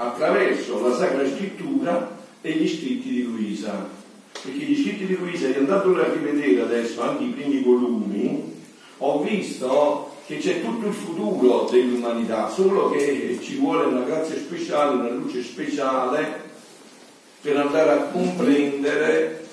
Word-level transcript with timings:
attraverso 0.00 0.80
la 0.80 0.96
Sacra 0.96 1.28
Scrittura 1.28 2.16
e 2.40 2.52
gli 2.52 2.66
scritti 2.66 3.10
di 3.10 3.22
Luisa. 3.22 3.86
Perché 4.32 4.64
gli 4.64 4.82
scritti 4.82 5.04
di 5.04 5.16
Luisa, 5.16 5.48
andandoli 5.48 6.00
a 6.00 6.10
rivedere 6.10 6.62
adesso, 6.62 7.02
anche 7.02 7.24
i 7.24 7.28
primi 7.28 7.60
volumi, 7.60 8.54
ho 8.96 9.20
visto 9.22 10.16
che 10.24 10.38
c'è 10.38 10.62
tutto 10.62 10.86
il 10.86 10.94
futuro 10.94 11.68
dell'umanità, 11.70 12.48
solo 12.48 12.90
che 12.90 13.38
ci 13.42 13.56
vuole 13.56 13.84
una 13.86 14.00
grazia 14.00 14.36
speciale, 14.36 14.94
una 14.94 15.10
luce 15.10 15.42
speciale 15.42 16.48
per 17.42 17.58
andare 17.58 17.90
a 17.90 18.02
comprendere 18.04 19.44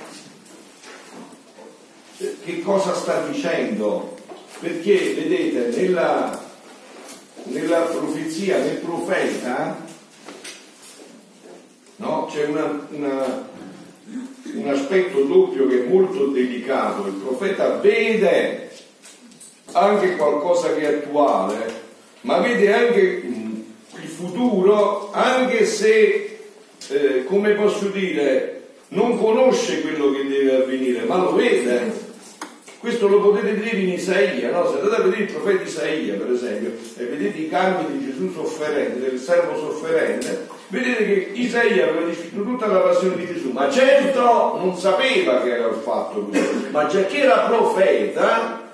che 2.46 2.62
cosa 2.62 2.94
sta 2.94 3.28
dicendo. 3.28 4.16
Perché, 4.62 5.14
vedete, 5.14 5.78
nella, 5.78 6.42
nella 7.44 7.80
profezia 7.82 8.60
del 8.62 8.78
profeta 8.78 9.87
no, 11.98 12.30
c'è 12.32 12.46
una, 12.46 12.88
una, 12.90 13.50
un 14.54 14.68
aspetto 14.68 15.22
doppio 15.22 15.68
che 15.68 15.84
è 15.84 15.88
molto 15.88 16.28
delicato. 16.28 17.08
Il 17.08 17.14
profeta 17.14 17.78
vede 17.78 18.70
anche 19.72 20.16
qualcosa 20.16 20.74
che 20.74 20.82
è 20.82 20.96
attuale, 20.96 21.86
ma 22.22 22.40
vede 22.40 22.74
anche 22.74 23.02
il 23.02 24.10
futuro, 24.10 25.12
anche 25.12 25.66
se, 25.66 26.40
eh, 26.90 27.24
come 27.26 27.54
posso 27.54 27.88
dire, 27.88 28.54
non 28.90 29.18
conosce 29.18 29.82
quello 29.82 30.12
che 30.12 30.28
deve 30.28 30.56
avvenire, 30.56 31.04
ma 31.04 31.18
lo 31.18 31.34
vede. 31.34 32.06
Questo 32.80 33.08
lo 33.08 33.20
potete 33.20 33.54
vedere 33.54 33.78
in 33.80 33.90
Isaia, 33.90 34.52
no? 34.52 34.70
se 34.70 34.78
andate 34.78 35.02
a 35.02 35.04
vedere 35.04 35.24
il 35.24 35.32
profeta 35.32 35.64
Isaia, 35.64 36.14
per 36.14 36.32
esempio, 36.32 36.74
e 36.96 37.06
vedete 37.06 37.40
i 37.40 37.50
campi 37.50 37.92
di 37.92 38.06
Gesù 38.06 38.32
sofferente, 38.32 39.00
del 39.00 39.20
servo 39.20 39.58
sofferente, 39.58 40.48
vedete 40.70 41.06
che 41.06 41.32
Isaia 41.34 41.90
aveva 41.90 42.06
descritto 42.06 42.44
tutta 42.44 42.68
la 42.68 42.80
passione 42.80 43.16
di 43.16 43.26
Gesù, 43.26 43.52
ma 43.52 43.70
certo 43.70 44.60
non 44.62 44.76
sapeva 44.76 45.42
che 45.42 45.56
era 45.56 45.68
il 45.68 45.76
fatto 45.76 46.22
questo, 46.22 46.70
ma 46.72 46.86
già 46.88 47.06
che 47.06 47.18
era 47.20 47.40
profeta, 47.40 48.66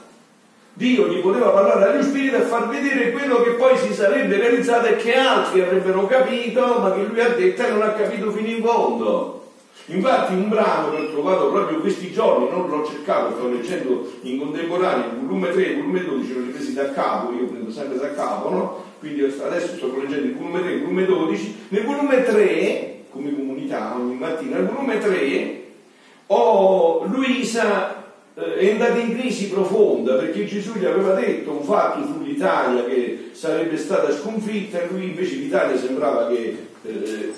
Dio 0.76 1.08
gli 1.08 1.20
poteva 1.20 1.50
parlare 1.50 1.94
agli 1.94 2.04
spiriti 2.04 2.36
e 2.36 2.40
far 2.42 2.68
vedere 2.68 3.12
quello 3.12 3.44
che 3.44 3.52
poi 3.52 3.78
si 3.78 3.94
sarebbe 3.94 4.38
realizzato 4.38 4.88
e 4.88 4.96
che 4.96 5.14
altri 5.14 5.62
avrebbero 5.62 6.08
capito, 6.08 6.80
ma 6.80 6.92
che 6.94 7.04
lui 7.04 7.20
ha 7.20 7.30
detto 7.30 7.64
e 7.64 7.70
non 7.70 7.84
ha 7.84 7.92
capito 7.92 8.32
fino 8.32 8.48
in 8.48 8.64
fondo. 8.64 9.42
Infatti 9.88 10.34
un 10.34 10.50
brano 10.50 10.92
che 10.92 11.02
ho 11.02 11.12
trovato 11.12 11.52
proprio 11.52 11.80
questi 11.80 12.12
giorni, 12.12 12.50
non 12.50 12.70
l'ho 12.70 12.86
cercato, 12.86 13.36
sto 13.36 13.50
leggendo 13.50 14.10
in 14.22 14.40
contemporanea, 14.40 15.08
il 15.08 15.20
volume 15.20 15.52
3 15.52 15.64
e 15.64 15.70
il 15.70 15.76
volume 15.76 16.06
12 16.06 16.34
l'ho 16.34 16.40
ripresi 16.40 16.74
da 16.74 16.92
capo, 16.92 17.34
io 17.34 17.46
prendo 17.46 17.70
sempre 17.70 18.00
da 18.00 18.14
capo, 18.14 18.50
no? 18.50 18.83
Quindi 19.04 19.22
adesso 19.22 19.76
sto 19.76 20.00
leggendo 20.00 20.28
il 20.28 20.34
volume 20.34 20.62
3 20.62 20.70
e 20.70 20.74
il 20.76 20.82
volume 20.82 21.06
12. 21.06 21.56
Nel 21.68 21.84
volume 21.84 22.24
3, 22.24 23.00
come 23.10 23.36
comunità 23.36 23.96
ogni 23.98 24.16
mattina, 24.16 24.56
nel 24.56 24.66
volume 24.66 24.98
3 24.98 25.62
ho 26.28 27.04
Luisa 27.08 28.02
eh, 28.34 28.56
è 28.56 28.72
andata 28.72 28.98
in 28.98 29.20
crisi 29.20 29.50
profonda 29.50 30.16
perché 30.16 30.46
Gesù 30.46 30.78
gli 30.78 30.86
aveva 30.86 31.16
detto 31.16 31.52
un 31.52 31.64
fatto 31.64 32.06
sull'Italia 32.06 32.86
che 32.86 33.32
sarebbe 33.34 33.76
stata 33.76 34.10
sconfitta 34.14 34.82
e 34.82 34.88
lui 34.90 35.10
invece 35.10 35.36
l'Italia 35.36 35.78
sembrava 35.78 36.28
che 36.28 36.58
eh, 36.86 37.34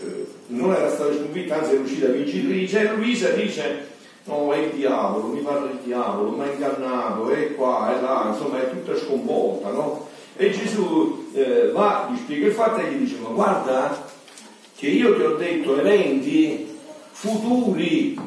non 0.50 0.72
era 0.72 0.92
stata 0.92 1.16
sconfitta, 1.16 1.58
anzi 1.58 1.72
era 1.72 1.82
uscita 1.82 2.06
vincitrice 2.10 2.80
e 2.82 2.94
Luisa 2.94 3.30
dice 3.30 3.88
no 4.26 4.54
è 4.54 4.58
il 4.58 4.70
diavolo, 4.70 5.30
mi 5.30 5.40
parla 5.40 5.72
il 5.72 5.80
diavolo, 5.84 6.30
mi 6.30 6.44
ha 6.44 6.52
ingannato, 6.52 7.30
è 7.32 7.56
qua, 7.56 7.98
è 7.98 8.02
là, 8.02 8.28
insomma 8.32 8.62
è 8.62 8.70
tutta 8.70 8.96
sconvolta, 8.96 9.72
no? 9.72 10.14
E 10.38 10.52
Gesù 10.52 11.30
eh, 11.34 11.70
va, 11.72 12.10
gli 12.12 12.18
spiega 12.18 12.48
il 12.48 12.54
fatto 12.54 12.82
e 12.82 12.92
gli 12.92 12.98
dice 12.98 13.16
ma 13.22 13.30
guarda 13.30 14.06
che 14.76 14.88
io 14.88 15.16
ti 15.16 15.22
ho 15.22 15.36
detto 15.36 15.80
eventi 15.80 16.78
futuri. 17.12 18.20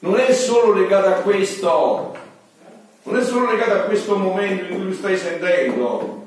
Non 0.00 0.18
è 0.18 0.32
solo 0.32 0.74
legata 0.74 1.16
a 1.16 1.20
questo, 1.20 2.14
non 3.04 3.16
è 3.16 3.24
solo 3.24 3.50
legata 3.50 3.76
a 3.76 3.84
questo 3.84 4.16
momento 4.16 4.64
in 4.64 4.76
cui 4.76 4.84
lo 4.88 4.92
stai 4.92 5.16
sentendo. 5.16 6.24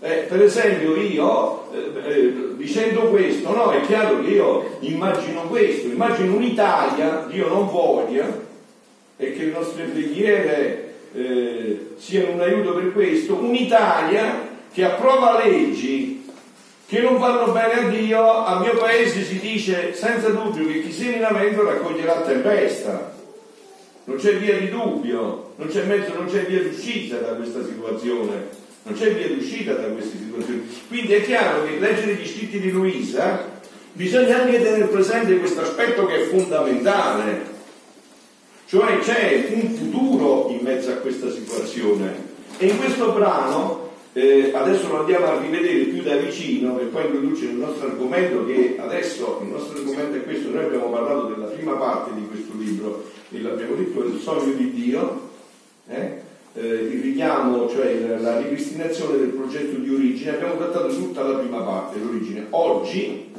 Eh, 0.00 0.26
per 0.28 0.42
esempio 0.42 0.96
io, 0.96 1.72
eh, 1.72 1.92
eh, 2.04 2.56
dicendo 2.56 3.02
questo, 3.08 3.54
no, 3.54 3.70
è 3.70 3.80
chiaro 3.82 4.20
che 4.20 4.30
io 4.30 4.76
immagino 4.80 5.42
questo, 5.42 5.86
immagino 5.86 6.34
un'Italia, 6.34 7.24
Dio 7.30 7.48
non 7.48 7.70
voglia, 7.70 8.26
e 9.16 9.32
che 9.32 9.44
le 9.44 9.52
nostre 9.52 9.84
preghiere 9.84 10.91
eh, 11.14 11.94
siano 11.98 12.32
un 12.32 12.40
aiuto 12.40 12.74
per 12.74 12.92
questo, 12.92 13.34
un'Italia 13.34 14.48
che 14.72 14.84
approva 14.84 15.44
leggi 15.44 16.22
che 16.86 17.00
non 17.00 17.18
vanno 17.18 17.52
bene 17.52 17.72
a 17.72 17.88
Dio, 17.88 18.44
a 18.44 18.60
mio 18.60 18.76
paese 18.76 19.22
si 19.24 19.38
dice 19.38 19.94
senza 19.94 20.28
dubbio 20.28 20.66
che 20.66 20.82
chi 20.82 20.92
semina 20.92 21.30
vento 21.30 21.64
raccoglierà 21.64 22.20
tempesta. 22.20 23.14
Non 24.04 24.16
c'è 24.16 24.34
via 24.34 24.58
di 24.58 24.68
dubbio, 24.68 25.52
non 25.56 25.68
c'è 25.68 25.84
mezzo, 25.84 26.12
non 26.12 26.26
c'è 26.26 26.44
via 26.44 26.60
d'uscita 26.60 27.16
da 27.16 27.28
questa 27.28 27.64
situazione, 27.64 28.48
non 28.82 28.94
c'è 28.94 29.14
via 29.14 29.28
d'uscita 29.28 29.72
da 29.72 29.86
queste 29.86 30.18
situazioni. 30.18 30.68
Quindi 30.88 31.14
è 31.14 31.22
chiaro 31.24 31.64
che 31.64 31.78
leggere 31.78 32.14
gli 32.14 32.26
scritti 32.26 32.60
di 32.60 32.70
Luisa 32.70 33.48
bisogna 33.92 34.42
anche 34.42 34.62
tenere 34.62 34.84
presente 34.84 35.38
questo 35.38 35.62
aspetto 35.62 36.04
che 36.04 36.16
è 36.16 36.26
fondamentale, 36.26 37.51
cioè 38.72 39.00
c'è 39.00 39.50
un 39.52 39.74
futuro 39.74 40.48
in 40.48 40.60
mezzo 40.62 40.92
a 40.92 40.94
questa 40.94 41.30
situazione. 41.30 42.30
E 42.56 42.68
in 42.68 42.78
questo 42.78 43.12
brano 43.12 43.90
eh, 44.14 44.50
adesso 44.54 44.88
lo 44.88 45.00
andiamo 45.00 45.26
a 45.26 45.38
rivedere 45.38 45.84
più 45.84 46.00
da 46.00 46.16
vicino 46.16 46.76
per 46.76 46.86
poi 46.86 47.04
introducere 47.04 47.52
il 47.52 47.58
nostro 47.58 47.88
argomento 47.88 48.46
che 48.46 48.76
adesso 48.78 49.40
il 49.42 49.48
nostro 49.48 49.76
argomento 49.76 50.16
è 50.16 50.24
questo, 50.24 50.48
noi 50.48 50.64
abbiamo 50.64 50.86
parlato 50.86 51.26
della 51.26 51.48
prima 51.48 51.74
parte 51.74 52.14
di 52.14 52.26
questo 52.26 52.52
libro 52.56 53.04
e 53.30 53.42
l'abbiamo 53.42 53.74
detto 53.74 54.04
il 54.04 54.18
sogno 54.18 54.54
di 54.54 54.72
Dio, 54.72 55.28
eh? 55.88 56.20
Eh, 56.54 56.66
il 56.66 57.02
richiamo, 57.02 57.68
cioè 57.68 58.16
la 58.18 58.38
ripristinazione 58.38 59.18
del 59.18 59.28
progetto 59.28 59.78
di 59.78 59.92
origine, 59.92 60.30
abbiamo 60.30 60.56
trattato 60.56 60.88
tutta 60.88 61.22
la 61.22 61.36
prima 61.36 61.60
parte, 61.60 61.98
l'origine. 61.98 62.46
Oggi 62.50 63.32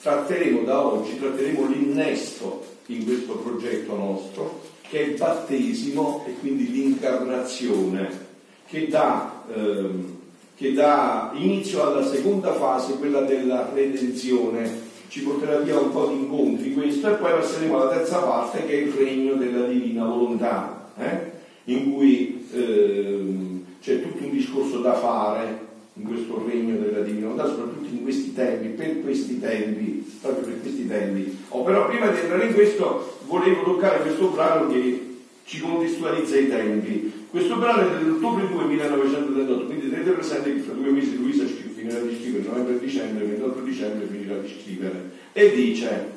tratteremo 0.00 0.62
da 0.62 0.86
oggi, 0.86 1.18
tratteremo 1.18 1.66
l'innesto 1.66 2.64
in 2.86 3.04
questo 3.04 3.34
progetto 3.34 3.94
nostro, 3.94 4.76
che 4.88 5.00
è 5.00 5.06
il 5.08 5.16
battesimo 5.16 6.24
e 6.26 6.34
quindi 6.40 6.70
l'incarnazione, 6.70 8.26
che 8.66 8.88
dà 8.88 9.44
ehm, 9.54 10.16
che 10.58 10.72
dà 10.72 11.30
inizio 11.34 11.86
alla 11.86 12.04
seconda 12.04 12.52
fase, 12.52 12.94
quella 12.94 13.20
della 13.20 13.70
redenzione. 13.72 14.86
Ci 15.06 15.22
porterà 15.22 15.58
via 15.58 15.78
un 15.78 15.92
po' 15.92 16.08
di 16.08 16.14
incontri 16.14 16.74
questo 16.74 17.08
e 17.08 17.14
poi 17.14 17.30
passeremo 17.30 17.80
alla 17.80 17.90
terza 17.90 18.18
parte 18.18 18.66
che 18.66 18.72
è 18.72 18.82
il 18.82 18.92
regno 18.92 19.34
della 19.34 19.66
divina 19.66 20.04
volontà, 20.04 20.90
eh? 20.98 21.30
in 21.72 21.92
cui 21.92 22.48
ehm, 22.52 23.64
c'è 23.80 24.02
tutto 24.02 24.24
un 24.24 24.30
discorso 24.32 24.80
da 24.80 24.94
fare 24.94 25.66
in 25.94 26.04
questo 26.04 26.44
regno 26.44 26.76
della 26.76 27.00
divina 27.00 27.28
volontà, 27.28 27.48
soprattutto 27.48 27.88
in 27.88 28.02
questi 28.02 28.34
tempi, 28.34 28.68
per 28.68 29.00
questi 29.00 29.38
tempi, 29.38 30.18
proprio 30.20 30.44
per 30.44 30.60
questi 30.60 30.88
tempi. 30.88 31.38
Oh, 31.50 31.62
però 31.62 31.86
prima 31.88 32.08
di 32.08 32.18
entrare 32.18 32.46
in 32.46 32.54
questo 32.54 33.17
volevo 33.28 33.62
toccare 33.62 34.00
questo 34.00 34.28
brano 34.28 34.68
che 34.70 35.16
ci 35.44 35.60
contestualizza 35.60 36.36
i 36.36 36.48
tempi. 36.48 37.26
Questo 37.30 37.56
brano 37.56 37.82
è 37.82 37.98
dell'ottobre 37.98 38.48
2 38.48 38.64
1938, 38.64 39.64
quindi 39.66 39.90
tenete 39.90 40.10
presente 40.10 40.54
che 40.54 40.60
fra 40.60 40.72
due 40.72 40.90
mesi 40.90 41.16
Luisa 41.16 41.44
finirà 41.44 42.00
di 42.00 42.16
scrivere, 42.20 42.44
novembre 42.44 42.74
e 42.74 42.78
dicembre, 42.78 43.24
28 43.24 43.60
dicembre 43.60 44.06
finirà 44.10 44.38
di 44.38 44.48
scrivere. 44.60 45.10
E 45.32 45.50
dice, 45.52 46.10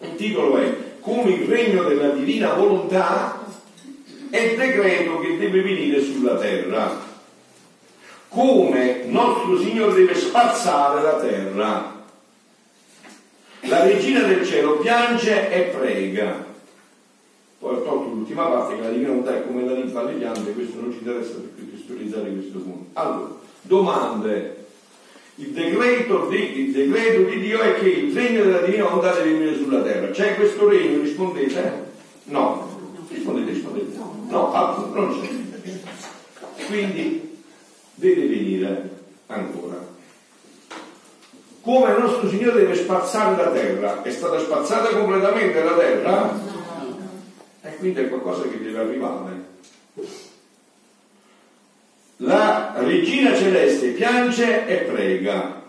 il 0.00 0.14
titolo 0.16 0.56
è 0.56 0.74
Come 1.00 1.30
il 1.30 1.48
regno 1.48 1.84
della 1.84 2.10
divina 2.10 2.54
volontà 2.54 3.44
è 4.30 4.54
decreto 4.56 5.18
che 5.20 5.38
deve 5.38 5.62
venire 5.62 6.02
sulla 6.02 6.36
terra. 6.36 7.10
Come 8.28 9.04
nostro 9.06 9.58
Signore 9.58 9.94
deve 9.94 10.14
spazzare 10.14 11.02
la 11.02 11.20
terra. 11.20 11.91
La 13.62 13.84
regina 13.84 14.22
del 14.22 14.44
cielo 14.44 14.78
piange 14.78 15.50
e 15.50 15.60
prega 15.76 16.50
poi 17.62 17.76
ho 17.76 17.82
tolto 17.82 18.08
l'ultima 18.08 18.46
parte 18.46 18.74
che 18.74 18.82
la 18.82 18.88
divina 18.88 19.12
è 19.36 19.46
come 19.46 19.64
la 19.64 19.74
linfa 19.74 20.00
alle 20.00 20.14
piante, 20.14 20.52
questo 20.52 20.80
non 20.80 20.90
ci 20.90 20.98
interessa 20.98 21.34
per 21.34 21.64
testualizzare 21.70 22.32
questo 22.32 22.58
punto. 22.58 22.86
Allora, 22.94 23.36
domande. 23.60 24.56
Il 25.36 25.50
decreto, 25.50 26.26
di, 26.26 26.58
il 26.58 26.72
decreto 26.72 27.30
di 27.30 27.38
Dio 27.38 27.60
è 27.60 27.78
che 27.78 27.88
il 27.88 28.12
regno 28.12 28.42
della 28.42 28.62
divina 28.62 28.88
volontà 28.88 29.12
deve 29.14 29.38
venire 29.38 29.56
sulla 29.56 29.80
terra. 29.80 30.10
C'è 30.10 30.34
questo 30.34 30.68
regno? 30.68 31.02
Rispondete? 31.02 31.90
No. 32.24 32.68
Rispondete, 33.08 33.52
rispondete. 33.52 33.96
No, 34.28 34.52
appunto, 34.52 35.00
non 35.00 35.20
c'è. 35.20 36.66
Quindi 36.66 37.38
deve 37.94 38.26
venire 38.26 38.90
ancora. 39.28 39.91
Come 41.62 41.92
il 41.92 42.02
nostro 42.02 42.28
Signore 42.28 42.58
deve 42.58 42.74
spazzare 42.74 43.36
la 43.36 43.50
terra? 43.50 44.02
È 44.02 44.10
stata 44.10 44.40
spazzata 44.40 44.88
completamente 44.96 45.62
la 45.62 45.74
terra? 45.74 46.40
E 47.62 47.76
quindi 47.76 48.00
è 48.00 48.08
qualcosa 48.08 48.42
che 48.48 48.60
deve 48.60 48.78
arrivare. 48.80 49.50
La 52.16 52.74
regina 52.78 53.36
celeste 53.36 53.90
piange 53.90 54.66
e 54.66 54.76
prega. 54.78 55.62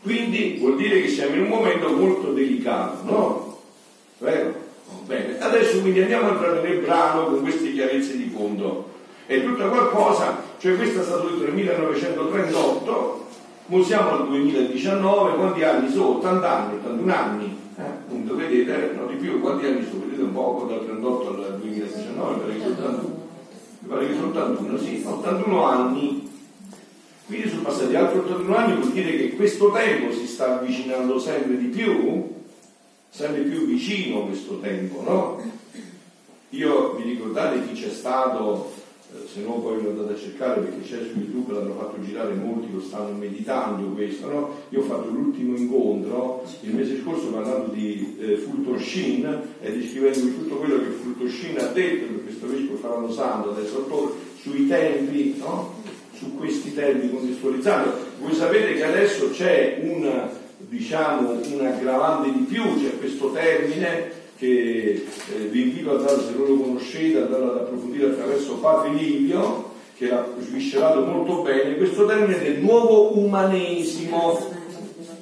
Quindi 0.00 0.56
vuol 0.58 0.76
dire 0.76 1.02
che 1.02 1.08
siamo 1.08 1.34
in 1.34 1.42
un 1.42 1.48
momento 1.48 1.90
molto 1.90 2.32
delicato, 2.32 3.02
no? 3.02 3.60
Vero? 4.18 4.54
Bene, 5.04 5.38
adesso 5.38 5.80
quindi 5.80 6.00
andiamo 6.00 6.28
a 6.28 6.32
entrare 6.32 6.62
nel 6.62 6.78
brano 6.78 7.26
con 7.26 7.42
queste 7.42 7.72
chiarezze 7.72 8.16
di 8.16 8.32
fondo. 8.34 8.90
È 9.26 9.42
tutta 9.42 9.68
qualcosa, 9.68 10.42
cioè 10.58 10.76
questo 10.76 11.00
è 11.00 11.04
stato 11.04 11.28
detto 11.28 11.44
nel 11.44 11.54
1938, 11.54 13.26
ora 13.68 13.84
siamo 13.84 14.10
al 14.10 14.28
2019, 14.28 15.36
quanti 15.36 15.62
anni 15.62 15.90
sono? 15.90 16.16
80 16.18 16.50
anni, 16.50 16.74
81 16.76 17.14
anni. 17.14 17.56
Eh? 17.76 17.82
Appunto, 17.82 18.34
vedete, 18.34 18.92
no 18.96 19.06
di 19.06 19.14
più, 19.14 19.40
quanti 19.40 19.66
anni 19.66 19.86
sono? 19.88 20.04
Vedete 20.04 20.22
un 20.22 20.32
poco, 20.32 20.66
dal 20.66 20.84
38 20.84 21.44
al 21.44 21.58
2019, 21.60 22.34
mi 22.34 22.40
pare 22.40 22.54
che 22.54 22.62
sono 22.62 22.74
81. 22.74 23.26
Mi 23.80 23.88
pare 23.88 24.06
che 24.06 24.14
sono 24.14 24.26
81, 24.28 24.78
sì, 24.78 25.02
81 25.06 25.64
anni. 25.64 26.30
Quindi 27.26 27.48
sono 27.48 27.62
passati 27.62 27.94
altri 27.94 28.18
81 28.18 28.56
anni, 28.56 28.80
vuol 28.80 28.92
dire 28.92 29.16
che 29.16 29.36
questo 29.36 29.70
tempo 29.70 30.12
si 30.12 30.26
sta 30.26 30.58
avvicinando 30.58 31.18
sempre 31.18 31.58
di 31.58 31.66
più 31.66 32.36
sempre 33.10 33.42
più 33.42 33.66
vicino 33.66 34.26
questo 34.26 34.58
tempo, 34.60 35.02
no? 35.02 35.42
Io 36.50 36.94
vi 36.94 37.02
ricordate 37.02 37.66
chi 37.66 37.74
c'è 37.74 37.90
stato, 37.90 38.72
eh, 38.76 38.77
se 39.32 39.40
no 39.40 39.54
poi 39.60 39.82
lo 39.82 39.90
andate 39.90 40.12
a 40.12 40.18
cercare 40.18 40.60
perché 40.60 40.80
c'è 40.82 40.98
su 40.98 41.18
YouTube, 41.18 41.54
l'hanno 41.54 41.74
fatto 41.74 42.00
girare 42.02 42.34
molti, 42.34 42.72
lo 42.72 42.80
stanno 42.80 43.16
meditando 43.16 43.86
questo, 43.88 44.30
no? 44.30 44.54
Io 44.68 44.80
ho 44.80 44.84
fatto 44.84 45.08
l'ultimo 45.08 45.56
incontro 45.56 46.44
il 46.60 46.74
mese 46.74 47.00
scorso 47.00 47.28
parlando 47.28 47.72
di 47.72 48.16
eh, 48.20 48.36
Fulton 48.36 48.78
Sheen 48.78 49.40
e 49.60 49.72
descrivendo 49.72 50.20
tutto 50.34 50.56
quello 50.56 50.78
che 50.78 50.90
Fulton 50.90 51.28
Sheen 51.28 51.58
ha 51.58 51.66
detto, 51.68 52.06
per 52.06 52.22
questo 52.24 52.46
vescovo 52.48 52.76
Farano 52.76 53.10
Santo, 53.10 53.50
adesso 53.50 53.86
sui 54.40 54.66
tempi, 54.66 55.36
no? 55.38 55.76
Su 56.12 56.34
questi 56.34 56.74
tempi 56.74 57.10
contestualizzati. 57.10 57.90
Voi 58.20 58.34
sapete 58.34 58.74
che 58.74 58.84
adesso 58.84 59.30
c'è 59.30 59.80
un 59.82 60.36
diciamo 60.58 61.30
un 61.30 61.64
aggravante 61.64 62.32
di 62.32 62.40
più, 62.40 62.62
c'è 62.78 62.98
questo 62.98 63.30
termine 63.30 64.17
che 64.38 65.04
eh, 65.34 65.44
vi 65.50 65.62
invito 65.62 65.96
a 65.96 66.00
dare, 66.00 66.20
se 66.20 66.30
non 66.36 66.46
lo 66.46 66.62
conoscete, 66.62 67.18
ad 67.18 67.24
andare 67.24 67.44
ad 67.44 67.56
approfondire 67.56 68.06
attraverso 68.06 68.54
Padre 68.54 68.90
Livio, 68.90 69.72
che 69.96 70.06
l'ha 70.06 70.24
sviscerato 70.38 71.00
molto 71.00 71.42
bene, 71.42 71.76
questo 71.76 72.06
termine 72.06 72.40
del 72.40 72.58
nuovo 72.58 73.18
umanesimo. 73.18 74.56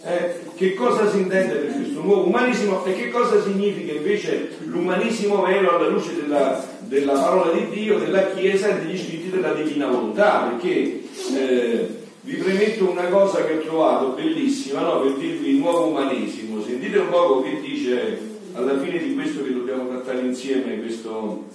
Eh, 0.05 0.45
che 0.55 0.75
cosa 0.75 1.11
si 1.11 1.19
intende 1.19 1.55
per 1.55 1.75
questo 1.75 2.01
nuovo 2.01 2.27
umanesimo 2.27 2.85
e 2.85 2.95
che 2.95 3.09
cosa 3.11 3.43
significa 3.43 3.93
invece 3.93 4.51
l'umanesimo 4.65 5.43
vero 5.43 5.77
alla 5.77 5.89
luce 5.89 6.15
della, 6.15 6.65
della 6.81 7.15
parola 7.15 7.51
di 7.53 7.69
Dio, 7.71 7.99
della 7.99 8.31
Chiesa 8.31 8.69
e 8.69 8.85
degli 8.85 8.99
scritti 8.99 9.31
della 9.31 9.53
divina 9.53 9.89
volontà? 9.89 10.51
Perché 10.51 11.03
eh, 11.35 11.89
vi 12.21 12.35
premetto 12.35 12.89
una 12.89 13.09
cosa 13.09 13.45
che 13.45 13.55
ho 13.55 13.61
trovato 13.61 14.09
bellissima 14.11 14.81
no? 14.81 15.01
per 15.01 15.15
dirvi 15.15 15.51
il 15.51 15.57
nuovo 15.57 15.87
umanesimo. 15.87 16.63
Sentite 16.63 16.99
un 16.99 17.09
poco 17.09 17.43
che 17.43 17.61
dice 17.61 18.36
alla 18.57 18.79
fine 18.79 18.99
di 18.99 19.15
questo 19.15 19.45
che 19.45 19.53
dobbiamo 19.53 19.89
trattare 19.89 20.21
insieme 20.21 20.81
questo, 20.81 21.47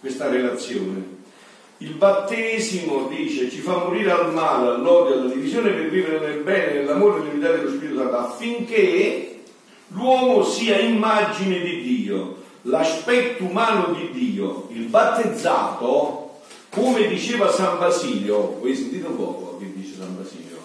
questa 0.00 0.28
relazione. 0.28 1.14
Il 1.78 1.92
battesimo, 1.92 3.06
dice, 3.06 3.50
ci 3.50 3.60
fa 3.60 3.76
morire 3.76 4.10
al 4.10 4.32
male, 4.32 4.68
all'odio, 4.68 5.20
alla 5.20 5.32
divisione 5.32 5.70
per 5.70 5.88
vivere 5.88 6.26
nel 6.26 6.42
bene, 6.42 6.72
nell'amore 6.72 7.18
e 7.18 7.22
nell'unità 7.22 7.52
dello 7.52 7.70
Spirito 7.70 7.98
Santo, 7.98 8.16
affinché 8.16 9.42
l'uomo 9.88 10.42
sia 10.42 10.78
immagine 10.78 11.60
di 11.60 11.82
Dio, 11.82 12.42
l'aspetto 12.62 13.44
umano 13.44 13.92
di 13.92 14.10
Dio. 14.10 14.68
Il 14.72 14.86
battezzato, 14.86 16.40
come 16.70 17.06
diceva 17.08 17.52
San 17.52 17.78
Basilio, 17.78 18.58
voi 18.58 18.74
sentite 18.74 19.06
un 19.06 19.16
poco, 19.16 19.58
che 19.58 19.70
dice 19.72 19.96
San 19.98 20.16
Basilio. 20.16 20.56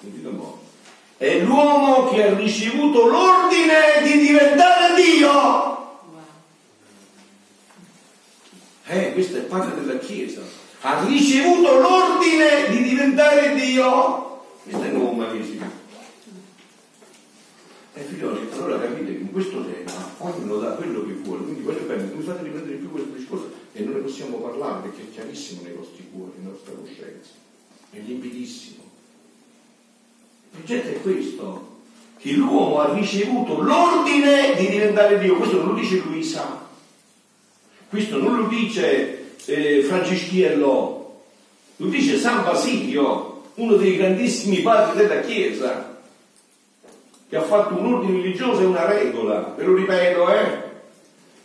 Sentite 0.00 0.28
un 0.28 0.38
po'. 0.38 0.57
È 1.18 1.40
l'uomo 1.40 2.08
che 2.08 2.22
ha 2.22 2.34
ricevuto 2.34 3.06
l'ordine 3.06 4.02
di 4.04 4.18
diventare 4.18 4.94
Dio. 4.94 6.00
Eh, 8.86 9.12
questo 9.12 9.38
è 9.38 9.40
padre 9.40 9.80
della 9.80 9.98
Chiesa. 9.98 10.40
Ha 10.80 11.04
ricevuto 11.04 11.78
l'ordine 11.80 12.68
di 12.70 12.82
diventare 12.84 13.54
Dio. 13.54 14.44
Questo 14.62 14.82
è 14.82 14.86
il 14.86 14.94
nuovo 14.94 15.10
umanesimo. 15.10 15.66
E 17.94 18.00
eh, 18.00 18.04
figlioli, 18.04 18.48
allora 18.52 18.78
capite 18.78 19.12
che 19.12 19.18
in 19.18 19.32
questo 19.32 19.64
tema 19.66 19.92
ognuno 20.18 20.58
dà 20.58 20.70
quello 20.70 21.04
che 21.04 21.14
vuole, 21.14 21.42
quindi 21.42 21.62
voglio 21.62 21.80
bene, 21.80 22.04
non 22.04 22.16
mi 22.16 22.22
fate 22.22 22.44
riprendere 22.44 22.76
più 22.76 22.92
questo 22.92 23.10
discorso 23.10 23.50
e 23.72 23.82
non 23.82 23.94
ne 23.94 24.00
possiamo 24.00 24.36
parlare 24.36 24.88
perché 24.88 25.02
è 25.02 25.12
chiarissimo 25.12 25.62
nei 25.62 25.72
vostri 25.72 26.08
cuori, 26.12 26.30
nella 26.36 26.50
nostra 26.50 26.74
coscienza 26.74 27.46
è 27.90 27.98
limpidissimo. 27.98 28.87
È 30.66 31.00
questo, 31.00 31.76
che 32.18 32.32
l'uomo 32.32 32.80
ha 32.80 32.92
ricevuto 32.92 33.60
l'ordine 33.60 34.54
di 34.56 34.68
diventare 34.68 35.18
Dio, 35.18 35.36
questo 35.36 35.56
non 35.56 35.68
lo 35.68 35.74
dice 35.74 36.02
Luisa, 36.04 36.66
questo 37.88 38.18
non 38.18 38.36
lo 38.36 38.46
dice 38.48 39.36
eh, 39.46 39.82
Francischiello, 39.82 41.20
lo 41.76 41.86
dice 41.86 42.18
San 42.18 42.44
Basilio, 42.44 43.44
uno 43.54 43.76
dei 43.76 43.96
grandissimi 43.96 44.58
padri 44.58 44.98
della 44.98 45.20
Chiesa, 45.20 45.96
che 47.28 47.36
ha 47.36 47.42
fatto 47.42 47.78
un 47.78 47.94
ordine 47.94 48.20
religioso 48.20 48.60
e 48.60 48.66
una 48.66 48.86
regola, 48.86 49.54
ve 49.56 49.64
lo 49.64 49.74
ripeto, 49.74 50.32
eh? 50.32 50.66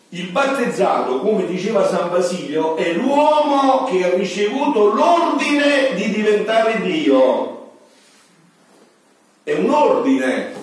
Il 0.09 0.29
battezzato, 0.29 1.19
come 1.21 1.45
diceva 1.47 1.87
San 1.87 2.09
Basilio, 2.09 2.75
è 2.75 2.93
l'uomo 2.93 3.85
che 3.85 4.03
ha 4.03 4.15
ricevuto 4.15 4.93
l'ordine 4.93 5.95
di 5.95 6.11
diventare 6.11 6.81
Dio. 6.81 7.62
È 9.43 9.53
un 9.53 9.69
ordine. 9.69 10.53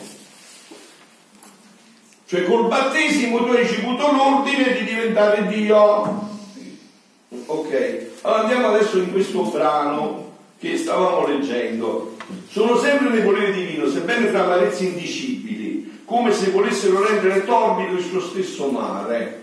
Cioè 2.27 2.45
col 2.45 2.69
battesimo 2.69 3.45
tu 3.45 3.53
hai 3.53 3.63
ricevuto 3.63 4.11
l'ordine 4.11 4.73
di 4.73 4.85
diventare 4.85 5.47
Dio. 5.49 6.29
Ok, 7.47 8.07
allora 8.23 8.41
andiamo 8.43 8.69
adesso 8.69 8.99
in 8.99 9.13
questo 9.13 9.43
brano 9.43 10.33
che 10.59 10.77
stavamo 10.77 11.27
leggendo. 11.27 12.17
Sono 12.49 12.77
sempre 12.77 13.09
nei 13.11 13.23
voleri 13.23 13.53
divino, 13.53 13.89
sebbene 13.89 14.31
tra 14.31 14.45
amarezze 14.45 14.85
indicibili, 14.85 16.03
come 16.05 16.33
se 16.33 16.51
volessero 16.51 17.05
rendere 17.07 17.45
torbido 17.45 17.97
il 17.97 18.05
suo 18.05 18.21
stesso 18.21 18.71
mare 18.71 19.41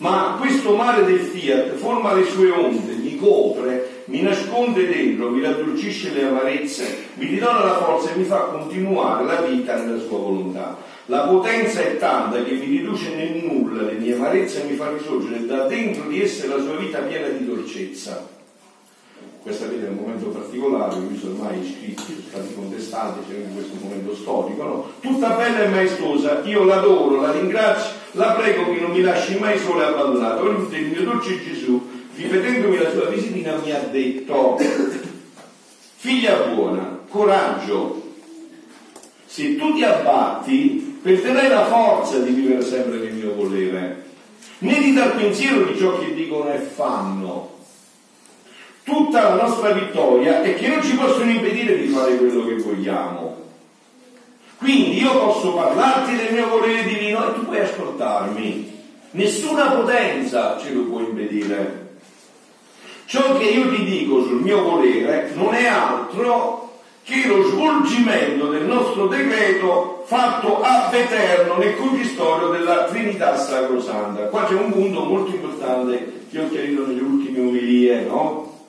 ma 0.00 0.36
questo 0.38 0.74
mare 0.76 1.04
del 1.04 1.20
fiat 1.20 1.74
forma 1.74 2.14
le 2.14 2.24
sue 2.24 2.50
onde, 2.50 2.94
mi 2.94 3.16
copre, 3.16 3.89
mi 4.06 4.22
nasconde 4.22 4.86
dentro, 4.88 5.30
mi 5.30 5.42
raddolcisce 5.42 6.12
le 6.12 6.24
amarezze, 6.24 7.06
mi 7.14 7.26
ridona 7.26 7.64
la 7.64 7.76
forza 7.76 8.12
e 8.12 8.16
mi 8.16 8.24
fa 8.24 8.38
continuare 8.44 9.24
la 9.24 9.40
vita 9.42 9.76
nella 9.76 10.00
sua 10.00 10.18
volontà. 10.18 10.76
La 11.06 11.20
potenza 11.20 11.80
è 11.80 11.96
tanta 11.96 12.42
che 12.42 12.52
mi 12.52 12.66
riduce 12.66 13.14
nel 13.14 13.44
nulla 13.44 13.82
le 13.82 13.94
mie 13.94 14.14
amarezze 14.14 14.62
e 14.62 14.70
mi 14.70 14.76
fa 14.76 14.90
risorgere 14.90 15.44
da 15.46 15.66
dentro 15.66 16.08
di 16.08 16.22
esse 16.22 16.46
la 16.46 16.60
sua 16.60 16.76
vita 16.76 16.98
piena 17.00 17.28
di 17.28 17.46
dolcezza 17.46 18.38
questa 19.42 19.66
vita 19.66 19.86
è 19.86 19.88
un 19.88 19.96
momento 19.96 20.26
particolare, 20.26 21.00
qui 21.00 21.16
sono 21.16 21.32
ormai 21.32 21.60
iscritti, 21.60 22.02
sono 22.04 22.20
stati 22.28 22.54
contestati, 22.54 23.20
c'è 23.26 23.36
anche 23.36 23.54
questo 23.54 23.74
momento 23.80 24.14
storico, 24.14 24.62
no? 24.62 24.90
Tutta 25.00 25.30
bella 25.30 25.62
e 25.62 25.68
maestosa, 25.68 26.42
io 26.44 26.64
l'adoro, 26.64 27.22
la 27.22 27.32
ringrazio, 27.32 27.92
la 28.12 28.32
prego 28.32 28.70
che 28.70 28.80
non 28.80 28.90
mi 28.90 29.00
lasci 29.00 29.38
mai 29.38 29.58
solo 29.58 29.80
e 29.80 29.84
abbandonato. 29.86 30.46
Il 30.46 30.88
mio 30.88 31.04
dolce 31.04 31.42
Gesù, 31.42 31.89
ripetendomi 32.22 32.78
la 32.78 32.90
sua 32.90 33.06
visitina, 33.06 33.56
mi 33.64 33.72
ha 33.72 33.80
detto, 33.90 34.58
figlia 35.96 36.36
buona, 36.54 37.00
coraggio, 37.08 38.14
se 39.26 39.56
tu 39.56 39.74
ti 39.74 39.82
abbatti, 39.82 40.98
perderai 41.02 41.48
la 41.48 41.66
forza 41.66 42.18
di 42.18 42.32
vivere 42.32 42.62
sempre 42.62 42.98
nel 42.98 43.14
mio 43.14 43.34
volere, 43.34 44.04
né 44.58 44.80
di 44.80 44.92
dar 44.92 45.14
pensiero 45.14 45.64
di 45.64 45.78
ciò 45.78 45.98
che 45.98 46.14
dicono 46.14 46.52
e 46.52 46.58
fanno 46.58 47.58
tutta 48.82 49.22
la 49.22 49.42
nostra 49.42 49.70
vittoria 49.70 50.42
è 50.42 50.54
che 50.56 50.68
non 50.68 50.82
ci 50.82 50.94
possono 50.96 51.30
impedire 51.30 51.78
di 51.78 51.88
fare 51.88 52.16
quello 52.16 52.44
che 52.44 52.56
vogliamo. 52.56 53.38
Quindi 54.58 55.00
io 55.00 55.18
posso 55.18 55.54
parlarti 55.54 56.16
del 56.16 56.32
mio 56.32 56.48
volere 56.48 56.82
divino 56.82 57.28
e 57.28 57.34
tu 57.34 57.44
puoi 57.44 57.60
ascoltarmi. 57.60 58.78
Nessuna 59.12 59.70
potenza 59.70 60.58
ce 60.60 60.72
lo 60.72 60.82
può 60.82 61.00
impedire. 61.00 61.79
Ciò 63.10 63.36
che 63.38 63.44
io 63.46 63.68
ti 63.74 63.82
dico 63.82 64.22
sul 64.22 64.40
mio 64.40 64.62
volere 64.62 65.32
non 65.34 65.52
è 65.52 65.66
altro 65.66 66.78
che 67.02 67.26
lo 67.26 67.42
svolgimento 67.42 68.50
del 68.50 68.62
nostro 68.62 69.08
decreto 69.08 70.04
fatto 70.06 70.60
ab 70.60 70.94
eterno 70.94 71.56
nel 71.56 71.76
consistorio 71.76 72.50
della 72.50 72.84
Trinità 72.84 73.36
Sacrosanta. 73.36 74.26
Qua 74.26 74.44
c'è 74.44 74.54
un 74.54 74.70
punto 74.70 75.02
molto 75.02 75.32
importante 75.32 76.26
che 76.30 76.38
ho 76.38 76.48
chiarito 76.50 76.86
nelle 76.86 77.00
ultime 77.00 77.40
umilie, 77.40 78.02
no? 78.02 78.68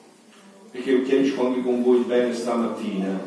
perché 0.72 0.90
lo 0.90 1.02
chiarisco 1.02 1.46
anche 1.46 1.62
con 1.62 1.84
voi 1.84 1.98
bene 1.98 2.34
stamattina. 2.34 3.20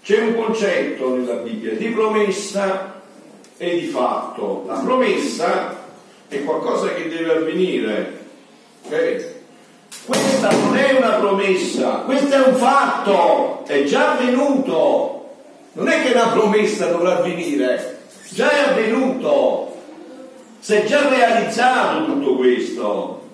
C'è 0.00 0.20
un 0.20 0.36
concetto 0.36 1.16
nella 1.16 1.34
Bibbia 1.34 1.72
di 1.72 1.88
promessa 1.88 3.02
e 3.56 3.80
di 3.80 3.86
fatto. 3.86 4.62
La 4.68 4.78
promessa 4.78 5.76
è 6.28 6.44
qualcosa 6.44 6.94
che 6.94 7.08
deve 7.08 7.32
avvenire. 7.32 8.18
Okay? 8.84 9.29
Questa 10.10 10.50
non 10.50 10.76
è 10.76 10.96
una 10.96 11.10
promessa 11.10 12.02
questo 12.04 12.34
è 12.34 12.48
un 12.48 12.56
fatto, 12.56 13.62
è 13.64 13.84
già 13.84 14.14
avvenuto. 14.14 15.28
Non 15.74 15.86
è 15.86 16.02
che 16.02 16.12
la 16.12 16.26
promessa 16.32 16.86
dovrà 16.86 17.18
avvenire, 17.18 18.00
già 18.30 18.50
è 18.50 18.70
avvenuto, 18.70 19.76
si 20.58 20.74
è 20.74 20.84
già 20.84 21.08
realizzato 21.08 22.06
tutto 22.06 22.34
questo. 22.34 23.28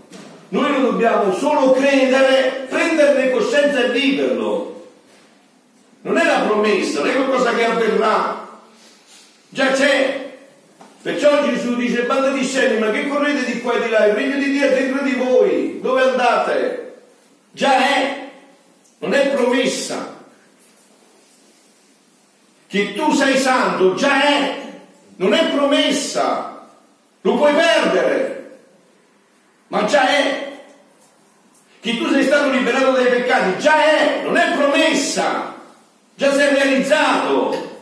Noi 0.51 0.71
lo 0.71 0.91
dobbiamo 0.91 1.33
solo 1.33 1.73
credere, 1.73 2.67
prenderne 2.69 3.31
coscienza 3.31 3.83
e 3.83 3.91
viverlo. 3.93 4.89
Non 6.03 6.19
è 6.19 6.27
la 6.27 6.41
promessa, 6.41 6.99
non 6.99 7.09
è 7.09 7.15
qualcosa 7.15 7.55
che 7.55 7.65
avverrà, 7.65 8.49
già 9.49 9.71
c'è. 9.71 10.16
Perciò 11.07 11.45
Gesù 11.45 11.77
dice, 11.77 12.03
banda 12.03 12.31
di 12.31 12.43
scemi, 12.43 12.81
ma 12.81 12.91
che 12.91 13.07
correte 13.07 13.45
di 13.45 13.61
qua 13.61 13.75
e 13.75 13.83
di 13.85 13.91
là? 13.91 14.07
Il 14.07 14.15
regno 14.15 14.39
di 14.39 14.51
Dio 14.51 14.67
è 14.67 14.75
dentro 14.75 15.05
di 15.05 15.13
voi, 15.13 15.79
dove 15.81 16.03
andate? 16.03 16.95
Già 17.53 17.79
è, 17.79 18.29
non 18.99 19.15
è 19.15 19.29
promessa. 19.29 20.17
Che 22.67 22.95
tu 22.95 23.13
sei 23.13 23.37
santo, 23.37 23.95
già 23.95 24.21
è, 24.21 24.59
non 25.19 25.33
è 25.33 25.49
promessa. 25.51 26.67
Lo 27.21 27.37
puoi 27.37 27.55
perdere, 27.55 28.59
ma 29.69 29.85
già 29.85 30.09
è. 30.09 30.59
Che 31.79 31.99
tu 31.99 32.11
sei 32.11 32.25
stato 32.25 32.51
liberato 32.51 32.91
dai 32.91 33.07
peccati, 33.07 33.61
già 33.61 33.77
è, 33.77 34.23
non 34.25 34.37
è 34.37 34.57
promessa, 34.57 35.55
già 36.17 36.35
sei 36.35 36.53
realizzato. 36.53 37.76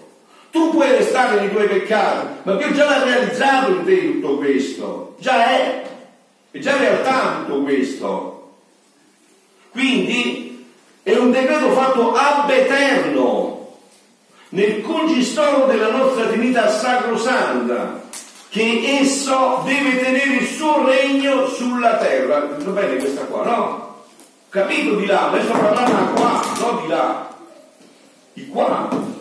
Tu 0.54 0.70
puoi 0.70 0.88
restare 0.88 1.40
nei 1.40 1.50
tuoi 1.50 1.66
peccati, 1.66 2.26
ma 2.44 2.54
Dio 2.54 2.72
già 2.72 2.84
l'ha 2.84 3.02
realizzato 3.02 3.72
in 3.72 3.84
te 3.84 4.20
tutto 4.20 4.36
questo. 4.36 5.16
Già 5.18 5.48
è, 5.48 5.82
è 6.52 6.58
già 6.60 6.76
realtà 6.76 7.42
tutto 7.44 7.62
questo. 7.62 8.52
Quindi 9.72 10.64
è 11.02 11.16
un 11.16 11.32
decreto 11.32 11.70
fatto 11.70 12.12
ab 12.12 12.48
eterno, 12.50 13.78
nel 14.50 14.80
concistoro 14.82 15.66
della 15.66 15.90
nostra 15.90 16.26
Trinità 16.26 16.68
Sacrosanta, 16.68 18.04
che 18.48 19.00
esso 19.00 19.60
deve 19.64 19.98
tenere 19.98 20.34
il 20.34 20.46
suo 20.46 20.86
regno 20.86 21.48
sulla 21.48 21.96
terra. 21.96 22.46
Va 22.58 22.70
bene 22.70 22.98
questa 22.98 23.22
qua, 23.22 23.42
no? 23.42 24.04
Capito 24.50 24.94
di 24.94 25.06
là, 25.06 25.30
adesso 25.30 25.50
parlando 25.50 26.12
qua, 26.12 26.40
non 26.60 26.80
di 26.80 26.86
là. 26.86 27.36
Di 28.34 28.46
qua. 28.46 29.13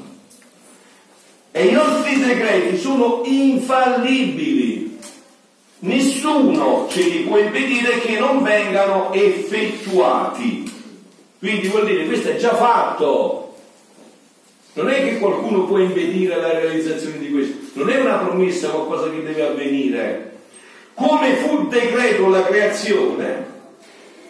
E 1.56 1.68
i 1.68 1.72
nostri 1.72 2.20
decreti 2.20 2.80
sono 2.80 3.22
infallibili. 3.26 4.98
Nessuno 5.80 6.88
ce 6.90 7.02
li 7.04 7.20
può 7.20 7.38
impedire 7.38 8.00
che 8.00 8.18
non 8.18 8.42
vengano 8.42 9.14
effettuati. 9.14 10.64
Quindi 11.38 11.68
vuol 11.68 11.86
dire 11.86 12.06
questo 12.06 12.30
è 12.30 12.38
già 12.38 12.56
fatto. 12.56 13.54
Non 14.74 14.90
è 14.90 15.04
che 15.04 15.20
qualcuno 15.20 15.66
può 15.66 15.78
impedire 15.78 16.42
la 16.42 16.60
realizzazione 16.60 17.20
di 17.20 17.30
questo, 17.30 17.56
non 17.74 17.92
è 17.92 18.02
una 18.02 18.16
promessa, 18.16 18.70
qualcosa 18.70 19.12
che 19.12 19.22
deve 19.22 19.46
avvenire. 19.46 20.32
Come 20.96 21.36
fu 21.36 21.68
decreto 21.68 22.30
la 22.30 22.44
creazione, 22.44 23.46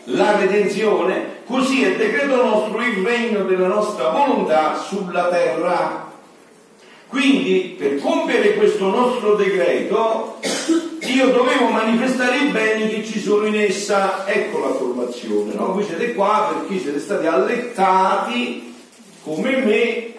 la 0.06 0.38
redenzione, 0.38 1.44
così 1.46 1.84
è 1.84 1.96
decreto 1.96 2.36
nostro 2.36 2.82
il 2.82 3.06
regno 3.06 3.44
della 3.46 3.68
nostra 3.68 4.10
volontà 4.10 4.76
sulla 4.76 5.30
terra. 5.30 6.03
Quindi 7.14 7.76
per 7.78 8.02
compiere 8.02 8.56
questo 8.56 8.90
nostro 8.90 9.36
decreto 9.36 10.40
io 11.02 11.28
dovevo 11.28 11.68
manifestare 11.68 12.38
i 12.38 12.48
beni 12.48 12.90
che 12.90 13.06
ci 13.06 13.20
sono 13.20 13.46
in 13.46 13.54
essa. 13.54 14.26
Ecco 14.26 14.58
la 14.58 14.74
formazione, 14.74 15.54
no? 15.54 15.74
Voi 15.74 15.84
siete 15.84 16.16
qua 16.16 16.52
perché 16.58 16.82
siete 16.82 17.00
stati 17.00 17.28
allettati 17.28 18.74
come 19.22 19.58
me 19.58 20.14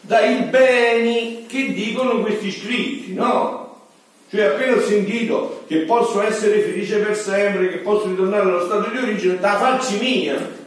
dai 0.00 0.44
beni 0.44 1.44
che 1.46 1.74
dicono 1.74 2.22
questi 2.22 2.50
scritti, 2.50 3.12
no? 3.12 3.82
Cioè 4.30 4.44
appena 4.44 4.76
ho 4.76 4.80
sentito 4.80 5.64
che 5.66 5.80
posso 5.80 6.22
essere 6.22 6.60
felice 6.60 6.96
per 6.96 7.14
sempre, 7.14 7.68
che 7.68 7.78
posso 7.80 8.08
ritornare 8.08 8.48
allo 8.48 8.64
stato 8.64 8.88
di 8.88 8.96
origine, 8.96 9.38
da 9.38 9.58
farci 9.58 9.98
mia 9.98 10.64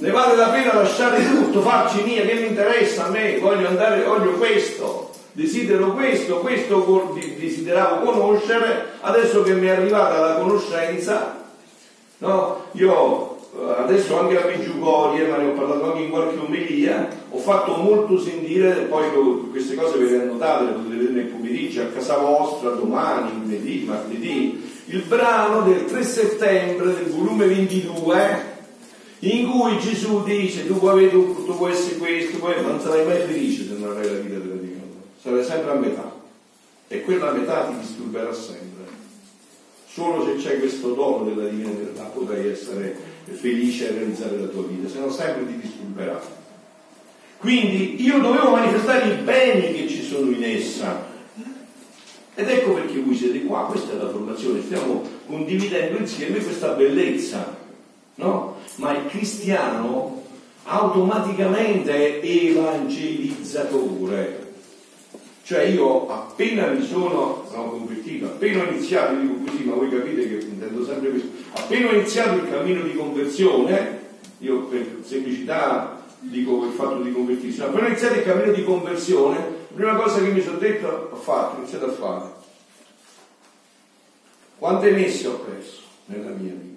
ne 0.00 0.10
vale 0.10 0.34
la 0.34 0.48
pena 0.48 0.74
lasciare 0.74 1.22
tutto, 1.22 1.60
farci 1.60 2.02
mia, 2.02 2.24
che 2.24 2.34
mi 2.34 2.46
interessa 2.46 3.06
a 3.06 3.10
me, 3.10 3.38
voglio 3.38 3.68
andare, 3.68 4.02
voglio 4.02 4.32
questo, 4.32 5.10
desidero 5.32 5.92
questo, 5.92 6.38
questo 6.38 7.14
desideravo 7.38 8.10
conoscere, 8.10 8.92
adesso 9.00 9.42
che 9.42 9.52
mi 9.52 9.66
è 9.66 9.70
arrivata 9.70 10.18
la 10.18 10.34
conoscenza, 10.36 11.44
no? 12.18 12.64
Io 12.72 13.36
eh, 13.54 13.74
adesso 13.76 14.18
anche 14.18 14.42
a 14.42 14.46
Meggiugorie, 14.46 15.26
ma 15.26 15.36
ne 15.36 15.48
ho 15.48 15.52
parlato 15.52 15.92
anche 15.92 16.02
in 16.02 16.10
qualche 16.10 16.38
omelia, 16.38 17.06
ho 17.28 17.38
fatto 17.38 17.76
molto 17.76 18.18
sentire, 18.18 18.86
poi 18.88 19.04
queste 19.50 19.74
cose 19.74 19.98
ve 19.98 20.16
le 20.16 20.22
annotate, 20.22 20.64
le 20.64 20.70
potete 20.70 20.96
vedere 20.96 21.12
nel 21.12 21.26
pomeriggio, 21.26 21.82
a 21.82 21.86
casa 21.86 22.16
vostra, 22.16 22.70
domani, 22.70 23.32
lunedì, 23.38 23.84
martedì, 23.86 24.66
il 24.86 25.02
brano 25.02 25.60
del 25.60 25.84
3 25.84 26.02
settembre 26.02 26.86
del 26.86 27.10
volume 27.10 27.46
22 27.46 28.49
in 29.20 29.50
cui 29.50 29.78
Gesù 29.78 30.22
dice 30.24 30.66
tu 30.66 30.78
puoi 30.78 31.10
tutto, 31.10 31.44
tu 31.44 31.56
puoi 31.56 31.72
essere 31.72 31.96
questo, 31.96 32.38
puoi, 32.38 32.60
non 32.62 32.80
sarai 32.80 33.04
mai 33.04 33.20
felice 33.26 33.66
se 33.66 33.74
non 33.74 33.90
avrai 33.90 34.06
la 34.06 34.18
vita 34.18 34.38
della 34.38 34.54
divina, 34.54 34.80
sarai 35.20 35.44
sempre 35.44 35.70
a 35.70 35.74
metà 35.74 36.12
e 36.88 37.02
quella 37.02 37.32
metà 37.32 37.66
ti 37.66 37.78
disturberà 37.78 38.32
sempre. 38.32 38.68
Solo 39.86 40.24
se 40.24 40.36
c'è 40.36 40.58
questo 40.58 40.94
dono 40.94 41.24
della 41.24 41.48
divina 41.48 41.70
verità 41.70 42.04
potrai 42.04 42.48
essere 42.48 42.96
felice 43.24 43.88
e 43.88 43.92
realizzare 43.92 44.38
la 44.38 44.46
tua 44.46 44.62
vita, 44.62 44.88
se 44.88 44.98
no 44.98 45.10
sempre 45.10 45.46
ti 45.46 45.60
disturberà. 45.60 46.20
Quindi 47.38 48.02
io 48.02 48.20
dovevo 48.20 48.50
manifestare 48.50 49.12
i 49.12 49.22
beni 49.22 49.72
che 49.74 49.88
ci 49.88 50.02
sono 50.02 50.30
in 50.30 50.44
essa. 50.44 51.08
Ed 52.34 52.48
ecco 52.48 52.72
perché 52.72 53.00
voi 53.00 53.14
siete 53.14 53.42
qua, 53.42 53.66
questa 53.66 53.92
è 53.92 53.96
la 53.96 54.08
formazione, 54.08 54.62
stiamo 54.62 55.02
condividendo 55.26 55.98
insieme 55.98 56.38
questa 56.38 56.68
bellezza, 56.70 57.56
no? 58.16 58.56
Ma 58.80 58.96
il 58.96 59.06
cristiano 59.06 60.24
automaticamente 60.64 62.20
è 62.20 62.26
evangelizzatore. 62.26 64.48
Cioè 65.42 65.62
io 65.64 66.08
appena 66.08 66.68
mi 66.68 66.86
sono 66.86 67.46
no, 67.52 67.70
convertito, 67.70 68.26
appena 68.26 68.62
ho 68.62 68.66
iniziato, 68.70 69.16
dico 69.16 69.34
così, 69.44 69.64
ma 69.64 69.74
voi 69.74 69.90
capite 69.90 70.28
che 70.28 70.36
intendo 70.46 70.84
sempre 70.84 71.10
questo, 71.10 71.28
appena 71.52 71.88
ho 71.88 71.94
iniziato 71.94 72.36
il 72.36 72.48
cammino 72.48 72.82
di 72.82 72.94
conversione, 72.94 73.98
io 74.38 74.60
per 74.64 74.98
semplicità 75.02 76.04
dico 76.20 76.64
il 76.64 76.70
fatto 76.72 77.02
di 77.02 77.12
convertirsi, 77.12 77.60
appena 77.62 77.86
ho 77.86 77.88
iniziato 77.88 78.14
il 78.14 78.22
cammino 78.22 78.52
di 78.52 78.62
conversione, 78.62 79.38
la 79.38 79.74
prima 79.74 79.96
cosa 79.96 80.20
che 80.20 80.30
mi 80.30 80.40
sono 80.40 80.58
detto 80.58 81.08
ho 81.10 81.16
fatto, 81.16 81.56
ho 81.56 81.58
iniziato 81.58 81.86
a 81.86 81.92
fare. 81.92 82.38
Quante 84.56 84.92
messe 84.92 85.26
ho 85.26 85.38
preso 85.38 85.80
nella 86.06 86.30
mia 86.30 86.52
vita? 86.52 86.69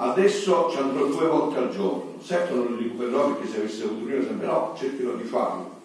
Adesso 0.00 0.68
ci 0.70 0.76
andrò 0.76 1.06
due 1.06 1.26
volte 1.26 1.58
al 1.58 1.70
giorno, 1.70 2.14
certo 2.24 2.54
non 2.54 2.66
lo 2.70 2.76
recupererò 2.76 3.32
perché 3.32 3.50
se 3.50 3.56
avessi 3.58 3.82
avuto 3.82 4.04
prima 4.04 4.22
sempre 4.22 4.46
no, 4.46 4.76
cercherò 4.78 5.14
di 5.14 5.24
farlo. 5.24 5.80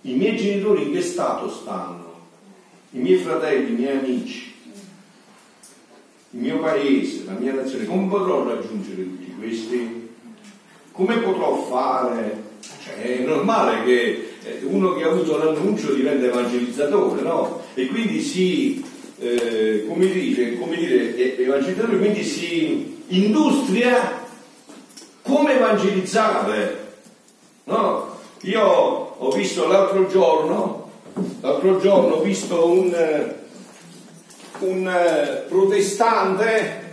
I 0.00 0.14
miei 0.14 0.36
genitori 0.36 0.82
in 0.82 0.92
che 0.92 1.00
stato 1.00 1.48
stanno? 1.48 2.14
I 2.90 2.98
miei 2.98 3.18
fratelli, 3.18 3.70
i 3.70 3.76
miei 3.76 3.98
amici, 3.98 4.52
il 6.30 6.40
mio 6.40 6.58
paese, 6.58 7.24
la 7.24 7.34
mia 7.38 7.54
nazione, 7.54 7.84
come 7.84 8.08
potrò 8.08 8.42
raggiungere 8.42 9.04
tutti 9.04 9.34
questi? 9.38 10.08
Come 10.90 11.18
potrò 11.18 11.62
fare? 11.66 12.42
Cioè, 12.82 13.18
è 13.18 13.24
normale 13.24 13.84
che 13.84 14.28
eh, 14.42 14.60
uno 14.64 14.94
che 14.94 15.04
ha 15.04 15.10
avuto 15.10 15.36
l'annuncio 15.38 15.94
diventa 15.94 16.26
evangelizzatore, 16.26 17.22
no? 17.22 17.62
E 17.74 17.86
quindi 17.86 18.20
si, 18.20 18.84
eh, 19.18 19.84
come 19.88 20.06
dire, 20.06 20.58
come 20.58 20.76
dire 20.76 21.36
evangelizzatore, 21.38 21.98
quindi 21.98 22.22
si 22.22 23.04
industria 23.08 24.24
come 25.22 25.54
evangelizzare. 25.54 26.84
No? 27.64 28.18
Io 28.42 28.62
ho 28.62 29.30
visto 29.30 29.66
l'altro 29.66 30.06
giorno, 30.06 30.90
l'altro 31.40 31.78
giorno 31.78 32.16
ho 32.16 32.22
visto 32.22 32.70
un, 32.70 33.34
un 34.60 35.44
protestante 35.48 36.84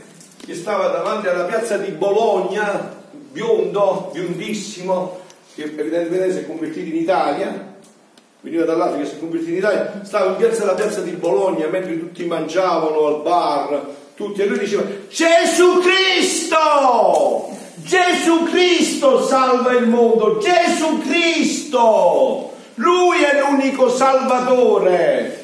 che 0.46 0.56
stava 0.56 0.88
davanti 0.88 1.28
alla 1.28 1.46
piazza 1.46 1.78
di 1.78 1.92
Bologna, 1.92 3.02
biondo, 3.32 4.10
biondissimo, 4.14 5.20
che 5.56 5.64
evidentemente 5.64 6.32
si 6.32 6.40
è 6.40 6.48
convertito 6.48 6.90
in 6.90 7.02
Italia, 7.02 7.73
veniva 8.44 8.66
dall'Africa, 8.66 9.06
si 9.06 9.16
è 9.16 9.20
convertito 9.20 9.52
in 9.52 9.58
Italia, 9.58 10.02
stava 10.04 10.32
in 10.32 10.36
piazza 10.36 10.64
alla 10.64 10.74
piazza 10.74 11.00
di 11.00 11.12
Bologna 11.12 11.66
mentre 11.68 11.98
tutti 11.98 12.26
mangiavano 12.26 13.08
al 13.08 13.22
bar, 13.22 13.86
tutti, 14.16 14.42
e 14.42 14.46
lui 14.46 14.60
diceva 14.60 14.84
Gesù 15.10 15.80
Cristo! 15.80 17.52
Gesù 17.76 18.44
Cristo 18.44 19.26
salva 19.26 19.72
il 19.74 19.88
mondo, 19.88 20.40
Gesù 20.40 21.00
Cristo! 21.00 22.52
Lui 22.76 23.22
è 23.24 23.40
l'unico 23.40 23.90
salvatore. 23.90 25.42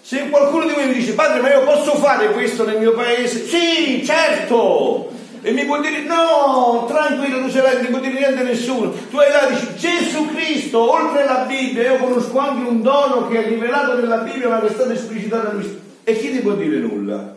Se 0.00 0.28
qualcuno 0.30 0.66
di 0.66 0.74
voi 0.74 0.88
mi 0.88 0.94
dice, 0.94 1.12
padre, 1.12 1.40
ma 1.40 1.52
io 1.52 1.62
posso 1.62 1.94
fare 1.94 2.32
questo 2.32 2.64
nel 2.64 2.78
mio 2.78 2.92
paese? 2.92 3.46
Sì, 3.46 4.04
certo! 4.04 5.10
E 5.46 5.52
mi 5.52 5.66
può 5.66 5.78
dire, 5.78 6.00
no, 6.04 6.86
tranquillo, 6.88 7.42
tu 7.42 7.50
sei 7.50 7.60
là, 7.60 7.74
non 7.74 7.82
ti 7.82 7.90
può 7.90 7.98
dire 7.98 8.18
niente 8.18 8.40
a 8.40 8.44
nessuno. 8.44 8.90
Tu 9.10 9.18
hai 9.18 9.30
là, 9.30 9.46
dici, 9.50 9.74
Gesù 9.76 10.24
Cristo, 10.34 10.90
oltre 10.90 11.26
la 11.26 11.44
Bibbia, 11.46 11.82
io 11.82 11.98
conosco 11.98 12.38
anche 12.38 12.66
un 12.66 12.80
dono 12.80 13.28
che 13.28 13.44
è 13.44 13.48
rivelato 13.48 13.94
nella 13.94 14.16
Bibbia, 14.22 14.48
ma 14.48 14.60
che 14.60 14.68
è 14.68 14.70
stato 14.70 14.92
esplicitato 14.92 15.48
a 15.48 15.52
lui. 15.52 15.80
E 16.02 16.18
chi 16.18 16.32
ti 16.32 16.38
può 16.38 16.54
dire 16.54 16.78
nulla? 16.78 17.36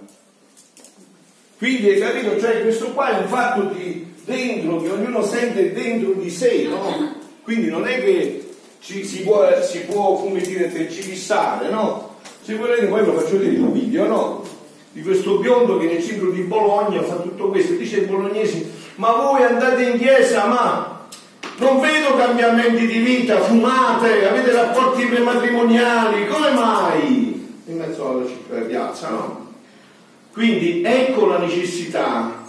Quindi 1.58 1.90
hai 1.90 2.00
capito? 2.00 2.40
Cioè 2.40 2.62
questo 2.62 2.94
qua 2.94 3.10
è 3.10 3.22
un 3.24 3.28
fatto 3.28 3.62
di 3.74 4.14
dentro, 4.24 4.82
che 4.82 4.90
ognuno 4.90 5.22
sente 5.22 5.74
dentro 5.74 6.14
di 6.14 6.30
sé, 6.30 6.66
no? 6.70 7.14
Quindi 7.44 7.68
non 7.68 7.86
è 7.86 8.02
che 8.02 8.52
ci, 8.80 9.04
si, 9.04 9.24
può, 9.24 9.50
si 9.62 9.80
può, 9.80 10.16
come 10.16 10.40
dire, 10.40 10.72
tergiversare, 10.72 11.70
no? 11.70 12.16
Se 12.42 12.56
volete 12.56 12.86
poi 12.86 13.04
lo 13.04 13.20
faccio 13.20 13.38
vedere 13.38 13.56
il 13.56 13.70
video, 13.70 14.08
no? 14.08 14.47
Di 14.98 15.04
questo 15.04 15.38
biondo 15.38 15.77
che 15.77 15.86
nel 15.86 16.04
centro 16.04 16.32
di 16.32 16.42
Bologna 16.42 17.04
fa 17.04 17.18
tutto 17.18 17.50
questo, 17.50 17.74
dice 17.74 18.00
ai 18.00 18.06
bolognesi, 18.08 18.68
ma 18.96 19.12
voi 19.12 19.44
andate 19.44 19.84
in 19.84 20.00
chiesa, 20.00 20.48
ma 20.48 21.06
non 21.58 21.80
vedo 21.80 22.16
cambiamenti 22.16 22.88
di 22.88 22.98
vita, 22.98 23.39
fumate, 23.42 24.27
avete 24.27 24.51
rapporti 24.51 25.06
prematrimoniali, 25.06 26.25
come 26.25 26.50
mai? 26.50 27.48
In 27.68 27.77
mezzo 27.77 28.25
alla 28.50 28.62
piazza, 28.62 29.10
no? 29.10 29.54
Quindi 30.34 30.82
ecco 30.84 31.27
la 31.27 31.38
necessità. 31.38 32.44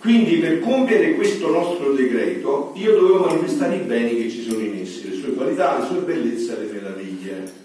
Quindi 0.00 0.38
per 0.38 0.58
compiere 0.58 1.14
questo 1.14 1.50
nostro 1.50 1.92
decreto 1.92 2.72
io 2.74 2.98
dovevo 2.98 3.26
manifestare 3.26 3.76
i 3.76 3.82
beni 3.82 4.22
che 4.22 4.28
ci 4.28 4.42
sono 4.42 4.58
in 4.58 4.80
essi, 4.80 5.08
le 5.08 5.14
sue 5.14 5.34
qualità, 5.34 5.78
le 5.78 5.86
sue 5.86 5.98
bellezze 5.98 6.58
le 6.58 6.72
meraviglie. 6.72 7.64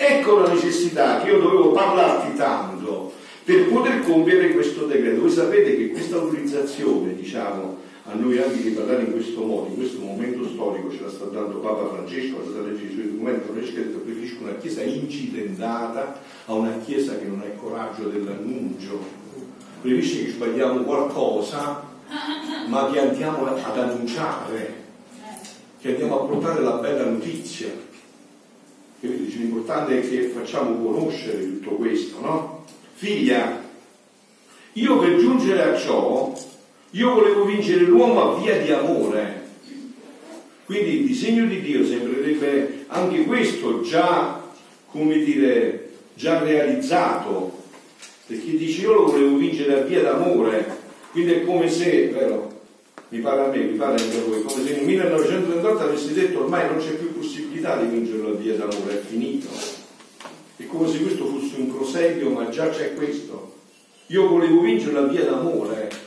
Ecco 0.00 0.38
la 0.38 0.52
necessità 0.52 1.20
che 1.20 1.30
io 1.30 1.40
dovevo 1.40 1.72
parlarti 1.72 2.36
tanto 2.36 3.12
per 3.42 3.66
poter 3.66 4.04
compiere 4.04 4.52
questo 4.52 4.86
decreto. 4.86 5.22
Voi 5.22 5.30
sapete 5.30 5.76
che 5.76 5.90
questa 5.90 6.18
autorizzazione, 6.18 7.16
diciamo, 7.16 7.78
a 8.04 8.14
noi 8.14 8.38
anche 8.38 8.62
di 8.62 8.70
parlare 8.70 9.02
in 9.02 9.10
questo 9.10 9.40
modo, 9.42 9.66
in 9.66 9.74
questo 9.74 9.98
momento 9.98 10.46
storico 10.46 10.92
ce 10.92 11.02
la 11.02 11.10
sta 11.10 11.24
dando 11.24 11.58
Papa 11.58 11.88
Francesco, 11.88 12.38
la 12.38 12.44
sta 12.48 12.60
leggendo 12.60 13.02
i 13.02 13.18
suoi 13.20 13.40
Francesco 13.44 13.80
ha 13.80 13.82
detto 13.82 13.98
preferisco 13.98 14.42
una 14.44 14.54
chiesa 14.54 14.82
incidentata 14.82 16.20
a 16.46 16.52
una 16.52 16.78
chiesa 16.84 17.18
che 17.18 17.24
non 17.24 17.40
ha 17.40 17.46
il 17.46 17.58
coraggio 17.58 18.04
dell'annuncio, 18.04 19.00
preferisce 19.80 20.26
che 20.26 20.30
sbagliamo 20.30 20.82
qualcosa 20.82 21.82
ma 22.68 22.88
che 22.92 23.00
andiamo 23.00 23.46
ad 23.46 23.78
annunciare, 23.78 24.74
che 25.80 25.88
andiamo 25.88 26.20
a 26.20 26.24
portare 26.24 26.62
la 26.62 26.74
bella 26.74 27.04
notizia. 27.04 27.86
Quindi 29.00 29.36
l'importante 29.36 30.00
è 30.00 30.08
che 30.08 30.28
facciamo 30.28 30.82
conoscere 30.82 31.40
tutto 31.40 31.76
questo, 31.76 32.20
no? 32.20 32.64
Figlia, 32.94 33.62
io 34.72 34.98
per 34.98 35.16
giungere 35.16 35.62
a 35.62 35.76
ciò 35.76 36.34
io 36.92 37.12
volevo 37.12 37.44
vincere 37.44 37.84
l'uomo 37.84 38.22
a 38.22 38.40
via 38.40 38.56
di 38.58 38.72
amore. 38.72 39.46
Quindi 40.64 41.00
il 41.00 41.06
disegno 41.06 41.46
di 41.46 41.60
Dio 41.60 41.84
sembrerebbe 41.84 42.86
anche 42.88 43.24
questo 43.24 43.82
già, 43.82 44.42
come 44.90 45.18
dire, 45.22 45.90
già 46.14 46.42
realizzato, 46.42 47.64
perché 48.26 48.56
dice 48.56 48.82
io 48.82 48.94
lo 48.94 49.04
volevo 49.06 49.36
vincere 49.36 49.80
a 49.80 49.84
via 49.84 50.02
d'amore, 50.02 50.76
quindi 51.12 51.32
è 51.32 51.44
come 51.44 51.70
se, 51.70 52.08
vero, 52.08 52.57
mi 53.08 53.18
pare 53.20 53.44
a 53.44 53.48
me, 53.48 53.58
mi 53.64 53.76
pare 53.76 54.02
anche 54.02 54.18
a 54.18 54.22
voi, 54.22 54.42
come 54.42 54.64
se 54.64 54.74
nel 54.74 54.84
1938 54.84 55.82
avessi 55.82 56.12
detto 56.12 56.40
ormai 56.40 56.66
non 56.66 56.78
c'è 56.78 56.92
più 56.92 57.12
possibilità 57.12 57.76
di 57.76 57.88
vincerlo 57.88 58.30
a 58.30 58.34
via 58.34 58.56
d'amore, 58.56 59.00
è 59.00 59.02
finito. 59.04 59.48
È 60.56 60.66
come 60.66 60.88
se 60.88 61.00
questo 61.00 61.26
fosse 61.26 61.54
un 61.56 61.72
proseguio, 61.72 62.30
ma 62.30 62.48
già 62.48 62.68
c'è 62.68 62.94
questo. 62.94 63.54
Io 64.08 64.28
volevo 64.28 64.60
vincerlo 64.60 65.00
a 65.00 65.06
via 65.06 65.24
d'amore, 65.24 66.06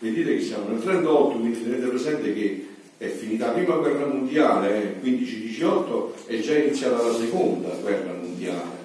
Vedete 0.00 0.36
che 0.36 0.42
siamo 0.42 0.68
nel 0.68 0.80
38, 0.80 1.38
quindi 1.38 1.62
tenete 1.62 1.86
presente 1.86 2.32
che 2.32 2.68
è 2.96 3.06
finita 3.08 3.48
la 3.48 3.52
prima 3.52 3.76
guerra 3.76 4.06
mondiale, 4.06 4.82
eh, 4.82 5.00
15-18, 5.02 6.12
e 6.26 6.40
già 6.40 6.56
iniziata 6.56 7.02
la 7.02 7.14
seconda 7.14 7.68
guerra 7.82 8.14
mondiale. 8.14 8.78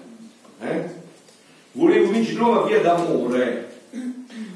Eh? 0.59 0.83
Volevo 1.71 2.11
vincere 2.11 2.37
nuova 2.37 2.65
via 2.65 2.81
d'amore, 2.81 3.74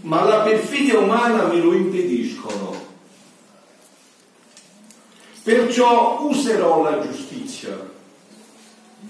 ma 0.10 0.24
la 0.24 0.40
perfidia 0.40 0.98
umana 0.98 1.44
me 1.46 1.60
lo 1.62 1.72
impediscono. 1.72 2.88
Perciò 5.44 6.22
userò 6.24 6.82
la 6.82 7.00
giustizia. 7.00 7.78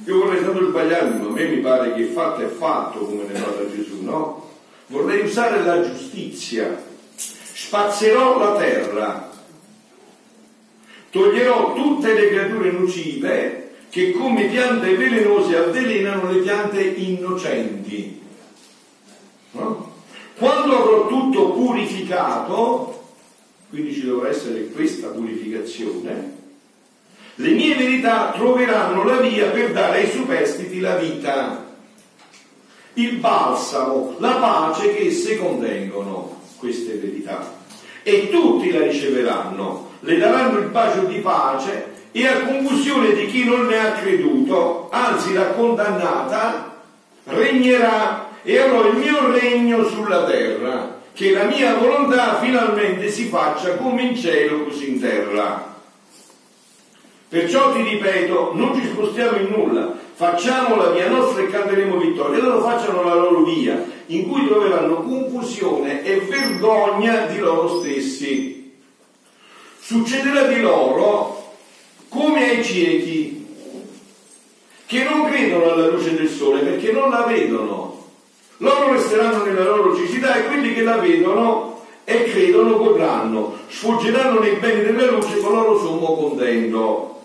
Io 0.06 0.18
vorrei 0.18 0.44
tanto 0.44 0.68
sbagliarmi, 0.68 1.22
ma 1.22 1.28
a 1.28 1.32
me 1.32 1.48
mi 1.48 1.62
pare 1.62 1.94
che 1.94 2.04
fatto 2.04 2.42
è 2.42 2.48
fatto 2.48 3.00
come 3.00 3.24
ne 3.24 3.40
parla 3.40 3.70
Gesù, 3.74 4.04
no? 4.04 4.50
Vorrei 4.88 5.22
usare 5.22 5.64
la 5.64 5.82
giustizia 5.90 6.84
spazzerò 7.16 8.38
la 8.38 8.56
terra, 8.58 9.32
toglierò 11.12 11.74
tutte 11.76 12.14
le 12.14 12.30
creature 12.30 12.72
nocive 12.72 13.72
che 13.90 14.12
come 14.12 14.48
piante 14.48 14.96
velenose 14.96 15.56
avvelenano 15.56 16.32
le 16.32 16.40
piante 16.40 16.82
innocenti. 16.82 18.22
No? 19.52 19.89
Quando 20.40 20.78
avrò 20.78 21.08
tutto 21.08 21.52
purificato, 21.52 23.08
quindi 23.70 23.94
ci 23.94 24.06
dovrà 24.06 24.30
essere 24.30 24.70
questa 24.70 25.10
purificazione, 25.10 26.38
le 27.36 27.50
mie 27.50 27.76
verità 27.76 28.32
troveranno 28.34 29.04
la 29.04 29.18
via 29.18 29.50
per 29.50 29.74
dare 29.74 30.00
ai 30.00 30.10
superstiti 30.10 30.80
la 30.80 30.96
vita, 30.96 31.66
il 32.94 33.18
balsamo, 33.18 34.16
la 34.20 34.36
pace 34.36 34.96
che 34.96 35.08
esse 35.08 35.38
contengono 35.38 36.40
queste 36.58 36.94
verità. 36.94 37.58
E 38.02 38.30
tutti 38.30 38.72
la 38.72 38.84
riceveranno, 38.84 39.90
le 40.00 40.18
daranno 40.18 40.60
il 40.60 40.68
bacio 40.68 41.02
di 41.02 41.18
pace 41.18 42.08
e 42.14 42.26
a 42.26 42.46
confusione 42.46 43.14
di 43.14 43.26
chi 43.26 43.44
non 43.44 43.66
ne 43.66 43.78
ha 43.78 43.92
creduto, 43.92 44.88
anzi 44.90 45.34
la 45.34 45.48
condannata 45.48 46.78
regnerà 47.26 48.29
e 48.50 48.58
avrò 48.58 48.88
il 48.88 48.98
mio 48.98 49.32
regno 49.32 49.88
sulla 49.88 50.24
terra, 50.24 51.02
che 51.14 51.34
la 51.34 51.44
mia 51.44 51.76
volontà 51.76 52.40
finalmente 52.40 53.08
si 53.12 53.26
faccia 53.26 53.76
come 53.76 54.02
in 54.02 54.16
cielo 54.16 54.64
così 54.64 54.90
in 54.90 55.00
terra. 55.00 55.78
Perciò 57.28 57.72
ti 57.74 57.84
ripeto, 57.84 58.54
non 58.56 58.74
ci 58.74 58.88
spostiamo 58.88 59.38
in 59.38 59.50
nulla, 59.52 59.96
facciamo 60.16 60.78
la 60.78 60.90
via 60.90 61.10
nostra 61.10 61.44
e 61.44 61.48
canteremo 61.52 62.00
vittoria. 62.00 62.40
E 62.40 62.42
loro 62.42 62.62
facciano 62.62 63.04
la 63.04 63.14
loro 63.14 63.44
via, 63.44 63.86
in 64.08 64.28
cui 64.28 64.48
troveranno 64.48 65.04
confusione 65.04 66.04
e 66.04 66.20
vergogna 66.22 67.28
di 67.28 67.38
loro 67.38 67.82
stessi. 67.82 68.74
Succederà 69.80 70.48
di 70.48 70.60
loro 70.60 71.54
come 72.08 72.50
ai 72.50 72.64
ciechi, 72.64 73.46
che 74.88 75.04
non 75.04 75.30
credono 75.30 75.72
alla 75.72 75.90
luce 75.90 76.16
del 76.16 76.28
sole 76.28 76.62
perché 76.62 76.92
non 76.92 77.12
la 77.12 77.26
vedono. 77.28 77.89
Loro 78.62 78.92
resteranno 78.92 79.44
nella 79.44 79.64
loro 79.64 79.96
cecità 79.96 80.36
e 80.36 80.48
quelli 80.48 80.74
che 80.74 80.84
la 80.84 80.98
vedono 80.98 81.82
e 82.04 82.24
credono 82.26 82.78
godranno, 82.78 83.58
sfoggeranno 83.70 84.40
nei 84.40 84.56
beni 84.56 84.84
della 84.84 85.12
luce 85.12 85.38
con 85.40 85.54
loro 85.54 85.80
sommo 85.80 86.16
contento. 86.16 87.22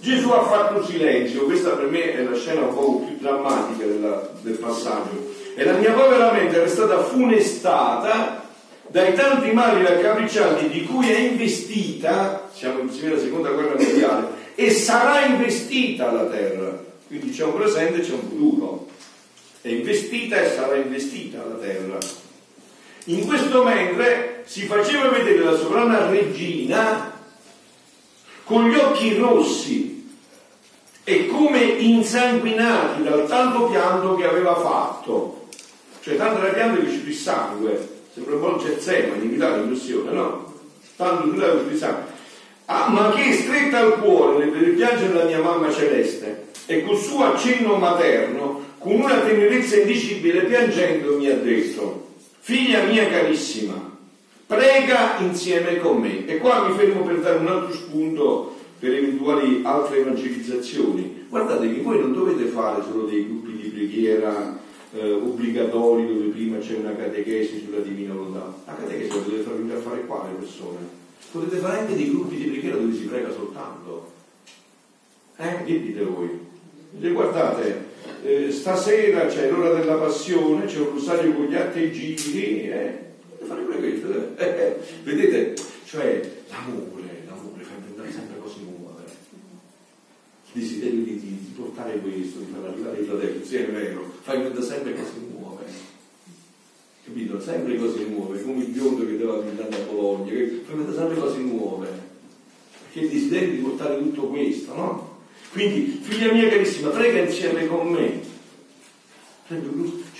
Gesù 0.00 0.30
ha 0.30 0.42
fatto 0.42 0.84
silenzio, 0.84 1.44
questa 1.44 1.70
per 1.70 1.86
me 1.86 2.12
è 2.12 2.22
la 2.22 2.34
scena 2.34 2.62
un 2.62 2.74
po' 2.74 3.04
più 3.06 3.16
drammatica 3.20 3.84
della, 3.84 4.30
del 4.40 4.54
passaggio, 4.54 5.32
e 5.54 5.64
la 5.64 5.74
mia 5.74 5.92
povera 5.92 6.32
mente 6.32 6.56
era 6.56 6.68
stata 6.68 7.02
funestata 7.02 8.46
dai 8.88 9.14
tanti 9.14 9.52
mali 9.52 9.84
raccapriccianti 9.84 10.68
di 10.68 10.84
cui 10.84 11.08
è 11.08 11.18
investita, 11.18 12.48
siamo 12.52 12.80
insieme 12.80 13.14
alla 13.14 13.22
seconda 13.22 13.50
guerra 13.50 13.74
mondiale, 13.76 14.26
e 14.54 14.70
sarà 14.70 15.24
investita 15.26 16.10
la 16.10 16.24
terra. 16.24 16.76
Quindi 17.06 17.30
c'è 17.30 17.44
un 17.44 17.54
presente 17.54 17.98
e 17.98 18.00
c'è 18.00 18.12
un 18.12 18.20
futuro. 18.20 18.86
È 19.68 19.72
investita 19.72 20.40
e 20.40 20.48
sarà 20.48 20.76
investita 20.76 21.44
la 21.44 21.56
terra. 21.56 21.98
In 23.04 23.26
questo 23.26 23.62
mentre 23.62 24.42
si 24.46 24.62
faceva 24.62 25.10
vedere 25.10 25.40
la 25.40 25.54
sovrana 25.54 26.08
regina 26.08 27.12
con 28.44 28.66
gli 28.66 28.74
occhi 28.74 29.14
rossi 29.18 30.08
e 31.04 31.26
come 31.26 31.60
insanguinati 31.60 33.02
dal 33.02 33.28
tanto 33.28 33.66
pianto 33.66 34.14
che 34.14 34.24
aveva 34.24 34.56
fatto. 34.56 35.48
Cioè 36.00 36.16
tanto 36.16 36.40
era 36.40 36.54
pianto 36.54 36.82
che 36.82 36.90
ci 36.90 37.00
più 37.00 37.12
sangue, 37.12 38.00
sembra 38.14 38.36
un 38.36 38.40
po' 38.40 38.56
il 38.56 38.62
Gezzema 38.62 39.16
in 39.16 39.20
militare 39.20 39.60
in 39.60 39.68
missione, 39.68 40.12
no? 40.12 40.54
Tanto 40.96 41.30
che 41.30 41.44
aveva 41.44 41.60
più 41.60 41.76
sangue. 41.76 42.04
Ah, 42.64 42.88
ma 42.88 43.10
che 43.10 43.34
stretta 43.34 43.80
al 43.80 44.00
cuore 44.00 44.46
nel 44.46 44.70
piangere 44.70 45.12
la 45.12 45.24
mia 45.24 45.42
mamma 45.42 45.70
celeste 45.70 46.46
e 46.64 46.82
col 46.84 46.96
suo 46.96 47.24
accenno 47.24 47.76
materno, 47.76 48.67
con 48.78 48.92
una 48.92 49.20
tenerezza 49.20 49.76
indicibile, 49.76 50.44
piangendo 50.44 51.16
mi 51.16 51.28
ha 51.28 51.36
detto, 51.36 52.06
figlia 52.40 52.84
mia 52.84 53.08
carissima, 53.08 53.96
prega 54.46 55.18
insieme 55.18 55.78
con 55.78 56.00
me. 56.00 56.26
E 56.26 56.38
qua 56.38 56.68
mi 56.68 56.76
fermo 56.76 57.02
per 57.02 57.20
dare 57.20 57.38
un 57.38 57.46
altro 57.48 57.74
spunto 57.74 58.56
per 58.78 58.92
eventuali 58.92 59.60
altre 59.64 59.98
evangelizzazioni. 59.98 61.26
Guardate 61.28 61.72
che 61.72 61.82
voi 61.82 61.98
non 61.98 62.12
dovete 62.12 62.44
fare 62.44 62.82
solo 62.82 63.04
dei 63.04 63.26
gruppi 63.26 63.56
di 63.56 63.68
preghiera 63.68 64.58
eh, 64.92 65.12
obbligatori 65.12 66.06
dove 66.06 66.26
prima 66.28 66.58
c'è 66.58 66.76
una 66.76 66.94
catechesi 66.94 67.64
sulla 67.64 67.80
divina 67.80 68.14
volontà. 68.14 68.54
La 68.64 68.74
catechesi 68.74 69.08
la 69.08 69.22
potete 69.22 69.42
fare 69.42 69.76
a 69.76 69.80
fare 69.80 70.00
qua 70.06 70.28
le 70.30 70.38
persone. 70.38 70.78
Potete 71.30 71.56
fare 71.58 71.78
anche 71.80 71.96
dei 71.96 72.10
gruppi 72.10 72.36
di 72.36 72.44
preghiera 72.44 72.76
dove 72.76 72.94
si 72.94 73.04
prega 73.04 73.30
soltanto. 73.30 74.12
Eh? 75.36 75.64
Che 75.64 75.82
dite 75.82 76.02
voi? 76.04 76.30
E 77.00 77.10
guardate, 77.10 77.87
eh, 78.22 78.50
stasera 78.50 79.26
c'è 79.26 79.50
l'ora 79.50 79.78
della 79.78 79.96
passione, 79.96 80.66
c'è 80.66 80.78
un 80.78 80.90
rosario 80.90 81.32
con 81.32 81.46
gli 81.46 81.54
atti 81.54 81.82
e 81.82 81.90
giri, 81.90 82.70
eh? 82.70 83.06
fare 83.44 83.64
questo. 83.64 84.36
Eh? 84.36 84.76
Vedete? 85.04 85.54
Cioè 85.84 86.42
l'amore, 86.48 87.24
l'amore 87.26 87.62
fa 87.62 87.74
inventare 87.76 88.12
sempre 88.12 88.38
cose 88.38 88.56
nuove. 88.60 89.02
Il 90.52 90.62
desiderio 90.62 91.02
di, 91.02 91.18
di, 91.18 91.38
di, 91.44 91.52
portare 91.56 91.98
questo, 91.98 92.40
di 92.40 92.52
far 92.52 92.70
arrivare 92.70 92.98
il 92.98 93.06
fratello, 93.06 93.44
sì 93.44 93.56
è 93.56 93.66
vero, 93.66 94.12
fa 94.20 94.34
inventare 94.34 94.66
sempre 94.66 94.94
cose 94.94 95.12
nuove. 95.30 95.64
Capito? 97.04 97.40
Sempre 97.40 97.76
cose 97.76 98.04
nuove, 98.04 98.42
come 98.42 98.64
il 98.64 98.70
biondo 98.70 99.06
che 99.06 99.16
deve 99.16 99.32
andare 99.32 99.74
a 99.74 99.86
Bologna, 99.86 100.30
che 100.30 100.62
fa 100.64 100.72
inventare 100.72 100.98
sempre 100.98 101.18
cose 101.18 101.38
nuove. 101.38 101.88
Perché 102.84 103.06
il 103.06 103.12
desiderio 103.12 103.50
di 103.50 103.58
portare 103.58 103.98
tutto 103.98 104.22
questo, 104.28 104.74
no? 104.74 105.07
Quindi, 105.52 106.00
figlia 106.02 106.32
mia 106.32 106.48
carissima, 106.48 106.90
prega 106.90 107.20
insieme 107.20 107.66
con 107.66 107.88
me. 107.88 108.26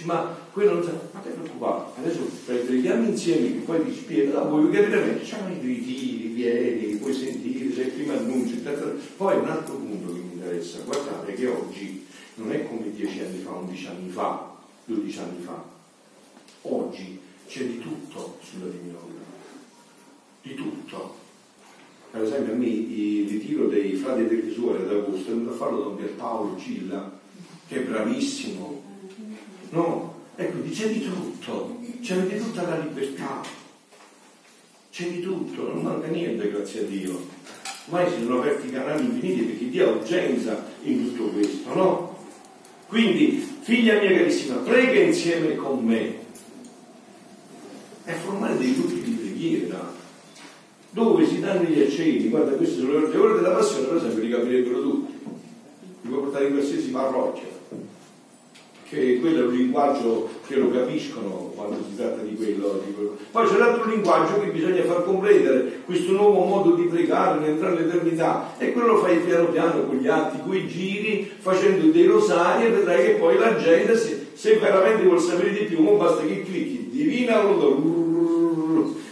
Ma 0.04 0.34
quello 0.52 0.74
non 0.74 0.82
sa, 0.82 0.92
ma 1.12 1.20
te 1.20 1.30
preoccupare, 1.30 1.90
adesso 1.98 2.20
preghiamo 2.46 3.08
insieme 3.08 3.52
che 3.52 3.58
poi 3.58 3.84
ti 3.84 3.92
spiego, 3.92 4.32
dopo 4.32 4.60
voi 4.60 4.70
capire 4.70 5.04
meglio, 5.04 5.20
c'hanno 5.22 5.54
i 5.54 5.58
ritiri, 5.60 6.28
vieni, 6.28 6.94
puoi 6.94 7.12
sentire, 7.12 7.74
c'è 7.74 7.82
il 7.82 7.90
primo 7.90 8.12
annuncio, 8.14 8.56
poi 9.18 9.36
un 9.36 9.48
altro 9.48 9.74
punto 9.74 10.14
che 10.14 10.20
mi 10.20 10.32
interessa, 10.32 10.78
guardate 10.86 11.34
che 11.34 11.46
oggi 11.46 12.06
non 12.36 12.52
è 12.52 12.66
come 12.66 12.90
dieci 12.90 13.20
anni 13.20 13.38
fa, 13.40 13.50
undici 13.50 13.86
anni 13.86 14.08
fa, 14.08 14.56
dodici 14.86 15.18
anni 15.18 15.42
fa, 15.42 15.62
oggi 16.62 17.20
c'è 17.46 17.64
di 17.64 17.80
tutto 17.80 18.38
sulla 18.40 18.70
Divina 18.70 18.96
di 20.42 20.54
tutto 20.54 21.16
per 22.10 22.22
esempio 22.22 22.54
a 22.54 22.56
me 22.56 22.66
il 22.66 23.28
ritiro 23.28 23.66
dei 23.66 23.94
frati 23.94 24.26
del 24.26 24.48
Gesuale 24.48 24.84
ad 24.84 24.90
agosto 24.90 25.30
è 25.30 25.34
venuto 25.34 25.50
a 25.50 25.56
farlo 25.56 25.82
Don 25.82 25.96
Pierpaolo 25.96 26.56
Gilla, 26.56 27.18
che 27.66 27.76
è 27.76 27.80
bravissimo. 27.80 28.82
No, 29.70 30.14
e 30.36 30.50
quindi 30.50 30.70
c'è 30.70 30.88
di 30.88 31.04
tutto, 31.04 31.78
c'è 32.00 32.16
di 32.20 32.38
tutta 32.38 32.62
la 32.62 32.78
libertà, 32.78 33.42
c'è 34.90 35.08
di 35.08 35.20
tutto, 35.20 35.72
non 35.72 35.82
manca 35.82 36.06
niente, 36.06 36.50
grazie 36.50 36.80
a 36.80 36.84
Dio. 36.84 37.26
Ormai 37.90 38.10
si 38.10 38.22
sono 38.22 38.38
aperti 38.38 38.70
canali 38.70 39.04
infiniti 39.04 39.42
perché 39.42 39.68
Dio 39.68 39.88
ha 39.88 39.92
urgenza 39.92 40.64
in 40.84 41.04
tutto 41.04 41.30
questo, 41.30 41.74
no? 41.74 42.16
Quindi, 42.86 43.46
figlia 43.60 44.00
mia 44.00 44.12
carissima, 44.12 44.56
prega 44.56 45.00
insieme 45.00 45.56
con 45.56 45.84
me 45.84 46.26
e 48.04 48.12
formare 48.14 48.56
dei 48.56 48.74
gruppi 48.74 49.02
di 49.02 49.10
preghiera 49.10 49.97
dove 51.04 51.26
si 51.26 51.40
danno 51.40 51.62
gli 51.62 51.80
accenni, 51.80 52.28
guarda 52.28 52.52
queste 52.52 52.80
sono 52.80 53.06
le 53.06 53.16
ore 53.16 53.34
della 53.34 53.50
passione, 53.50 53.86
per 53.86 53.96
esempio 53.96 54.22
li 54.22 54.30
capirebbero 54.30 54.82
tutti, 54.82 55.12
li 56.02 56.08
puoi 56.08 56.22
portare 56.22 56.46
in 56.46 56.52
qualsiasi 56.52 56.90
parrocchia, 56.90 57.56
che 58.88 59.18
quello 59.20 59.40
è 59.40 59.46
un 59.46 59.52
linguaggio 59.54 60.30
che 60.46 60.56
lo 60.56 60.70
capiscono 60.70 61.52
quando 61.54 61.76
si 61.86 61.94
tratta 61.94 62.22
di 62.22 62.34
quello, 62.34 62.80
di 62.86 62.94
quello. 62.94 63.16
Poi 63.30 63.46
c'è 63.46 63.58
l'altro 63.58 63.90
linguaggio 63.90 64.40
che 64.40 64.46
bisogna 64.46 64.82
far 64.84 65.04
comprendere, 65.04 65.82
questo 65.84 66.12
nuovo 66.12 66.44
modo 66.44 66.70
di 66.74 66.84
pregare, 66.84 67.38
di 67.38 67.50
entrare 67.50 67.76
all'eternità, 67.76 68.54
e 68.56 68.72
quello 68.72 68.94
lo 68.94 68.98
fai 68.98 69.18
piano 69.18 69.48
piano 69.48 69.82
con 69.84 69.96
gli 69.96 70.08
atti, 70.08 70.38
con 70.42 70.56
i 70.56 70.66
giri, 70.66 71.30
facendo 71.38 71.90
dei 71.90 72.06
rosari 72.06 72.64
e 72.64 72.70
vedrai 72.70 73.04
che 73.04 73.12
poi 73.12 73.36
la 73.36 73.56
gente, 73.56 73.96
se, 73.96 74.28
se 74.32 74.56
veramente 74.56 75.04
vuol 75.04 75.20
sapere 75.20 75.52
di 75.52 75.64
più, 75.66 75.82
non 75.82 75.98
basta 75.98 76.22
che 76.22 76.42
clicchi, 76.42 76.88
divina 76.90 77.42
volontà, 77.42 78.07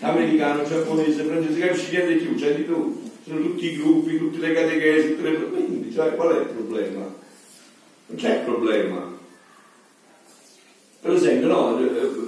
americano, 0.00 0.64
giapponese, 0.64 1.22
francese, 1.24 1.58
capisci 1.58 1.90
niente 1.90 2.12
di 2.14 2.24
più, 2.24 2.34
c'è 2.34 2.54
di 2.54 2.62
più, 2.62 3.02
sono 3.24 3.40
tutti 3.40 3.72
i 3.72 3.76
gruppi, 3.76 4.18
tutte 4.18 4.38
le 4.38 4.52
catechesi, 4.52 5.16
tutte 5.16 5.30
le... 5.30 5.36
quindi 5.50 5.92
cioè, 5.92 6.14
qual 6.14 6.36
è 6.36 6.40
il 6.40 6.46
problema? 6.46 7.14
Non 8.06 8.16
c'è 8.16 8.42
problema. 8.44 9.14
Per 11.00 11.14
esempio, 11.14 11.46
no, 11.46 11.78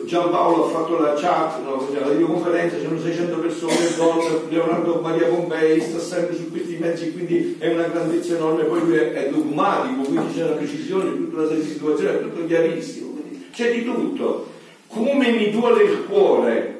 Giampaolo 0.04 0.66
ha 0.66 0.68
fatto 0.68 0.98
la 1.00 1.14
chat, 1.14 1.60
no, 1.64 1.88
la 1.92 2.08
videoconferenza, 2.10 2.76
c'erano 2.76 3.00
600 3.00 3.38
persone, 3.38 3.74
donne, 3.96 4.40
Leonardo 4.50 5.00
Maria 5.00 5.26
Pompei 5.26 5.80
sta 5.80 5.98
sempre 5.98 6.36
su 6.36 6.48
questi 6.50 6.76
mezzi, 6.76 7.12
quindi 7.12 7.56
è 7.58 7.72
una 7.72 7.88
grandezza 7.88 8.36
enorme, 8.36 8.64
poi 8.64 8.80
lui 8.80 8.96
è, 8.96 9.12
è 9.12 9.30
dogmatico, 9.30 10.02
quindi 10.02 10.32
c'è 10.32 10.44
una 10.44 10.54
precisione, 10.54 11.10
tutta 11.10 11.54
di 11.54 11.62
situazioni, 11.62 12.16
è 12.16 12.20
tutto 12.22 12.46
chiarissimo, 12.46 13.20
c'è 13.52 13.72
di 13.72 13.84
tutto. 13.84 14.46
Come 14.86 15.30
mi 15.32 15.50
duole 15.50 15.82
il 15.82 16.04
cuore 16.04 16.77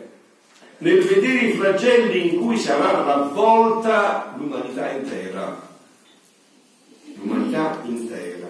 nel 0.79 1.03
vedere 1.03 1.47
i 1.47 1.53
flagelli 1.53 2.35
in 2.35 2.41
cui 2.41 2.57
sarà 2.57 3.03
ravvolta 3.03 4.35
l'umanità 4.37 4.91
intera. 4.91 5.67
L'umanità 7.14 7.83
intera. 7.85 8.49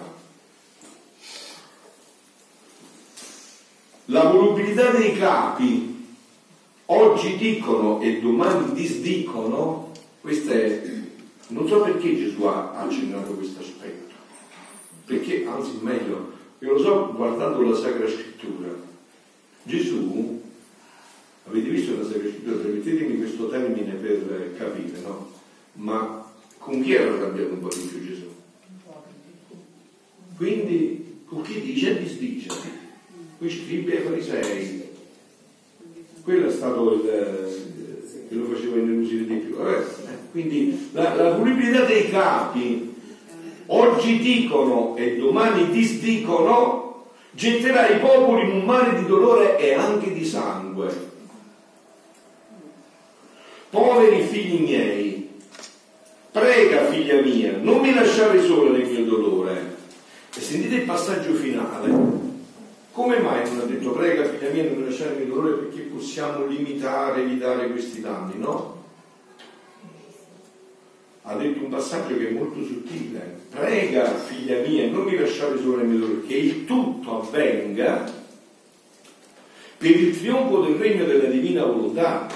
La 4.05 4.23
volubilità 4.29 4.91
dei 4.91 5.17
capi, 5.17 6.07
oggi 6.85 7.37
dicono 7.37 7.99
e 8.01 8.19
domani 8.19 8.73
disdicono, 8.73 9.91
questo 10.21 10.51
è, 10.51 10.81
non 11.47 11.67
so 11.67 11.81
perché 11.81 12.15
Gesù 12.15 12.43
ha 12.43 12.73
accennato 12.73 13.33
questo 13.33 13.59
aspetto, 13.61 14.13
perché 15.05 15.45
anzi 15.47 15.79
meglio, 15.81 16.31
io 16.59 16.73
lo 16.73 16.79
so 16.79 17.13
guardando 17.15 17.61
la 17.61 17.75
Sacra 17.75 18.07
Scrittura, 18.07 18.69
Gesù 19.63 20.38
Avete 21.49 21.69
visto 21.69 21.97
la 21.97 22.03
Sacra 22.03 22.29
Scrittura? 22.29 22.57
Permettetemi 22.57 23.17
questo 23.17 23.49
termine 23.49 23.93
per 23.93 24.53
capire, 24.55 24.99
no? 25.01 25.31
Ma 25.73 26.31
con 26.59 26.79
chi 26.83 26.93
era 26.93 27.11
arrabbiato 27.11 27.53
un 27.53 27.59
po' 27.59 27.69
di 27.69 27.87
più 27.87 28.05
Gesù? 28.05 28.27
Quindi 30.37 31.21
con 31.25 31.41
chi 31.41 31.59
dice 31.59 31.97
e 31.97 32.03
disdice? 32.03 32.49
Con 33.39 33.47
i 33.47 33.49
scribi 33.49 33.91
e 33.93 33.97
farisei. 33.97 34.89
Quello 36.21 36.47
è 36.47 36.51
stato 36.51 36.93
il 36.93 37.01
che 38.29 38.35
lo 38.35 38.45
faceva 38.45 38.77
innervosire 38.77 39.25
di 39.25 39.35
più. 39.37 39.57
Eh, 39.59 39.83
quindi 40.31 40.89
la, 40.91 41.15
la 41.15 41.33
punibilità 41.33 41.83
dei 41.85 42.11
capi 42.11 42.93
oggi 43.65 44.19
dicono 44.19 44.95
e 44.95 45.17
domani 45.17 45.71
disdicono 45.71 47.07
getterà 47.31 47.89
i 47.89 47.99
popoli 47.99 48.49
in 48.49 48.57
un 48.57 48.65
mare 48.65 48.99
di 48.99 49.07
dolore 49.07 49.57
e 49.57 49.73
anche 49.73 50.13
di 50.13 50.23
sangue 50.23 51.08
poveri 53.69 54.23
figli 54.23 54.61
miei, 54.61 55.29
prega 56.31 56.85
figlia 56.85 57.21
mia, 57.21 57.57
non 57.61 57.79
mi 57.79 57.93
lasciare 57.93 58.41
sola 58.43 58.71
nel 58.71 58.87
mio 58.87 59.05
dolore. 59.05 59.77
E 60.35 60.41
sentite 60.41 60.75
il 60.75 60.81
passaggio 60.81 61.33
finale. 61.33 62.27
Come 62.91 63.19
mai 63.19 63.47
non 63.49 63.61
ha 63.61 63.63
detto 63.63 63.91
prega 63.91 64.25
figlia 64.25 64.51
mia 64.51 64.63
non 64.63 64.77
mi 64.77 64.85
lasciare 64.85 65.15
nel 65.15 65.27
dolore 65.27 65.53
perché 65.53 65.81
possiamo 65.81 66.45
limitare, 66.45 67.21
evitare 67.21 67.69
questi 67.69 68.01
danni, 68.01 68.33
no? 68.37 68.77
Ha 71.23 71.35
detto 71.35 71.63
un 71.63 71.69
passaggio 71.69 72.17
che 72.17 72.29
è 72.29 72.31
molto 72.31 72.63
sottile. 72.65 73.37
Prega 73.49 74.15
figlia 74.15 74.59
mia, 74.65 74.89
non 74.89 75.05
mi 75.05 75.15
lasciare 75.15 75.59
sola 75.59 75.77
nel 75.77 75.87
mio 75.87 75.99
dolore, 75.99 76.27
che 76.27 76.35
il 76.35 76.65
tutto 76.65 77.21
avvenga 77.21 78.11
per 79.77 79.91
il 79.91 80.19
trionfo 80.19 80.61
del 80.61 80.75
regno 80.75 81.05
della 81.05 81.29
divina 81.29 81.63
volontà 81.63 82.27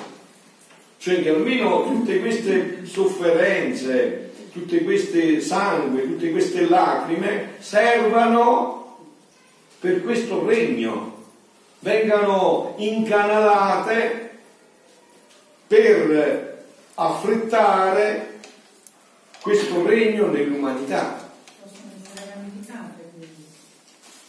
cioè 1.03 1.21
che 1.21 1.31
almeno 1.31 1.83
tutte 1.83 2.21
queste 2.21 2.85
sofferenze, 2.85 4.31
tutte 4.53 4.85
queste 4.85 5.41
sangue, 5.41 6.03
tutte 6.03 6.31
queste 6.31 6.69
lacrime 6.69 7.55
servano 7.59 8.99
per 9.81 10.01
questo 10.01 10.45
regno, 10.45 11.25
vengano 11.79 12.75
incanalate 12.77 14.29
per 15.67 16.63
affrettare 16.93 18.39
questo 19.41 19.85
regno 19.85 20.27
nell'umanità. 20.27 21.29
Possono 21.61 21.91
essere 22.01 22.33
ramificate 22.33 23.09
quindi? 23.13 23.43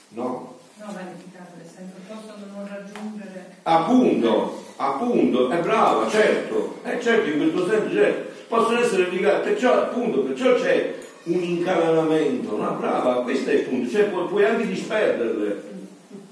No. 0.09 0.59
No, 0.75 0.87
ramificate, 0.87 1.71
senso 1.73 1.95
possono 2.09 2.47
non 2.53 2.67
raggiungere. 2.67 3.59
Appunto, 3.63 4.64
appunto, 4.77 5.51
è 5.51 5.59
brava, 5.59 6.09
certo, 6.09 6.79
è 6.83 6.99
certo, 6.99 7.29
in 7.29 7.53
questo 7.53 7.69
senso 7.69 7.95
certo, 7.95 8.33
possono 8.49 8.81
essere 8.81 9.11
legate, 9.11 9.51
perciò 9.51 9.73
appunto, 9.75 10.21
perciò 10.21 10.55
c'è 10.55 10.95
un 11.25 11.43
incanamento, 11.43 12.57
no? 12.57 12.77
Brava, 12.79 13.23
questo 13.23 13.51
è 13.51 13.55
il 13.55 13.61
punto, 13.63 13.91
cioè 13.91 14.05
puoi, 14.05 14.27
puoi 14.27 14.45
anche 14.45 14.67
disperderle, 14.67 15.63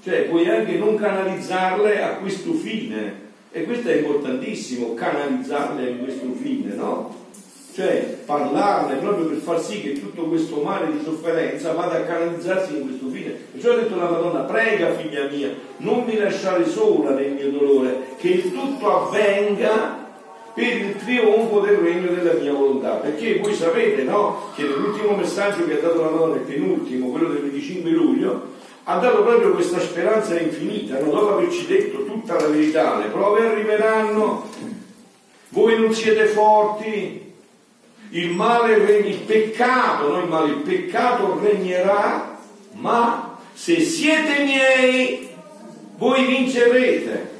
cioè 0.03 0.23
puoi 0.23 0.49
anche 0.49 0.77
non 0.77 0.95
canalizzarle 0.95 2.01
a 2.01 2.09
questo 2.15 2.53
fine, 2.53 3.21
e 3.51 3.63
questo 3.63 3.89
è 3.89 3.97
importantissimo, 3.97 4.93
canalizzarle 4.93 5.91
a 5.91 5.95
questo 6.03 6.31
fine, 6.41 6.73
no? 6.73 7.21
Cioè 7.73 8.19
parlarne 8.25 8.95
proprio 8.97 9.25
per 9.25 9.37
far 9.37 9.59
sì 9.59 9.81
che 9.81 9.99
tutto 9.99 10.23
questo 10.25 10.61
male 10.61 10.91
di 10.91 11.03
sofferenza 11.03 11.73
vada 11.73 11.95
a 11.95 12.01
canalizzarsi 12.01 12.75
in 12.75 12.87
questo 12.87 13.07
fine. 13.07 13.31
Perciò 13.51 13.71
ha 13.71 13.75
detto 13.77 13.95
la 13.95 14.09
Madonna, 14.09 14.41
prega 14.41 14.93
figlia 14.93 15.27
mia, 15.27 15.49
non 15.77 16.03
mi 16.05 16.15
lasciare 16.15 16.67
sola 16.67 17.11
nel 17.11 17.31
mio 17.31 17.49
dolore, 17.49 18.15
che 18.17 18.27
il 18.29 18.53
tutto 18.53 19.07
avvenga 19.07 20.01
per 20.53 20.67
il 20.67 20.95
trionfo 20.97 21.61
del 21.61 21.77
regno 21.77 22.13
della 22.13 22.33
mia 22.33 22.53
volontà. 22.53 22.91
Perché 22.95 23.39
voi 23.39 23.55
sapete, 23.55 24.03
no? 24.03 24.51
Che 24.55 24.61
nell'ultimo 24.61 25.15
messaggio 25.15 25.65
che 25.65 25.79
ha 25.79 25.81
dato 25.81 26.03
la 26.03 26.11
Madonna, 26.11 26.35
il 26.35 26.41
penultimo, 26.41 27.09
quello 27.09 27.29
del 27.29 27.41
25 27.41 27.89
luglio, 27.89 28.51
ha 28.83 28.97
dato 28.99 29.23
proprio 29.23 29.51
questa 29.51 29.79
speranza 29.79 30.39
infinita, 30.39 30.99
no? 30.99 31.09
dopo 31.09 31.37
averci 31.37 31.65
detto 31.65 32.05
tutta 32.05 32.35
la 32.35 32.47
verità, 32.47 32.97
le 32.97 33.05
prove 33.05 33.47
arriveranno, 33.47 34.47
voi 35.49 35.79
non 35.79 35.93
siete 35.93 36.25
forti, 36.25 37.32
il 38.13 38.31
male, 38.31 38.75
il 38.99 39.19
peccato, 39.21 40.07
non 40.07 40.23
il 40.23 40.29
male, 40.29 40.49
il 40.51 40.57
peccato 40.57 41.39
regnerà, 41.41 42.37
ma 42.73 43.37
se 43.53 43.79
siete 43.79 44.43
miei, 44.43 45.29
voi 45.97 46.25
vincerete. 46.25 47.31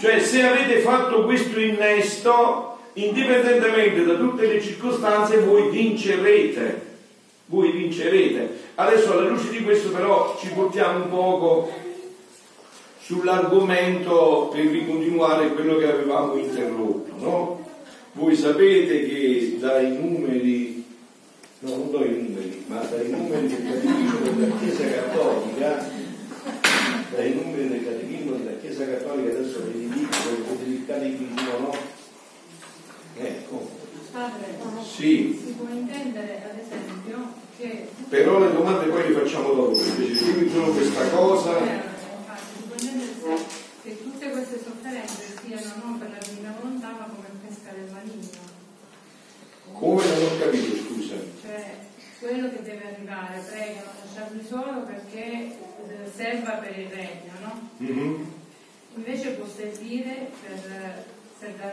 Cioè 0.00 0.18
se 0.20 0.42
avete 0.42 0.80
fatto 0.80 1.24
questo 1.24 1.60
innesto, 1.60 2.78
indipendentemente 2.94 4.04
da 4.04 4.14
tutte 4.14 4.46
le 4.46 4.60
circostanze, 4.60 5.38
voi 5.38 5.70
vincerete. 5.70 6.90
Voi 7.46 7.70
vincerete. 7.70 8.70
Adesso 8.74 9.12
alla 9.12 9.28
luce 9.28 9.50
di 9.50 9.62
questo 9.62 9.90
però 9.90 10.36
ci 10.40 10.48
portiamo 10.48 11.04
un 11.04 11.10
poco 11.10 11.72
sull'argomento 12.98 14.50
per 14.52 14.64
ricontinuare 14.64 15.52
quello 15.52 15.76
che 15.76 15.88
avevamo 15.88 16.34
interrotto, 16.36 17.12
no? 17.18 17.71
Voi 18.14 18.36
sapete 18.36 19.06
che 19.06 19.56
dai 19.58 19.96
numeri, 19.96 20.84
no 21.60 21.76
non 21.76 21.90
do 21.90 22.04
i 22.04 22.10
numeri, 22.10 22.62
ma 22.66 22.80
dai 22.80 23.08
numeri 23.08 23.46
del 23.46 23.64
catechismo 23.64 24.18
della 24.36 24.56
Chiesa 24.56 24.84
Cattolica, 24.90 25.88
dai 27.10 27.34
numeri 27.34 27.68
del 27.68 27.84
catechismo 27.84 28.36
della 28.36 28.58
Chiesa 28.58 28.84
Cattolica, 28.84 29.30
adesso 29.30 29.64
ve 29.64 29.70
li 29.70 29.88
dico, 29.88 30.16
vedete 30.28 30.70
il 30.70 30.86
catechismo, 30.86 31.58
no? 31.58 31.74
Ecco. 33.16 33.80
Padre, 34.12 34.56
sì. 34.84 35.40
si 35.42 35.52
può 35.52 35.68
intendere 35.72 36.42
ad 36.44 36.58
esempio 36.58 37.32
che... 37.56 37.88
Però 38.10 38.40
le 38.40 38.52
domande 38.52 38.90
poi 38.90 39.08
le 39.08 39.18
facciamo 39.20 39.54
dopo, 39.54 39.78
invece 39.78 40.34
dimmi 40.34 40.50
solo 40.50 40.72
questa 40.72 41.08
cosa. 41.08 41.56
Eh, 41.56 41.80
infatti, 42.18 42.56
si 42.56 42.62
può 42.66 42.74
intendere 42.78 43.62
che 43.82 44.02
tutte 44.02 44.30
queste 44.30 44.60
sofferenze 44.62 45.32
siano 45.44 45.82
non 45.82 45.98
per 45.98 46.10
la 46.10 46.18
divina 46.28 46.54
volontà 46.60 46.88
ma 46.92 47.06
come 47.06 47.28
pesca 47.44 47.72
del 47.72 47.90
maligno. 47.90 48.60
Come 49.72 50.04
non 50.06 50.22
ho 50.22 50.38
capito, 50.38 50.76
scusa? 50.76 51.14
Cioè, 51.40 51.78
quello 52.20 52.50
che 52.50 52.62
arrivare, 53.22 53.42
pregano, 53.48 53.90
lasciarli 54.04 54.44
solo 54.46 54.82
perché 54.82 55.22
eh, 55.22 56.10
serva 56.14 56.52
per 56.52 56.78
il 56.78 56.88
regno, 56.88 57.32
no? 57.42 57.68
Mhm. 57.78 58.26
Invece 58.96 59.30
può 59.30 59.46
servire 59.46 60.30
per, 60.42 61.04
per 61.38 61.54
la, 61.58 61.72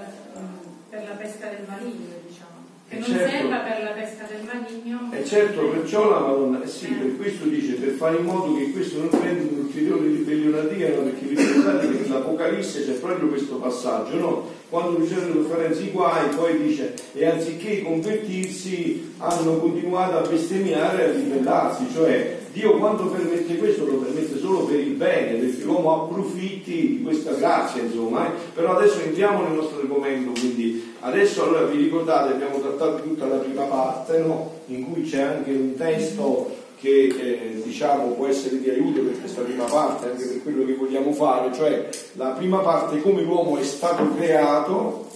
per 0.89 1.07
la 1.07 1.15
pesca 1.15 1.49
del 1.49 1.65
maligno, 1.67 2.15
diciamo. 2.25 2.57
Che 2.87 2.95
Eh 2.95 2.99
non 2.99 3.09
certo. 3.09 3.29
serva 3.29 3.57
per 3.57 3.83
la 3.83 3.91
pesca 3.91 4.25
del 4.25 4.43
maligno. 4.43 5.11
E 5.11 5.25
certo, 5.25 5.67
perciò 5.67 6.09
la 6.09 6.19
Madonna, 6.19 6.63
eh 6.63 6.67
sì, 6.67 6.87
per 6.87 7.17
questo 7.17 7.45
dice, 7.45 7.73
per 7.73 7.91
fare 7.91 8.17
in 8.17 8.23
modo 8.25 8.55
che 8.55 8.71
questo 8.71 8.99
non 8.99 9.09
prenda 9.09 9.43
un'ulteriore 9.51 10.07
ribellione 10.07 10.59
a 10.59 10.63
Dio, 10.63 11.01
perché 11.03 11.27
ricordate 11.27 11.91
che 11.91 11.99
nell'Apocalisse 11.99 12.85
c'è 12.85 12.93
proprio 12.93 13.27
questo 13.27 13.55
passaggio, 13.57 14.15
no? 14.17 14.49
Quando 14.69 14.99
ricevono 14.99 15.27
le 15.27 15.41
sofferenze 15.41 15.81
i 15.81 15.89
guai, 15.89 16.29
poi 16.35 16.61
dice, 16.61 16.93
e 17.13 17.25
anziché 17.25 17.81
convertirsi 17.81 19.13
hanno 19.17 19.57
continuato 19.57 20.17
a 20.17 20.27
bestemmiare 20.27 21.05
e 21.05 21.09
a 21.09 21.11
ribellarsi, 21.11 21.87
cioè 21.91 22.37
Dio 22.51 22.77
quando 22.77 23.05
permette 23.05 23.57
questo 23.57 23.85
lo 23.85 23.97
permette 23.97 24.37
solo 24.39 24.65
per 24.65 24.79
il 24.79 24.93
bene, 24.93 25.37
perché 25.37 25.63
l'uomo 25.63 26.03
approfitti 26.03 26.97
di 26.97 27.01
questa 27.03 27.33
grazia, 27.33 27.81
insomma. 27.83 28.27
eh. 28.27 28.31
Però 28.53 28.75
adesso 28.75 28.99
entriamo 28.99 29.43
nel 29.43 29.53
nostro 29.53 29.79
argomento, 29.79 30.39
quindi 30.39 30.93
adesso 31.01 31.43
allora 31.43 31.65
vi 31.65 31.77
ricordate, 31.77 32.33
abbiamo 32.33 32.59
trattato 32.59 33.03
tutta 33.03 33.27
la 33.27 33.35
prima 33.35 33.63
parte, 33.63 34.17
no? 34.19 34.53
in 34.67 34.91
cui 34.91 35.03
c'è 35.03 35.21
anche 35.21 35.51
un 35.51 35.75
testo 35.75 36.57
che 36.79 37.07
eh, 37.07 37.61
diciamo 37.63 38.13
può 38.13 38.27
essere 38.27 38.59
di 38.59 38.69
aiuto 38.69 39.01
per 39.01 39.19
questa 39.19 39.41
prima 39.41 39.65
parte, 39.65 40.09
anche 40.09 40.25
per 40.25 40.43
quello 40.43 40.65
che 40.65 40.75
vogliamo 40.75 41.11
fare, 41.11 41.53
cioè 41.53 41.89
la 42.13 42.29
prima 42.29 42.59
parte 42.59 43.01
come 43.01 43.21
l'uomo 43.21 43.57
è 43.57 43.63
stato 43.63 44.13
creato, 44.15 45.07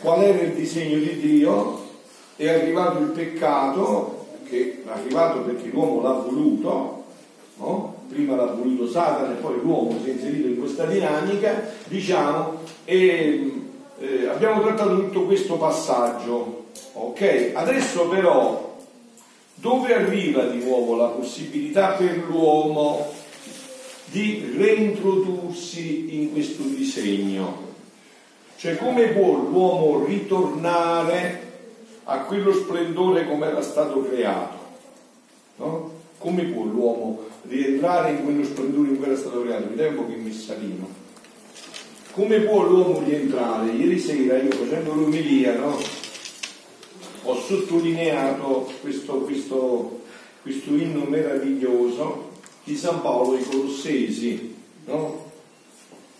qual 0.00 0.22
era 0.22 0.40
il 0.40 0.52
disegno 0.52 0.98
di 0.98 1.18
Dio, 1.18 1.86
è 2.36 2.48
arrivato 2.48 3.00
il 3.00 3.08
peccato, 3.08 4.26
che 4.48 4.82
è 4.84 4.88
arrivato 4.88 5.40
perché 5.40 5.68
l'uomo 5.68 6.00
l'ha 6.00 6.12
voluto, 6.12 7.04
no? 7.56 7.96
prima 8.08 8.36
l'ha 8.36 8.46
voluto 8.46 8.88
Satana 8.88 9.32
e 9.32 9.40
poi 9.40 9.60
l'uomo 9.60 9.98
si 10.02 10.10
è 10.10 10.12
inserito 10.12 10.46
in 10.46 10.60
questa 10.60 10.84
dinamica, 10.84 11.72
diciamo, 11.88 12.60
e 12.84 13.52
eh, 13.98 14.26
abbiamo 14.28 14.62
trattato 14.62 14.94
tutto 14.94 15.24
questo 15.24 15.56
passaggio, 15.56 16.66
ok? 16.92 17.50
Adesso 17.54 18.06
però 18.06 18.67
dove 19.60 19.94
arriva 19.94 20.44
di 20.44 20.62
nuovo 20.62 20.96
la 20.96 21.08
possibilità 21.08 21.90
per 21.90 22.24
l'uomo 22.28 23.12
di 24.06 24.54
reintrodursi 24.56 26.20
in 26.20 26.32
questo 26.32 26.62
disegno? 26.62 27.66
Cioè 28.56 28.76
come 28.76 29.08
può 29.08 29.34
l'uomo 29.34 30.04
ritornare 30.04 31.46
a 32.04 32.20
quello 32.20 32.52
splendore 32.52 33.26
come 33.28 33.46
era 33.46 33.62
stato 33.62 34.02
creato? 34.02 34.56
No? 35.56 35.92
Come 36.18 36.44
può 36.44 36.64
l'uomo 36.64 37.20
rientrare 37.42 38.10
in 38.10 38.24
quello 38.24 38.44
splendore 38.44 38.88
in 38.88 38.96
cui 38.96 39.06
era 39.06 39.16
stato 39.16 39.42
creato? 39.42 39.66
Mi 39.68 39.76
dai 39.76 39.92
po' 39.92 40.06
il 40.08 40.18
messalino. 40.18 40.88
Come 42.12 42.40
può 42.40 42.62
l'uomo 42.64 43.00
rientrare? 43.04 43.70
Ieri 43.70 43.98
sera 43.98 44.38
io 44.38 44.50
facendo 44.50 44.92
l'umilia, 44.92 45.56
no? 45.56 45.78
Ho 47.22 47.40
sottolineato 47.40 48.70
questo, 48.80 49.14
questo, 49.20 50.02
questo 50.42 50.70
inno 50.70 51.04
meraviglioso 51.04 52.30
di 52.64 52.76
San 52.76 53.00
Paolo 53.00 53.36
ai 53.36 53.44
Colossesi, 53.44 54.54
no? 54.86 55.26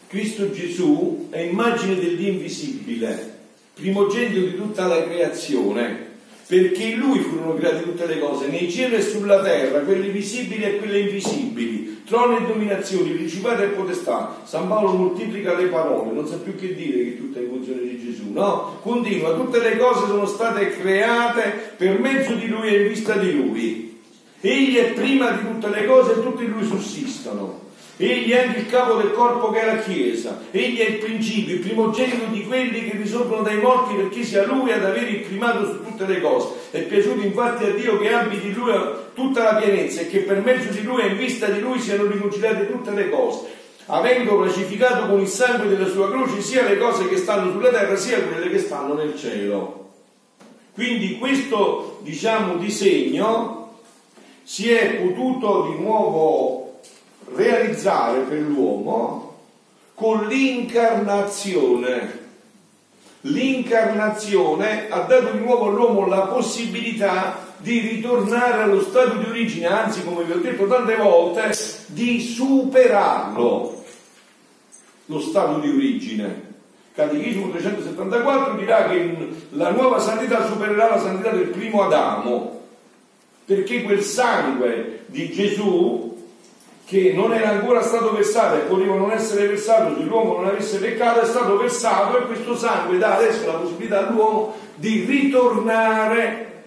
Cristo 0.08 0.50
Gesù 0.50 1.26
è 1.28 1.40
immagine 1.40 1.94
dell'invisibile, 1.96 3.36
primogenito 3.74 4.40
di 4.40 4.56
tutta 4.56 4.86
la 4.86 5.04
creazione, 5.04 6.06
perché 6.46 6.82
in 6.84 6.98
lui 6.98 7.18
furono 7.18 7.54
create 7.54 7.82
tutte 7.82 8.06
le 8.06 8.18
cose, 8.18 8.46
nei 8.46 8.70
cieli 8.70 8.94
e 8.94 9.02
sulla 9.02 9.42
terra, 9.42 9.80
quelle 9.80 10.08
visibili 10.08 10.62
e 10.62 10.78
quelle 10.78 11.00
invisibili, 11.00 11.97
trono 12.08 12.38
e 12.38 12.46
dominazioni, 12.46 13.10
principati 13.10 13.62
e 13.62 13.66
potestà. 13.66 14.40
San 14.44 14.66
Paolo 14.66 14.92
moltiplica 14.92 15.54
le 15.54 15.66
parole, 15.66 16.12
non 16.12 16.26
sa 16.26 16.36
più 16.36 16.56
che 16.56 16.74
dire 16.74 17.04
che 17.04 17.16
tutta 17.18 17.38
è 17.38 17.42
in 17.42 17.48
funzione 17.50 17.82
di 17.82 18.00
Gesù, 18.02 18.32
no? 18.32 18.78
Continua, 18.82 19.34
tutte 19.34 19.60
le 19.60 19.76
cose 19.76 20.06
sono 20.06 20.26
state 20.26 20.70
create 20.70 21.74
per 21.76 22.00
mezzo 22.00 22.34
di 22.34 22.48
lui 22.48 22.68
e 22.68 22.82
in 22.82 22.88
vista 22.88 23.14
di 23.16 23.32
lui. 23.32 24.00
Egli 24.40 24.76
è 24.76 24.92
prima 24.92 25.30
di 25.32 25.46
tutte 25.46 25.68
le 25.68 25.86
cose 25.86 26.12
e 26.12 26.22
tutte 26.22 26.44
in 26.44 26.50
lui 26.50 26.64
sussistono. 26.64 27.66
Egli 28.00 28.30
è 28.30 28.56
il 28.56 28.66
capo 28.66 28.94
del 28.94 29.10
corpo 29.10 29.50
che 29.50 29.60
è 29.60 29.66
la 29.66 29.82
Chiesa. 29.82 30.40
Egli 30.52 30.78
è 30.78 30.88
il 30.88 30.98
principio, 30.98 31.54
il 31.54 31.60
primogenito 31.60 32.26
di 32.30 32.46
quelli 32.46 32.88
che 32.88 32.96
risorgono 32.96 33.42
dai 33.42 33.58
morti 33.58 33.94
perché 33.94 34.22
sia 34.22 34.46
Lui 34.46 34.70
ad 34.70 34.84
avere 34.84 35.10
il 35.10 35.26
primato 35.26 35.66
su 35.66 35.82
tutte 35.82 36.06
le 36.06 36.20
cose. 36.20 36.48
È 36.70 36.80
piaciuto 36.82 37.26
infatti 37.26 37.64
a 37.64 37.70
Dio 37.72 37.98
che 37.98 38.12
abiti 38.12 38.46
in 38.46 38.52
Lui 38.52 38.72
tutta 39.14 39.42
la 39.42 39.54
pienezza 39.56 40.02
e 40.02 40.06
che 40.06 40.20
per 40.20 40.42
mezzo 40.42 40.70
di 40.70 40.84
Lui 40.84 41.02
e 41.02 41.08
in 41.08 41.16
vista 41.16 41.46
di 41.46 41.58
Lui 41.58 41.80
siano 41.80 42.06
riconciliate 42.06 42.70
tutte 42.70 42.92
le 42.92 43.10
cose, 43.10 43.46
avendo 43.86 44.38
pacificato 44.38 45.08
con 45.08 45.20
il 45.20 45.26
sangue 45.26 45.66
della 45.66 45.88
sua 45.88 46.08
croce 46.08 46.40
sia 46.40 46.68
le 46.68 46.78
cose 46.78 47.08
che 47.08 47.16
stanno 47.16 47.50
sulla 47.50 47.70
terra 47.70 47.96
sia 47.96 48.22
quelle 48.22 48.48
che 48.48 48.58
stanno 48.58 48.94
nel 48.94 49.18
cielo. 49.18 49.86
Quindi 50.72 51.18
questo, 51.18 51.98
diciamo, 52.02 52.58
disegno 52.58 53.56
si 54.44 54.70
è 54.70 54.94
potuto 54.94 55.72
di 55.72 55.82
nuovo 55.82 56.67
realizzare 57.34 58.20
per 58.20 58.40
l'uomo 58.40 59.36
con 59.94 60.26
l'incarnazione. 60.26 62.26
L'incarnazione 63.22 64.88
ha 64.88 65.00
dato 65.00 65.32
di 65.32 65.38
nuovo 65.38 65.66
all'uomo 65.66 66.06
la 66.06 66.20
possibilità 66.20 67.46
di 67.58 67.80
ritornare 67.80 68.62
allo 68.62 68.80
stato 68.80 69.16
di 69.16 69.28
origine, 69.28 69.66
anzi, 69.66 70.04
come 70.04 70.22
vi 70.22 70.32
ho 70.32 70.38
detto 70.38 70.68
tante 70.68 70.94
volte, 70.94 71.52
di 71.86 72.20
superarlo, 72.20 73.84
lo 75.06 75.20
stato 75.20 75.58
di 75.58 75.68
origine. 75.68 76.46
Catechismo 76.94 77.50
374 77.50 78.54
dirà 78.54 78.88
che 78.88 79.28
la 79.50 79.70
nuova 79.70 79.98
santità 79.98 80.46
supererà 80.46 80.90
la 80.90 81.00
santità 81.00 81.30
del 81.30 81.48
primo 81.48 81.82
Adamo, 81.82 82.60
perché 83.44 83.82
quel 83.82 84.02
sangue 84.02 85.00
di 85.06 85.32
Gesù 85.32 86.07
che 86.88 87.12
non 87.12 87.34
era 87.34 87.50
ancora 87.50 87.82
stato 87.82 88.12
versato 88.12 88.56
e 88.56 88.60
poteva 88.60 88.94
non 88.94 89.10
essere 89.10 89.46
versato 89.46 89.94
se 89.94 90.04
l'uomo 90.04 90.36
non 90.36 90.46
avesse 90.46 90.78
peccato, 90.78 91.20
è 91.20 91.26
stato 91.26 91.58
versato 91.58 92.16
e 92.16 92.22
questo 92.22 92.56
sangue 92.56 92.96
dà 92.96 93.16
adesso 93.16 93.46
la 93.46 93.58
possibilità 93.58 94.08
all'uomo 94.08 94.54
di 94.74 95.04
ritornare 95.04 96.62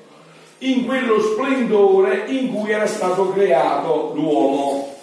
in 0.60 0.86
quello 0.86 1.20
splendore 1.20 2.26
in 2.28 2.54
cui 2.54 2.70
era 2.70 2.86
stato 2.86 3.32
creato 3.32 4.12
l'uomo. 4.14 4.96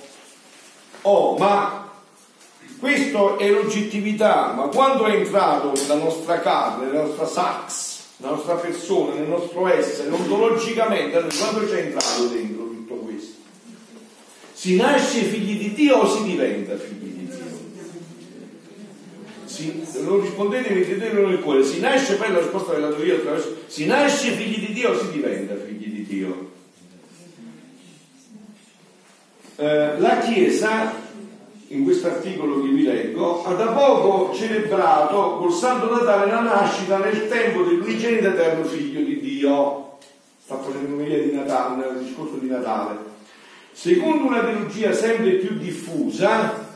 Oh, 1.02 1.36
ma 1.36 1.90
questo 2.78 3.38
è 3.38 3.50
l'oggettività, 3.50 4.52
ma 4.54 4.68
quando 4.68 5.04
è 5.06 5.16
entrato 5.16 5.72
nella 5.72 5.96
nostra 5.96 6.38
carne, 6.38 6.86
nella 6.86 7.02
nostra 7.02 7.26
sax, 7.26 8.02
nella 8.18 8.34
nostra 8.34 8.54
persona, 8.54 9.14
nel 9.14 9.26
nostro 9.26 9.66
essere, 9.66 10.10
ontologicamente, 10.10 11.26
quando 11.40 11.66
c'è 11.66 11.80
entrato 11.80 12.26
dentro? 12.26 12.67
Si 14.58 14.74
nasce 14.74 15.20
figli 15.20 15.56
di 15.56 15.72
Dio 15.72 15.98
o 15.98 16.08
si 16.08 16.24
diventa 16.24 16.76
figli 16.76 17.10
di 17.10 17.26
Dio? 17.26 17.44
Si, 19.44 19.86
non 20.02 20.20
rispondete, 20.20 20.74
mettetelo 20.74 21.28
nel 21.28 21.38
cuore. 21.38 21.62
Si 21.62 21.78
nasce, 21.78 22.16
poi 22.16 22.32
la 22.32 22.40
risposta 22.40 22.72
ve 22.72 22.80
la 22.80 22.88
do 22.88 23.04
io 23.04 23.18
attraverso. 23.18 23.54
Si 23.68 23.86
nasce 23.86 24.32
figli 24.32 24.66
di 24.66 24.72
Dio 24.72 24.90
o 24.90 24.98
si 24.98 25.12
diventa 25.12 25.54
figli 25.54 25.86
di 25.86 26.04
Dio? 26.04 26.50
Eh, 29.58 30.00
la 30.00 30.18
Chiesa 30.18 30.92
in 31.68 31.84
questo 31.84 32.08
articolo 32.08 32.60
che 32.60 32.68
vi 32.68 32.82
leggo, 32.82 33.44
ha 33.44 33.54
da 33.54 33.66
poco 33.66 34.34
celebrato 34.34 35.36
col 35.36 35.52
Santo 35.52 35.88
Natale 35.88 36.32
la 36.32 36.40
nascita 36.40 36.98
nel 36.98 37.28
tempo 37.28 37.62
dell'unigenito 37.62 38.26
eterno 38.26 38.64
figlio 38.64 39.02
di 39.02 39.20
Dio. 39.20 39.98
Sta 40.42 40.58
facendo 40.58 40.96
un'idea 40.96 41.22
di 41.22 41.32
Natale, 41.32 41.76
nel 41.76 42.04
discorso 42.04 42.38
di 42.38 42.48
Natale. 42.48 43.07
Secondo 43.80 44.24
una 44.24 44.40
teologia 44.40 44.92
sempre 44.92 45.34
più 45.34 45.56
diffusa, 45.56 46.66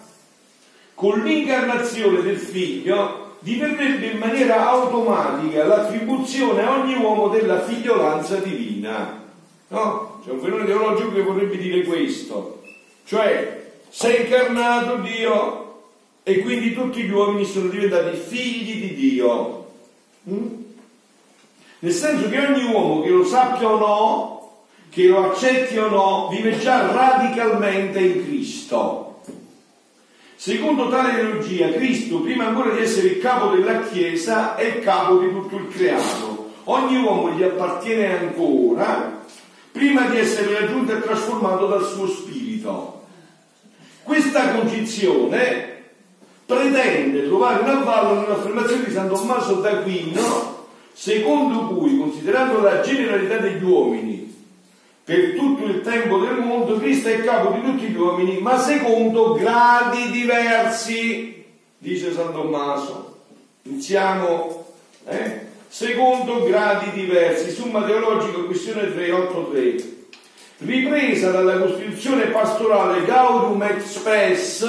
con 0.94 1.18
l'incarnazione 1.18 2.22
del 2.22 2.38
figlio 2.38 3.38
diverrebbe 3.40 4.06
in 4.06 4.18
maniera 4.18 4.68
automatica 4.68 5.64
l'attribuzione 5.64 6.62
a 6.62 6.78
ogni 6.78 6.94
uomo 6.94 7.26
della 7.26 7.60
figliolanza 7.60 8.36
divina. 8.36 9.20
No? 9.66 10.20
C'è 10.24 10.30
un 10.30 10.38
fenomeno 10.38 10.64
teologico 10.64 11.12
che 11.12 11.22
vorrebbe 11.22 11.56
dire 11.56 11.82
questo. 11.82 12.62
Cioè, 13.04 13.72
è 13.90 14.20
incarnato 14.20 14.98
Dio 14.98 15.80
e 16.22 16.38
quindi 16.38 16.72
tutti 16.72 17.02
gli 17.02 17.10
uomini 17.10 17.44
sono 17.44 17.68
diventati 17.68 18.16
figli 18.16 18.80
di 18.80 18.94
Dio. 18.94 19.66
Mm? 20.30 20.54
Nel 21.80 21.92
senso 21.92 22.28
che 22.28 22.38
ogni 22.38 22.72
uomo 22.72 23.02
che 23.02 23.08
lo 23.08 23.24
sappia 23.24 23.68
o 23.68 23.76
no, 23.76 24.31
che 24.92 25.06
lo 25.06 25.30
accetti 25.30 25.78
o 25.78 25.88
no, 25.88 26.28
vive 26.30 26.58
già 26.58 26.92
radicalmente 26.92 27.98
in 27.98 28.26
Cristo. 28.26 29.22
Secondo 30.36 30.90
tale 30.90 31.14
teologia, 31.14 31.70
Cristo, 31.70 32.20
prima 32.20 32.48
ancora 32.48 32.74
di 32.74 32.82
essere 32.82 33.08
il 33.08 33.18
capo 33.18 33.54
della 33.54 33.80
Chiesa, 33.84 34.54
è 34.54 34.64
il 34.64 34.82
capo 34.82 35.16
di 35.16 35.30
tutto 35.30 35.56
il 35.56 35.68
creato. 35.68 36.50
Ogni 36.64 37.02
uomo 37.02 37.30
gli 37.30 37.42
appartiene 37.42 38.18
ancora 38.18 39.20
prima 39.72 40.08
di 40.08 40.18
essere 40.18 40.60
raggiunto 40.60 40.92
e 40.92 41.00
trasformato 41.00 41.66
dal 41.68 41.86
suo 41.86 42.06
spirito. 42.06 43.04
Questa 44.02 44.52
concezione 44.52 45.84
pretende 46.44 47.24
trovare 47.28 47.62
un 47.62 47.68
avvallo 47.68 48.20
nell'affermazione 48.20 48.84
di 48.84 48.92
San 48.92 49.08
Tommaso 49.08 49.54
d'Aquino, 49.54 50.66
secondo 50.92 51.68
cui, 51.68 51.96
considerando 51.96 52.60
la 52.60 52.82
generalità 52.82 53.38
degli 53.38 53.64
uomini 53.64 54.31
per 55.04 55.34
tutto 55.34 55.64
il 55.64 55.80
tempo 55.80 56.18
del 56.18 56.38
mondo, 56.38 56.78
Cristo 56.78 57.08
è 57.08 57.24
capo 57.24 57.52
di 57.52 57.62
tutti 57.62 57.86
gli 57.86 57.96
uomini, 57.96 58.38
ma 58.38 58.58
secondo 58.58 59.32
gradi 59.34 60.10
diversi, 60.10 61.44
dice 61.78 62.12
San 62.12 62.32
Tommaso. 62.32 63.18
Iniziamo, 63.62 64.66
eh? 65.06 65.46
secondo 65.68 66.44
gradi 66.44 66.90
diversi, 66.92 67.50
summa 67.50 67.84
teologica, 67.84 68.38
questione 68.40 68.92
383 68.92 70.00
ripresa 70.64 71.30
dalla 71.30 71.58
Costituzione 71.58 72.26
pastorale 72.26 73.04
Gaudium 73.04 73.62
et 73.62 73.80
Spes 73.80 74.64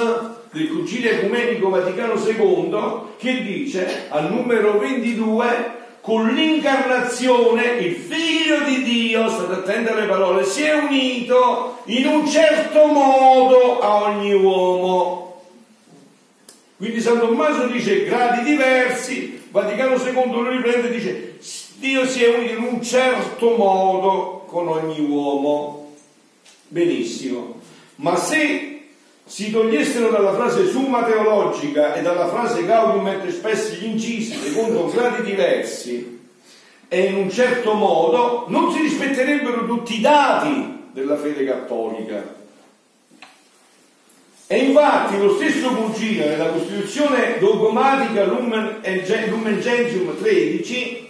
del 0.50 0.68
Concilio 0.68 1.10
Ecumenico 1.10 1.68
Vaticano 1.68 2.14
II 2.14 3.12
che 3.16 3.42
dice 3.42 4.06
al 4.08 4.32
numero 4.32 4.78
22 4.78 5.82
con 6.04 6.34
l'incarnazione 6.34 7.64
il 7.78 7.94
figlio 7.94 8.58
di 8.60 8.82
Dio, 8.82 9.26
state 9.26 9.54
attenti 9.54 9.90
alle 9.90 10.04
parole, 10.04 10.44
si 10.44 10.60
è 10.60 10.74
unito 10.74 11.78
in 11.84 12.06
un 12.06 12.28
certo 12.28 12.84
modo 12.84 13.78
a 13.78 14.02
ogni 14.02 14.34
uomo. 14.34 15.40
Quindi 16.76 17.00
San 17.00 17.18
Tommaso 17.18 17.68
dice 17.68 18.04
gradi 18.04 18.42
diversi, 18.42 19.46
Vaticano 19.50 19.94
II 19.94 20.30
lo 20.30 20.50
riprende 20.50 20.88
e 20.88 20.92
dice 20.92 21.38
Dio 21.76 22.06
si 22.06 22.22
è 22.22 22.36
unito 22.36 22.52
in 22.52 22.64
un 22.64 22.82
certo 22.82 23.56
modo 23.56 24.44
con 24.46 24.68
ogni 24.68 25.00
uomo. 25.00 25.94
Benissimo, 26.68 27.60
ma 27.96 28.14
se 28.16 28.73
si 29.26 29.50
togliessero 29.50 30.10
dalla 30.10 30.34
frase 30.34 30.68
summa 30.68 31.02
teologica 31.04 31.94
e 31.94 32.02
dalla 32.02 32.28
frase 32.28 32.64
gaudium 32.64 33.06
et 33.06 33.30
spes 33.30 33.78
gli 33.78 33.86
incisi 33.86 34.36
secondo 34.36 34.86
gradi 34.86 35.22
diversi 35.22 36.20
e 36.88 37.04
in 37.06 37.16
un 37.16 37.30
certo 37.30 37.72
modo, 37.72 38.44
non 38.48 38.70
si 38.70 38.80
rispetterebbero 38.82 39.66
tutti 39.66 39.96
i 39.96 40.00
dati 40.00 40.90
della 40.92 41.16
fede 41.16 41.44
cattolica. 41.44 42.42
E 44.46 44.58
infatti 44.58 45.18
lo 45.18 45.34
stesso 45.34 45.70
Concilio 45.70 46.26
nella 46.26 46.50
Costituzione 46.50 47.38
dogmatica 47.40 48.24
Lumen, 48.24 48.80
Lumen 49.28 49.60
Gentium 49.60 50.16
13 50.16 51.04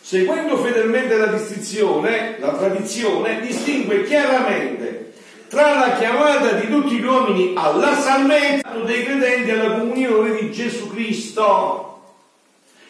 seguendo 0.00 0.56
fedelmente 0.58 1.16
la 1.16 1.26
distinzione, 1.26 2.36
la 2.38 2.52
tradizione, 2.52 3.40
distingue 3.40 4.04
chiaramente 4.04 5.07
tra 5.48 5.74
la 5.74 5.96
chiamata 5.96 6.52
di 6.52 6.68
tutti 6.68 6.96
gli 6.96 7.04
uomini 7.04 7.52
alla 7.54 7.98
salvezza 7.98 8.68
dei 8.84 9.04
credenti 9.04 9.50
alla 9.50 9.78
comunione 9.78 10.36
di 10.38 10.52
Gesù 10.52 10.88
Cristo, 10.90 12.02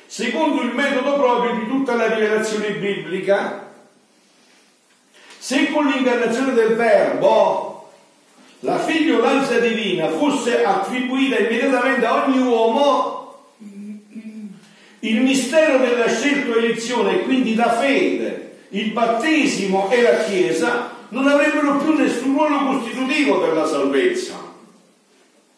secondo 0.07 0.63
il 0.63 0.75
metodo 0.75 1.15
proprio 1.15 1.55
di 1.55 1.69
tutta 1.69 1.95
la 1.95 2.13
rivelazione 2.13 2.73
biblica. 2.73 3.67
Se 5.39 5.71
con 5.71 5.87
l'incarnazione 5.87 6.53
del 6.53 6.75
Verbo 6.75 7.91
la 8.61 8.79
figliolanza 8.81 9.61
divina 9.61 10.09
fosse 10.09 10.65
attribuita 10.65 11.39
immediatamente 11.39 12.05
a 12.05 12.25
ogni 12.25 12.41
uomo, 12.41 13.17
il 15.01 15.21
mistero 15.21 15.79
della 15.79 16.09
scelta 16.09 16.55
e 16.55 16.59
elezione, 16.59 17.21
quindi 17.21 17.55
la 17.55 17.73
fede, 17.79 18.65
il 18.71 18.91
battesimo 18.91 19.89
e 19.91 20.03
la 20.03 20.25
Chiesa, 20.25 20.97
non 21.11 21.27
avrebbero 21.27 21.77
più 21.79 21.95
nessun 21.95 22.35
ruolo 22.35 22.79
costitutivo 22.79 23.41
per 23.41 23.55
la 23.55 23.67
salvezza. 23.67 24.35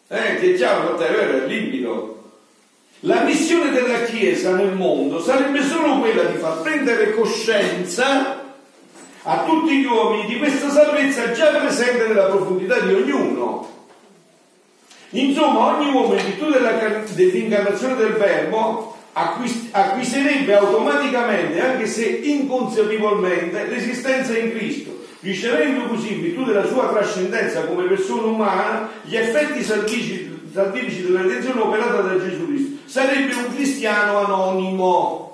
Eh, 0.07 0.39
che 0.39 0.53
è 0.53 0.55
chiaro, 0.55 0.97
è 0.97 1.11
vero, 1.11 1.43
è 1.43 1.47
limpido. 1.47 2.11
La 3.01 3.21
missione 3.21 3.71
della 3.71 4.03
Chiesa 4.03 4.53
nel 4.53 4.73
mondo 4.73 5.19
sarebbe 5.21 5.63
solo 5.63 5.99
quella 5.99 6.23
di 6.23 6.37
far 6.37 6.61
prendere 6.61 7.15
coscienza 7.15 8.43
a 9.23 9.43
tutti 9.43 9.77
gli 9.77 9.85
uomini 9.85 10.25
di 10.27 10.37
questa 10.37 10.69
salvezza 10.69 11.31
già 11.31 11.47
presente 11.55 12.07
nella 12.07 12.25
profondità 12.25 12.79
di 12.79 12.93
ognuno. 12.93 13.69
Insomma, 15.11 15.77
ogni 15.77 15.91
uomo 15.91 16.13
in 16.13 16.25
virtù 16.25 16.49
dell'incarnazione 16.49 17.95
del 17.95 18.13
Verbo 18.13 18.95
acquisirebbe 19.13 20.55
automaticamente, 20.55 21.59
anche 21.59 21.85
se 21.85 22.05
inconsapevolmente, 22.05 23.65
l'esistenza 23.65 24.37
in 24.37 24.51
Cristo, 24.51 25.00
ricevendo 25.21 25.85
così, 25.85 26.13
in 26.13 26.21
virtù 26.21 26.43
della 26.43 26.65
sua 26.65 26.89
trascendenza 26.89 27.65
come 27.65 27.85
persona 27.85 28.23
umana, 28.23 28.89
gli 29.03 29.15
effetti 29.15 29.63
salvifici, 29.63 30.39
salvifici 30.51 31.03
della 31.03 31.21
redenzione 31.21 31.61
operata 31.61 32.01
da 32.01 32.19
Gesù 32.19 32.47
Cristo. 32.47 32.77
Sarebbe 32.85 33.33
un 33.33 33.55
cristiano 33.55 34.25
anonimo. 34.25 35.29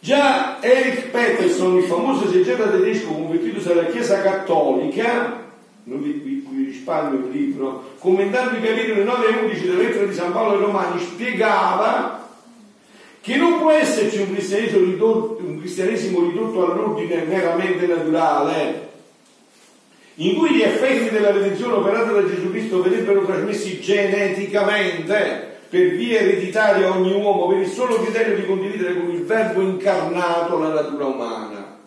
Già 0.00 0.60
Eric 0.60 1.10
Peterson, 1.10 1.76
il 1.76 1.84
famoso 1.84 2.26
esegeta 2.26 2.68
tedesco 2.68 3.12
convertito 3.12 3.60
dalla 3.60 3.86
Chiesa 3.86 4.20
Cattolica, 4.20 5.40
non 5.84 6.02
vi, 6.02 6.10
vi, 6.12 6.44
vi 6.48 6.64
risparmio 6.64 7.20
il 7.20 7.30
libro, 7.30 7.94
commentando 7.98 8.56
i 8.56 8.62
capitoli 8.62 9.04
9 9.04 9.26
e 9.26 9.44
11 9.44 9.66
della 9.66 9.82
lettera 9.82 10.06
di 10.06 10.14
San 10.14 10.32
Paolo 10.32 10.54
ai 10.54 10.60
Romani, 10.60 11.00
spiegava 11.00 12.21
che 13.22 13.36
non 13.36 13.60
può 13.60 13.70
esserci 13.70 14.18
un 14.18 14.32
cristianesimo 14.32 14.84
ridotto, 14.84 15.44
un 15.44 15.58
cristianesimo 15.60 16.20
ridotto 16.22 16.66
all'ordine 16.66 17.22
meramente 17.22 17.86
naturale, 17.86 18.90
in 20.16 20.36
cui 20.36 20.56
gli 20.56 20.62
effetti 20.62 21.08
della 21.08 21.30
redenzione 21.30 21.74
operata 21.74 22.10
da 22.10 22.26
Gesù 22.26 22.50
Cristo 22.50 22.82
verrebbero 22.82 23.24
trasmessi 23.24 23.80
geneticamente 23.80 25.60
per 25.68 25.90
via 25.94 26.18
ereditaria 26.18 26.88
a 26.88 26.98
ogni 26.98 27.12
uomo 27.12 27.46
per 27.46 27.58
il 27.58 27.68
solo 27.68 28.02
criterio 28.02 28.34
di 28.34 28.44
condividere 28.44 28.94
con 28.98 29.10
il 29.10 29.24
Verbo 29.24 29.60
incarnato 29.60 30.58
la 30.58 30.72
natura 30.72 31.06
umana. 31.06 31.78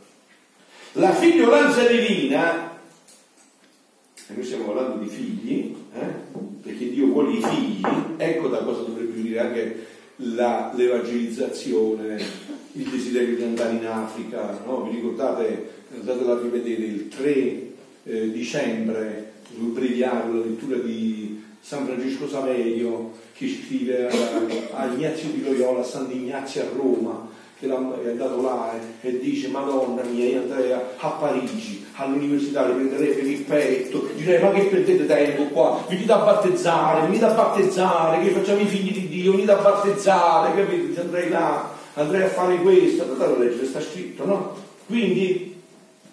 La 0.94 1.14
figliolanza 1.14 1.86
divina 1.86 2.72
e 4.28 4.34
noi 4.34 4.44
stiamo 4.44 4.64
parlando 4.64 5.04
di 5.04 5.10
figli, 5.10 5.76
eh? 5.94 6.40
perché 6.64 6.90
Dio 6.90 7.08
vuole 7.08 7.34
i 7.34 7.44
figli, 7.44 7.86
ecco 8.18 8.48
da 8.48 8.60
cosa 8.60 8.82
dovrebbe 8.82 9.12
venire 9.12 9.40
anche 9.40 9.86
la, 10.18 10.72
l'evangelizzazione, 10.76 12.22
il 12.74 12.89
desiderio 12.89 13.36
di 13.36 13.43
andare 13.43 13.74
in 13.74 13.86
Africa, 13.86 14.59
no? 14.66 14.84
vi 14.84 14.97
ricordate, 14.97 15.70
andatela 15.93 16.34
a 16.34 16.41
rivedere 16.41 16.84
il 16.84 17.07
3 17.07 17.74
eh, 18.03 18.32
dicembre 18.32 19.34
sul 19.53 19.72
breviario 19.72 20.34
la 20.34 20.45
lettura 20.45 20.78
di 20.78 21.43
San 21.61 21.86
Francesco 21.86 22.28
Saverio 22.28 23.11
che 23.34 23.47
scrive 23.47 24.07
a, 24.07 24.82
a 24.82 24.86
Ignazio 24.86 25.30
di 25.30 25.43
Loyola, 25.43 25.80
a 25.80 25.84
Sant'Ignazio 25.84 26.61
a 26.61 26.66
Roma, 26.76 27.28
che 27.57 27.68
è 27.68 28.09
andato 28.09 28.41
là 28.41 28.74
e, 29.01 29.07
e 29.07 29.20
dice 29.20 29.47
Madonna 29.47 30.03
mia, 30.03 30.26
io 30.26 30.41
andrei 30.41 30.72
a, 30.72 30.82
a 30.97 31.09
Parigi, 31.09 31.86
all'università, 31.93 32.68
li 32.68 32.74
prenderei 32.74 33.13
per 33.13 33.26
il 33.26 33.41
petto, 33.41 34.09
direi 34.16 34.41
ma 34.41 34.51
che 34.51 34.66
perdete 34.66 35.05
tempo 35.05 35.43
qua, 35.45 35.84
venite 35.88 36.11
a 36.11 36.18
battezzare, 36.18 37.07
venite 37.07 37.26
a 37.26 37.34
battezzare, 37.34 38.24
che 38.24 38.32
facciamo 38.32 38.59
i 38.59 38.68
figli 38.68 38.91
di 38.91 39.05
Dio, 39.26 39.32
venite 39.32 39.51
a 39.53 39.55
battezzare, 39.55 40.53
capite? 40.55 41.01
Andrei 41.01 41.30
là, 41.30 41.71
andrei 41.95 42.21
a 42.21 42.28
fare 42.28 42.57
questo, 42.57 43.01
andate 43.01 43.23
a 43.23 43.38
leggere, 43.39 43.65
sta 43.65 43.82
scritto, 43.82 44.23
no? 44.23 44.55
Quindi 44.86 45.59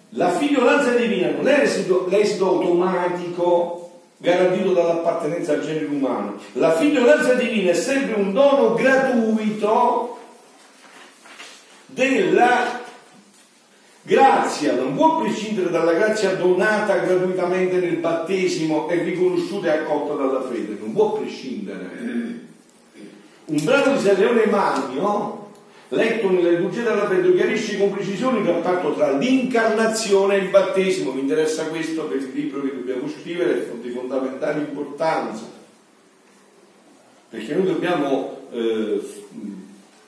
la 0.09 0.31
figliolanza 0.31 0.95
divina 0.95 1.29
non 1.29 1.47
è 1.47 1.59
l'esito, 1.59 2.07
l'esito 2.09 2.47
automatico 2.47 3.91
garantito 4.17 4.73
dall'appartenenza 4.73 5.53
al 5.53 5.61
genere 5.61 5.85
umano. 5.85 6.37
La 6.53 6.71
figliolanza 6.75 7.35
divina 7.35 7.69
è 7.69 7.75
sempre 7.75 8.19
un 8.19 8.33
dono 8.33 8.73
gratuito 8.73 10.17
della 11.85 12.81
grazia, 14.01 14.73
non 14.73 14.95
può 14.95 15.19
prescindere 15.19 15.69
dalla 15.69 15.93
grazia 15.93 16.35
donata 16.35 16.97
gratuitamente 16.97 17.77
nel 17.77 17.97
battesimo 17.97 18.89
e 18.89 19.03
riconosciuta 19.03 19.67
e 19.67 19.77
accolta 19.77 20.15
dalla 20.15 20.41
fede, 20.41 20.77
non 20.79 20.93
può 20.93 21.11
prescindere. 21.11 22.22
Un 23.53 23.63
brano 23.63 23.95
di 23.95 24.01
San 24.01 24.15
Leone 24.15 24.47
Magno 24.47 25.51
letto 25.89 26.27
nella 26.27 26.49
liturgia 26.49 26.81
della 26.81 27.07
fede 27.07 27.35
chiarisce 27.35 27.77
con 27.77 27.91
precisione 27.91 28.39
il 28.39 28.47
rapporto 28.47 28.95
tra 28.95 29.11
l'incarnazione 29.11 30.37
e 30.37 30.39
il 30.39 30.49
battesimo. 30.49 31.11
Mi 31.11 31.21
interessa 31.21 31.67
questo 31.67 32.05
per 32.05 32.17
il 32.17 32.31
libro 32.33 32.63
che 32.63 32.73
dobbiamo 32.73 33.07
scrivere, 33.07 33.69
è 33.69 33.75
di 33.79 33.91
fondamentale 33.91 34.61
importanza, 34.61 35.43
perché 37.29 37.53
noi 37.53 37.65
dobbiamo 37.65 38.47
eh, 38.51 39.01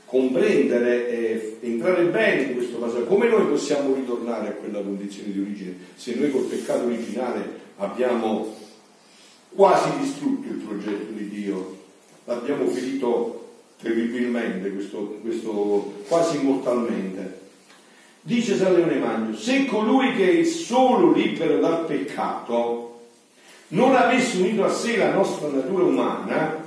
comprendere 0.05 1.07
e 1.07 1.57
entrare 1.61 2.03
bene 2.05 2.41
in 2.41 2.55
questo 2.55 2.77
passaggio. 2.77 3.03
Come 3.03 3.27
noi 3.27 3.45
possiamo 3.45 3.93
ritornare 3.93 4.47
a 4.47 4.51
quella 4.53 4.79
condizione 4.79 5.31
di 5.31 5.39
origine 5.39 5.77
se 5.93 6.15
noi 6.15 6.31
col 6.31 6.45
peccato 6.45 6.85
originale 6.85 7.47
abbiamo 7.77 8.57
quasi 9.53 9.89
distrutto 9.99 10.47
il 10.47 10.63
progetto 10.65 11.11
di 11.11 11.29
Dio, 11.29 11.83
l'abbiamo 12.25 12.67
ferito 12.67 13.43
terribilmente, 13.81 14.71
questo, 14.71 15.19
questo 15.21 15.93
quasi 16.07 16.39
mortalmente. 16.39 17.43
Dice 18.21 18.57
San 18.57 18.73
Leone 18.73 18.97
Magno, 18.97 19.35
se 19.35 19.65
colui 19.65 20.15
che 20.15 20.39
è 20.39 20.43
solo 20.43 21.11
libero 21.11 21.59
dal 21.59 21.85
peccato 21.85 22.99
non 23.69 23.95
avesse 23.95 24.37
unito 24.37 24.63
a 24.63 24.69
sé 24.69 24.97
la 24.97 25.11
nostra 25.11 25.47
natura 25.49 25.83
umana, 25.83 26.63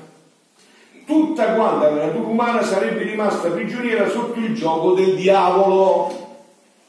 tutta 1.05 1.55
quanta 1.55 1.91
la 1.91 2.07
natura 2.07 2.29
umana 2.29 2.63
sarebbe 2.63 3.03
rimasta 3.03 3.51
prigioniera 3.51 4.09
sotto 4.09 4.39
il 4.39 4.55
gioco 4.55 4.93
del 4.93 5.17
diavolo. 5.17 6.27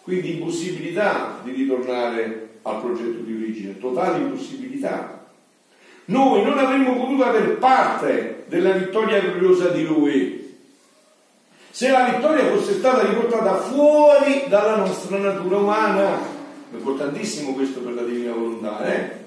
Quindi 0.03 0.33
impossibilità 0.33 1.39
di 1.43 1.51
ritornare 1.51 2.49
al 2.63 2.81
progetto 2.81 3.21
di 3.21 3.33
origine, 3.33 3.79
totale 3.79 4.19
impossibilità 4.19 5.18
noi 6.09 6.43
non 6.43 6.57
avremmo 6.57 6.95
potuto 6.95 7.23
aver 7.23 7.57
parte 7.57 8.45
della 8.47 8.71
vittoria 8.71 9.19
gloriosa 9.19 9.69
di 9.69 9.85
Lui 9.85 10.57
se 11.69 11.89
la 11.89 12.05
vittoria 12.05 12.47
fosse 12.47 12.73
stata 12.73 13.07
riportata 13.07 13.57
fuori 13.57 14.45
dalla 14.47 14.77
nostra 14.77 15.19
natura 15.19 15.57
umana. 15.57 16.17
È 16.71 16.75
importantissimo 16.75 17.53
questo 17.53 17.81
per 17.81 17.93
la 17.93 18.01
divina 18.01 18.33
volontà, 18.33 18.83
eh? 18.85 19.17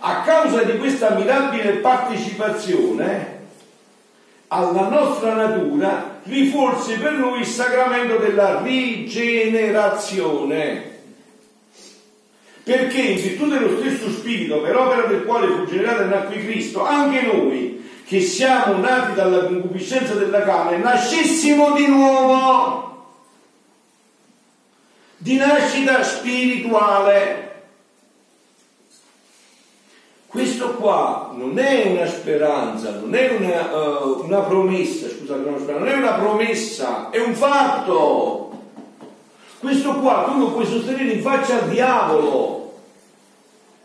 A 0.00 0.22
causa 0.22 0.64
di 0.64 0.76
questa 0.78 1.14
mirabile 1.14 1.74
partecipazione 1.74 3.38
alla 4.48 4.88
nostra 4.88 5.34
natura, 5.34 6.18
riforse 6.24 6.98
per 6.98 7.12
noi 7.12 7.38
il 7.40 7.46
sacramento 7.46 8.16
della 8.16 8.60
rigenerazione 8.60 10.91
perché 12.64 13.00
in 13.00 13.20
virtù 13.20 13.48
dello 13.48 13.78
stesso 13.78 14.10
Spirito, 14.10 14.60
per 14.60 14.76
opera 14.76 15.06
del 15.06 15.24
quale 15.24 15.48
fu 15.48 15.64
generato 15.64 16.02
e 16.02 16.06
nacque 16.06 16.44
Cristo, 16.44 16.84
anche 16.84 17.22
noi, 17.22 17.90
che 18.06 18.20
siamo 18.20 18.76
nati 18.76 19.14
dalla 19.14 19.46
concupiscenza 19.46 20.14
della 20.14 20.42
carne, 20.42 20.76
nascessimo 20.76 21.72
di 21.72 21.86
nuovo, 21.86 23.14
di 25.16 25.36
nascita 25.36 26.02
spirituale. 26.02 27.50
Questo 30.26 30.74
qua 30.74 31.32
non 31.34 31.58
è 31.58 31.86
una 31.88 32.06
speranza, 32.06 32.98
non 32.98 33.14
è 33.14 33.36
una, 33.38 33.74
uh, 33.74 34.24
una 34.24 34.40
promessa, 34.40 35.08
scusate, 35.08 35.72
non 35.72 35.88
è 35.88 35.94
una 35.94 36.12
promessa, 36.12 37.10
è 37.10 37.18
un 37.18 37.34
fatto. 37.34 38.51
Questo 39.62 39.94
qua 40.00 40.24
tu 40.26 40.40
lo 40.40 40.50
puoi 40.50 40.66
sostenere 40.66 41.12
in 41.12 41.22
faccia 41.22 41.60
al 41.60 41.68
diavolo 41.68 42.80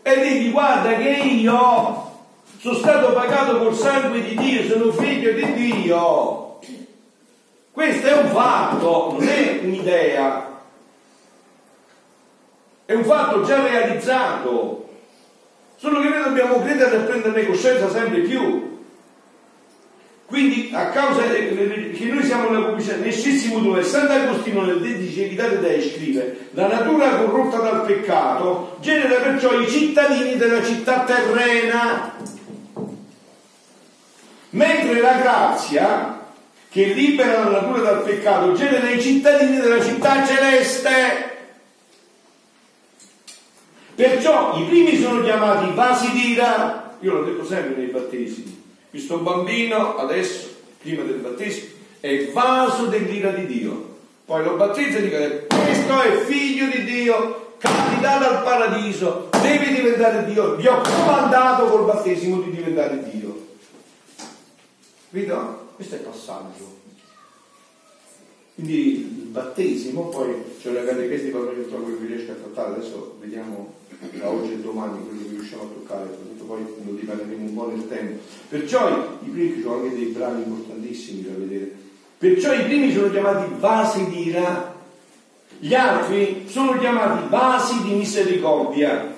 e 0.02 0.20
digli 0.20 0.50
guarda 0.50 0.96
che 0.96 1.08
io 1.08 2.10
sono 2.58 2.74
stato 2.74 3.12
pagato 3.12 3.58
col 3.58 3.76
sangue 3.76 4.20
di 4.22 4.34
Dio, 4.34 4.68
sono 4.68 4.90
figlio 4.90 5.30
di 5.30 5.52
Dio. 5.52 6.58
Questo 7.70 8.06
è 8.08 8.12
un 8.20 8.28
fatto, 8.30 9.12
non 9.12 9.28
è 9.28 9.60
un'idea. 9.62 10.62
È 12.84 12.94
un 12.94 13.04
fatto 13.04 13.44
già 13.44 13.62
realizzato. 13.62 14.88
Solo 15.76 16.00
che 16.00 16.08
noi 16.08 16.24
dobbiamo 16.24 16.58
credere 16.58 16.96
e 16.96 17.00
prenderne 17.02 17.46
coscienza 17.46 17.88
sempre 17.88 18.22
più. 18.22 18.77
Quindi 20.28 20.68
a 20.74 20.90
causa 20.90 21.22
che 21.22 21.94
noi 22.12 22.22
siamo 22.22 22.50
nella 22.50 22.66
concupiscenza, 22.66 23.02
nescissimo 23.02 23.60
dove 23.60 23.82
Sant'Agostino 23.82 24.62
nel 24.62 24.78
Dedice 24.78 25.24
Evitate 25.24 25.58
Dei 25.58 25.80
scrive 25.80 26.50
la 26.50 26.66
natura 26.66 27.16
corrotta 27.16 27.56
dal 27.56 27.86
peccato 27.86 28.76
genera 28.80 29.20
perciò 29.20 29.58
i 29.58 29.66
cittadini 29.66 30.36
della 30.36 30.62
città 30.62 31.04
terrena. 31.04 32.14
Mentre 34.50 35.00
la 35.00 35.14
grazia 35.14 36.26
che 36.68 36.84
libera 36.84 37.44
la 37.44 37.60
natura 37.62 37.80
dal 37.80 38.02
peccato 38.02 38.52
genera 38.52 38.90
i 38.90 39.00
cittadini 39.00 39.58
della 39.58 39.82
città 39.82 40.26
celeste. 40.26 41.36
Perciò 43.94 44.58
i 44.58 44.64
primi 44.64 45.00
sono 45.00 45.22
chiamati 45.22 45.72
vasi 45.72 46.12
d'ira 46.12 46.96
io 47.00 47.14
l'ho 47.14 47.24
detto 47.24 47.46
sempre 47.46 47.76
nei 47.76 47.86
battesimi 47.86 48.57
questo 48.90 49.18
bambino 49.18 49.96
adesso, 49.96 50.48
prima 50.78 51.02
del 51.02 51.16
battesimo, 51.16 51.66
è 52.00 52.08
il 52.08 52.32
vaso 52.32 52.86
dell'ira 52.86 53.30
di 53.30 53.46
Dio. 53.46 53.96
Poi 54.24 54.44
lo 54.44 54.56
battezza 54.56 54.98
e 54.98 55.02
dice, 55.02 55.46
questo 55.46 56.00
è 56.02 56.24
figlio 56.24 56.66
di 56.68 56.84
Dio, 56.84 57.54
candidato 57.58 58.28
al 58.28 58.42
paradiso, 58.42 59.28
deve 59.40 59.72
diventare 59.74 60.24
Dio. 60.26 60.54
Vi 60.56 60.66
ho 60.66 60.80
comandato 60.80 61.64
col 61.66 61.86
battesimo 61.86 62.40
di 62.40 62.50
diventare 62.50 63.10
Dio. 63.10 63.46
Vedo? 65.10 65.68
Questo 65.74 65.94
è 65.94 65.98
il 65.98 66.04
passaggio. 66.04 66.76
Quindi 68.54 68.96
il 68.96 69.26
battesimo, 69.30 70.08
poi 70.08 70.34
c'è 70.60 70.70
una 70.70 70.82
catechesi 70.82 71.28
per 71.28 71.54
che 71.54 71.68
trovo 71.68 71.86
che 71.86 71.92
vi 71.92 72.06
riesco 72.08 72.32
a 72.32 72.34
trattare, 72.34 72.74
adesso 72.74 73.16
vediamo 73.20 73.74
da 74.12 74.28
oggi 74.28 74.52
e 74.52 74.60
domani 74.60 75.06
quello 75.06 75.22
che 75.22 75.28
riusciamo 75.28 75.62
a 75.62 75.66
toccare, 75.66 76.08
poi 76.48 76.64
lo 76.84 76.92
diparleremo 76.92 77.44
un 77.44 77.54
po' 77.54 77.70
nel 77.70 77.86
tempo. 77.86 78.20
Perciò 78.48 79.18
i 79.22 79.28
primi, 79.28 79.60
sono 79.60 79.82
anche 79.82 79.94
dei 79.94 80.06
brani 80.06 80.42
importantissimi 80.44 81.22
da 81.22 81.36
vedere, 81.36 81.70
perciò 82.16 82.54
i 82.54 82.64
primi 82.64 82.92
sono 82.92 83.10
chiamati 83.10 83.52
vasi 83.58 84.08
di 84.08 84.26
ira, 84.28 84.74
gli 85.58 85.74
altri 85.74 86.44
sono 86.46 86.78
chiamati 86.78 87.28
vasi 87.28 87.82
di 87.82 87.94
misericordia. 87.94 89.16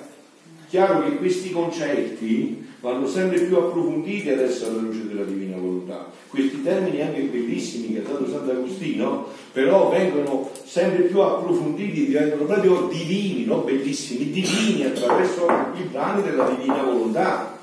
Chiaro 0.67 1.03
che 1.03 1.17
questi 1.17 1.51
concetti 1.51 2.60
vanno 2.81 3.07
sempre 3.07 3.39
più 3.41 3.55
approfonditi 3.57 4.29
adesso 4.29 4.65
alla 4.65 4.81
luce 4.81 5.07
della 5.07 5.23
divina 5.23 5.55
volontà. 5.55 6.07
Questi 6.27 6.63
termini 6.63 7.01
anche 7.01 7.21
bellissimi 7.21 7.93
che 7.93 7.99
ha 7.99 8.11
dato 8.11 8.27
Sant'Agostino, 8.27 9.27
però 9.51 9.89
vengono 9.89 10.49
sempre 10.65 11.03
più 11.03 11.19
approfonditi, 11.19 12.07
diventano 12.07 12.43
proprio 12.43 12.89
divini, 12.91 13.45
no? 13.45 13.57
bellissimi, 13.57 14.31
divini 14.31 14.85
attraverso 14.85 15.47
i 15.75 15.83
brani 15.83 16.23
della 16.23 16.49
divina 16.49 16.81
volontà. 16.81 17.59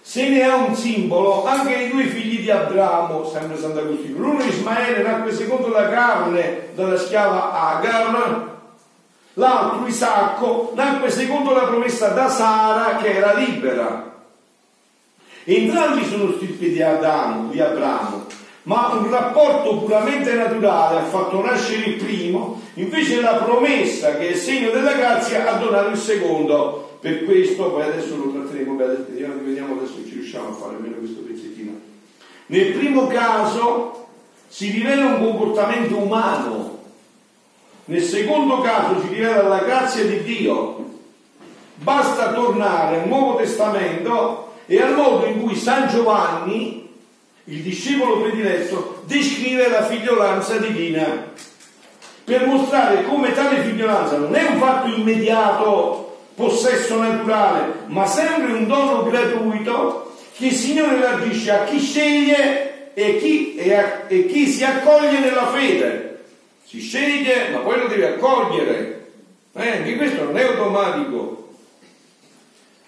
Se 0.00 0.28
ne 0.28 0.42
ha 0.42 0.56
un 0.56 0.74
simbolo 0.74 1.44
anche 1.44 1.74
i 1.74 1.90
due 1.90 2.04
figli 2.04 2.40
di 2.40 2.50
Abramo, 2.50 3.26
sempre 3.26 3.58
Sant'Agostino. 3.58 4.18
L'uno 4.18 4.42
Ismaele 4.42 5.02
nacque 5.02 5.32
secondo 5.32 5.68
la 5.68 5.88
carne 5.88 6.68
dalla 6.74 6.98
schiava 6.98 7.52
Agar, 7.52 8.56
l'altro 9.34 9.86
Isacco 9.86 10.72
nacque 10.74 11.10
secondo 11.10 11.52
la 11.52 11.64
promessa 11.64 12.08
da 12.08 12.28
Sara 12.28 12.96
che 12.96 13.16
era 13.16 13.34
libera. 13.34 14.08
Entrambi 15.50 16.04
sono 16.04 16.32
stirpe 16.32 16.68
di 16.68 16.82
Adamo, 16.82 17.48
di 17.50 17.58
Abramo, 17.58 18.26
ma 18.64 18.92
un 18.92 19.08
rapporto 19.08 19.78
puramente 19.78 20.34
naturale 20.34 20.98
ha 20.98 21.04
fatto 21.04 21.42
nascere 21.42 21.86
il 21.86 21.94
primo, 21.94 22.60
invece 22.74 23.22
la 23.22 23.36
promessa 23.36 24.18
che 24.18 24.28
è 24.28 24.34
segno 24.34 24.70
della 24.70 24.92
grazia 24.92 25.48
ha 25.48 25.56
donato 25.56 25.88
il 25.88 25.96
secondo. 25.96 26.98
Per 27.00 27.24
questo, 27.24 27.70
poi 27.70 27.84
adesso 27.84 28.16
lo 28.16 28.30
tratteremo, 28.30 28.76
vediamo 28.76 29.76
adesso 29.78 29.94
se 29.94 30.06
ci 30.06 30.14
riusciamo 30.16 30.48
a 30.50 30.52
fare 30.52 30.74
almeno 30.74 30.96
questo 30.96 31.20
pezzettino. 31.20 31.72
Nel 32.48 32.72
primo 32.72 33.06
caso 33.06 34.06
si 34.48 34.70
rivela 34.70 35.06
un 35.06 35.18
comportamento 35.18 35.96
umano, 35.96 36.78
nel 37.86 38.02
secondo 38.02 38.60
caso 38.60 39.00
si 39.00 39.14
rivela 39.14 39.48
la 39.48 39.60
grazia 39.60 40.04
di 40.04 40.22
Dio. 40.24 40.86
Basta 41.76 42.34
tornare 42.34 43.00
al 43.00 43.08
Nuovo 43.08 43.36
Testamento 43.36 44.47
e 44.70 44.80
al 44.80 44.94
modo 44.94 45.26
in 45.26 45.42
cui 45.42 45.56
San 45.56 45.88
Giovanni 45.88 46.86
il 47.44 47.62
discepolo 47.62 48.20
prediletto 48.20 49.02
descrive 49.06 49.68
la 49.68 49.82
figliolanza 49.82 50.58
divina 50.58 51.32
per 52.28 52.46
mostrare 52.46 53.04
come 53.04 53.32
tale 53.32 53.62
figliolanza 53.62 54.18
non 54.18 54.34
è 54.34 54.46
un 54.46 54.58
fatto 54.58 54.88
immediato, 54.88 56.18
possesso 56.34 57.00
naturale, 57.00 57.72
ma 57.86 58.04
sempre 58.04 58.52
un 58.52 58.66
dono 58.66 59.02
gratuito 59.04 60.14
che 60.36 60.48
il 60.48 60.52
Signore 60.52 60.96
elargisce 60.96 61.50
a 61.50 61.64
chi 61.64 61.80
sceglie 61.80 62.92
e 62.92 63.16
chi, 63.16 63.54
e, 63.56 63.74
a, 63.74 64.02
e 64.06 64.26
chi 64.26 64.46
si 64.46 64.62
accoglie 64.62 65.20
nella 65.20 65.46
fede. 65.46 66.24
Si 66.66 66.80
sceglie, 66.80 67.48
ma 67.50 67.60
poi 67.60 67.78
lo 67.78 67.86
deve 67.86 68.08
accogliere. 68.08 69.06
Eh, 69.54 69.70
anche 69.70 69.96
questo 69.96 70.24
non 70.24 70.36
è 70.36 70.42
automatico. 70.44 71.37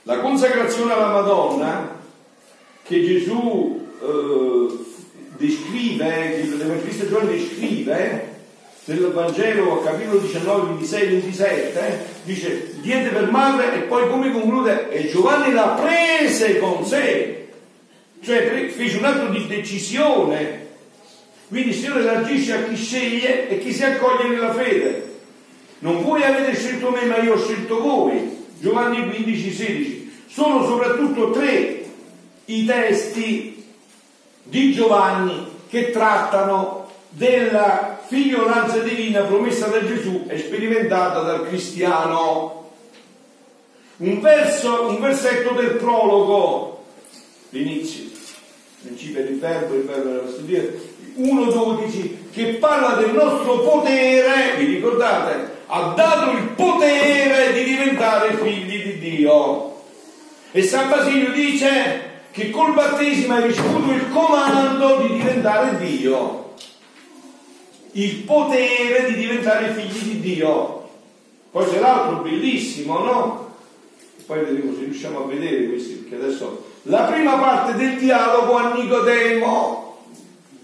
La 0.05 0.19
consacrazione 0.21 0.95
alla 0.95 1.09
Madonna 1.09 1.99
che 2.83 3.05
Gesù 3.05 3.87
eh, 4.01 4.79
descrive, 5.37 6.41
che 6.41 6.57
l'Evangelista 6.57 7.07
Giovanni 7.07 7.37
descrive 7.37 8.29
nel 8.87 9.11
Vangelo 9.13 9.83
capitolo 9.83 10.21
19, 10.21 10.69
26, 10.69 11.07
27, 11.07 12.07
dice 12.25 12.73
diede 12.81 13.11
per 13.11 13.31
madre 13.31 13.75
e 13.75 13.79
poi 13.81 14.09
come 14.09 14.33
conclude 14.33 14.91
e 14.91 15.07
Giovanni 15.09 15.53
la 15.53 15.79
prese 15.79 16.59
con 16.59 16.85
sé, 16.87 17.49
cioè 18.23 18.69
fece 18.69 18.97
un 18.97 19.05
atto 19.05 19.27
di 19.27 19.47
decisione. 19.47 20.69
Quindi 21.49 21.71
il 21.71 21.75
Signore 21.75 22.09
agisce 22.09 22.55
a 22.55 22.63
chi 22.63 22.77
sceglie 22.77 23.49
e 23.51 23.59
chi 23.59 23.73
si 23.73 23.85
accoglie 23.85 24.29
nella 24.29 24.55
fede. 24.55 25.19
Non 25.81 26.03
voi 26.03 26.23
avete 26.23 26.57
scelto 26.57 26.91
me, 26.91 27.05
ma 27.05 27.19
io 27.19 27.35
ho 27.35 27.39
scelto 27.39 27.81
voi. 27.81 28.40
Giovanni 28.61 29.09
15, 29.09 29.53
16. 29.53 30.23
Sono 30.29 30.65
soprattutto 30.65 31.31
tre 31.31 31.85
i 32.45 32.65
testi 32.67 33.65
di 34.43 34.73
Giovanni 34.73 35.47
che 35.69 35.91
trattano 35.91 36.89
della 37.09 38.01
figliolanza 38.07 38.79
divina 38.79 39.23
promessa 39.23 39.67
da 39.69 39.85
Gesù 39.85 40.25
e 40.29 40.39
sperimentata 40.39 41.21
dal 41.21 41.47
cristiano. 41.49 42.71
Un, 43.97 44.21
verso, 44.21 44.89
un 44.89 45.01
versetto 45.01 45.53
del 45.55 45.77
prologo, 45.77 46.85
l'inizio, 47.51 48.05
principio 48.83 49.25
del 49.25 49.39
verbo, 49.39 49.75
il 49.75 49.85
verbo 49.85 50.09
della 50.09 50.29
studiare, 50.29 50.81
1.12, 51.17 52.31
che 52.31 52.55
parla 52.55 53.01
del 53.01 53.13
nostro 53.13 53.61
potere, 53.61 54.57
vi 54.59 54.67
ricordate? 54.67 55.60
Ha 55.73 55.93
dato 55.95 56.33
il 56.33 56.49
potere 56.57 57.53
di 57.53 57.63
diventare 57.63 58.35
figli 58.35 58.83
di 58.83 58.99
Dio. 58.99 59.83
E 60.51 60.65
San 60.65 60.89
Basilio 60.89 61.31
dice 61.31 62.23
che 62.33 62.51
col 62.51 62.75
battesimo 62.75 63.35
hai 63.35 63.47
ricevuto 63.47 63.93
il 63.93 64.11
comando 64.11 64.97
di 64.97 65.15
diventare 65.15 65.79
Dio, 65.79 66.55
il 67.93 68.17
potere 68.17 69.13
di 69.13 69.15
diventare 69.15 69.73
figli 69.73 70.15
di 70.15 70.21
Dio. 70.21 70.89
Poi 71.53 71.69
c'è 71.71 71.79
l'altro 71.79 72.17
bellissimo, 72.17 72.99
no? 72.99 73.55
Poi 74.27 74.41
vedremo 74.41 74.73
se 74.75 74.85
riusciamo 74.87 75.23
a 75.23 75.27
vedere 75.27 75.69
questi, 75.69 75.93
perché 75.95 76.25
adesso 76.25 76.65
la 76.83 77.03
prima 77.03 77.39
parte 77.39 77.77
del 77.77 77.97
dialogo 77.97 78.57
a 78.57 78.75
Nicodemo, 78.75 79.80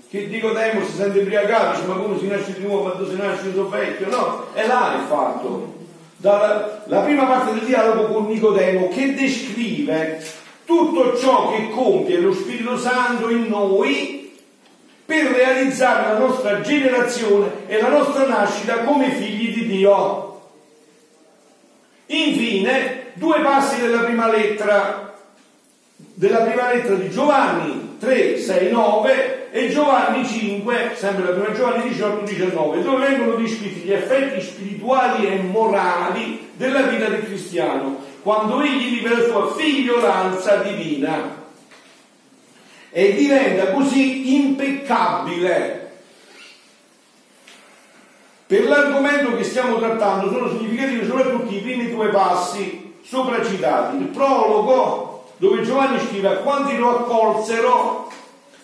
che 0.09 0.26
Nicodemo 0.26 0.84
si 0.84 0.92
sente 0.92 1.18
embriagato, 1.18 1.76
dice 1.76 1.86
ma 1.86 1.94
come 1.94 2.18
si 2.18 2.28
nasce 2.28 2.54
di 2.54 2.64
nuovo 2.64 2.82
quando 2.82 3.09
si 3.09 3.16
nasce 3.16 3.52
so 3.52 3.68
vecchio? 3.68 4.09
No, 4.09 4.46
è 4.52 4.66
là 4.66 4.94
il 5.00 5.07
fatto. 5.09 5.74
Dalla, 6.18 6.82
la 6.86 7.00
prima 7.00 7.24
parte 7.26 7.54
del 7.54 7.64
dialogo 7.64 8.12
con 8.12 8.26
Nicodemo 8.26 8.88
che 8.88 9.14
descrive 9.14 10.24
tutto 10.64 11.16
ciò 11.16 11.52
che 11.52 11.70
compie 11.70 12.18
lo 12.18 12.32
Spirito 12.32 12.78
Santo 12.78 13.28
in 13.30 13.46
noi 13.48 14.16
per 15.04 15.26
realizzare 15.26 16.12
la 16.12 16.18
nostra 16.18 16.61
generazione 16.61 17.66
e 17.66 17.80
la 17.80 17.88
nostra 17.88 18.26
nascita 18.26 18.78
come 18.80 19.11
figli 19.11 19.54
di 19.54 19.66
Dio. 19.66 20.40
Infine, 22.07 23.12
due 23.14 23.40
passi 23.40 23.80
della 23.80 24.02
prima 24.02 24.28
lettera, 24.28 25.14
della 25.96 26.38
prima 26.38 26.72
lettera 26.72 26.94
di 26.94 27.11
Giovanni 27.11 27.96
3, 27.98 28.38
6, 28.38 28.70
9 28.70 29.45
e 29.57 29.70
Giovanni 29.70 30.22
5, 30.26 30.92
sempre 30.96 31.24
la 31.24 31.30
prima 31.30 31.57
Giovanni 31.57 31.88
18, 31.88 32.24
19, 32.24 32.82
dove 32.82 33.09
vengono 33.09 33.36
descritti 33.36 33.80
gli 33.80 33.92
effetti 33.92 34.38
spirituali 34.42 35.26
e 35.26 35.36
morali 35.36 36.50
della 36.52 36.82
vita 36.82 37.09
del 37.09 37.24
cristiano 37.24 38.04
quando 38.20 38.61
egli 38.61 38.98
vive 38.98 39.16
la 39.16 39.24
sua 39.24 39.54
figliolanza 39.54 40.57
divina 40.57 41.44
e 42.90 43.14
diventa 43.14 43.72
così 43.72 44.36
impeccabile. 44.36 45.90
Per 48.46 48.68
l'argomento 48.68 49.36
che 49.36 49.44
stiamo 49.44 49.78
trattando 49.78 50.30
sono 50.30 50.50
significativi 50.50 51.07
soprattutto 51.07 51.54
i 51.54 51.61
primi 51.61 51.90
due 51.90 52.09
passi 52.09 52.92
sopracitati. 53.02 53.96
Il 53.96 54.09
prologo, 54.09 55.32
dove 55.38 55.62
Giovanni 55.62 55.98
scrive 56.07 56.28
a 56.28 56.36
quanti 56.36 56.76
lo 56.76 56.98
accolsero, 56.98 58.07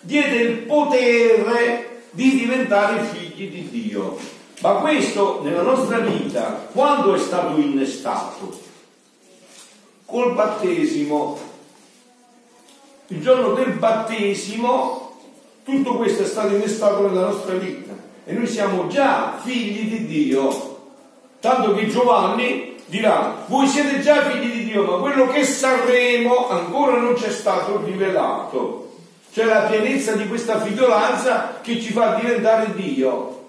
diede 0.03 0.37
il 0.37 0.59
potere 0.59 2.03
di 2.11 2.39
diventare 2.39 3.03
figli 3.05 3.51
di 3.51 3.69
Dio. 3.71 4.17
Ma 4.61 4.75
questo 4.75 5.41
nella 5.43 5.63
nostra 5.63 5.99
vita, 5.99 6.69
quando 6.73 7.15
è 7.15 7.19
stato 7.19 7.59
innestato? 7.59 8.71
col 10.13 10.35
battesimo. 10.35 11.41
Il 13.07 13.23
giorno 13.23 13.55
del 13.55 13.73
battesimo 13.73 15.21
tutto 15.65 15.97
questo 15.97 16.23
è 16.23 16.27
stato 16.27 16.55
innestato 16.55 17.09
nella 17.09 17.29
nostra 17.29 17.55
vita 17.55 17.95
e 18.25 18.33
noi 18.35 18.47
siamo 18.47 18.89
già 18.89 19.39
figli 19.43 19.89
di 19.89 20.07
Dio. 20.07 20.71
Tanto 21.41 21.75
che 21.75 21.89
Giovanni 21.89 22.77
dirà, 22.87 23.45
voi 23.47 23.67
siete 23.67 24.01
già 24.01 24.23
figli 24.29 24.53
di 24.53 24.65
Dio, 24.67 24.85
ma 24.85 24.97
quello 24.99 25.27
che 25.29 25.45
saremo 25.45 26.49
ancora 26.49 26.99
non 26.99 27.17
ci 27.17 27.25
è 27.25 27.31
stato 27.31 27.83
rivelato. 27.83 28.82
C'è 29.33 29.45
la 29.45 29.61
pienezza 29.61 30.12
di 30.12 30.28
questa 30.28 30.61
figliolanza 30.61 31.61
che 31.62 31.80
ci 31.80 31.91
fa 31.93 32.18
diventare 32.20 32.74
Dio. 32.74 33.41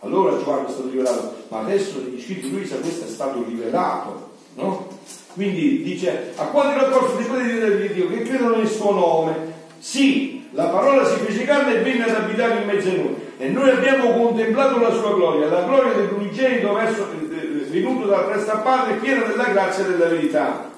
Allora 0.00 0.36
Giovanni 0.36 0.66
è 0.66 0.70
stato 0.70 0.90
rivelato, 0.90 1.34
ma 1.48 1.60
adesso 1.60 1.98
negli 1.98 2.20
scritti 2.20 2.50
di 2.50 2.56
Luisa 2.56 2.76
questo 2.76 3.06
è 3.06 3.08
stato 3.08 3.42
rivelato, 3.48 4.32
no? 4.56 4.98
Quindi 5.32 5.82
dice, 5.82 6.32
a 6.36 6.44
quanti 6.44 6.78
raccolti 6.78 7.22
di 7.22 7.28
quelli 7.28 7.88
di 7.88 7.94
Dio 7.94 8.08
che 8.08 8.22
credono 8.22 8.56
nel 8.56 8.68
suo 8.68 8.92
nome, 8.92 9.34
sì, 9.78 10.46
la 10.52 10.66
parola 10.66 11.06
si 11.06 11.16
fece 11.24 11.44
carne 11.44 11.76
e 11.76 11.82
venne 11.82 12.04
ad 12.04 12.16
abitare 12.16 12.60
in 12.60 12.66
mezzo 12.66 12.88
a 12.88 12.92
noi. 12.92 13.16
E 13.38 13.48
noi 13.48 13.70
abbiamo 13.70 14.12
contemplato 14.12 14.78
la 14.78 14.92
sua 14.92 15.14
gloria, 15.14 15.48
la 15.48 15.62
gloria 15.62 15.92
dell'unigenito 15.94 16.74
verso, 16.74 17.06
eh, 17.12 17.34
eh, 17.34 17.64
venuto 17.70 18.06
dalla 18.06 18.24
presta 18.24 18.58
parte 18.58 18.94
piena 18.94 19.24
della 19.24 19.44
grazia 19.44 19.86
e 19.86 19.88
della 19.88 20.08
verità. 20.08 20.69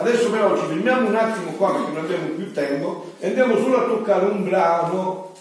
Adesso 0.00 0.30
però 0.30 0.56
ci 0.58 0.66
fermiamo 0.66 1.08
un 1.08 1.14
attimo 1.14 1.50
qua 1.52 1.72
perché 1.72 1.92
non 1.92 2.04
abbiamo 2.04 2.28
più 2.28 2.52
tempo 2.52 3.12
e 3.20 3.26
andiamo 3.28 3.58
solo 3.58 3.80
a 3.80 3.86
toccare 3.86 4.24
un 4.24 4.44
brano 4.44 5.34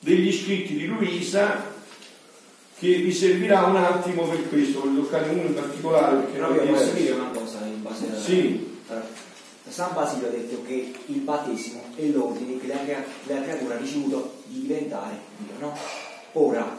degli 0.00 0.32
scritti 0.32 0.74
di 0.74 0.86
Luisa 0.86 1.68
che 2.76 2.96
vi 2.96 3.12
servirà 3.12 3.66
un 3.66 3.76
attimo 3.76 4.26
per 4.26 4.48
questo, 4.48 4.80
voglio 4.80 5.02
toccare 5.02 5.30
uno 5.30 5.42
in 5.42 5.54
particolare 5.54 6.16
perché 6.16 6.32
Però 6.32 6.54
io 6.54 6.64
posso 6.64 6.90
dire 6.92 7.12
una 7.12 7.30
cosa 7.32 7.58
in 7.64 7.82
base 7.82 8.06
a... 8.10 8.18
Sì. 8.18 8.78
San 9.68 9.94
Basilio 9.94 10.26
ha 10.26 10.30
detto 10.30 10.62
che 10.66 10.92
il 11.06 11.18
battesimo 11.20 11.82
è 11.94 12.06
l'ordine 12.06 12.58
che 12.58 12.66
la, 12.66 12.74
la 12.74 13.42
creatura 13.42 13.76
ha 13.76 13.78
ricevuto 13.78 14.38
di 14.46 14.62
diventare 14.62 15.16
Dio, 15.36 15.54
no? 15.60 15.76
Ora, 16.32 16.76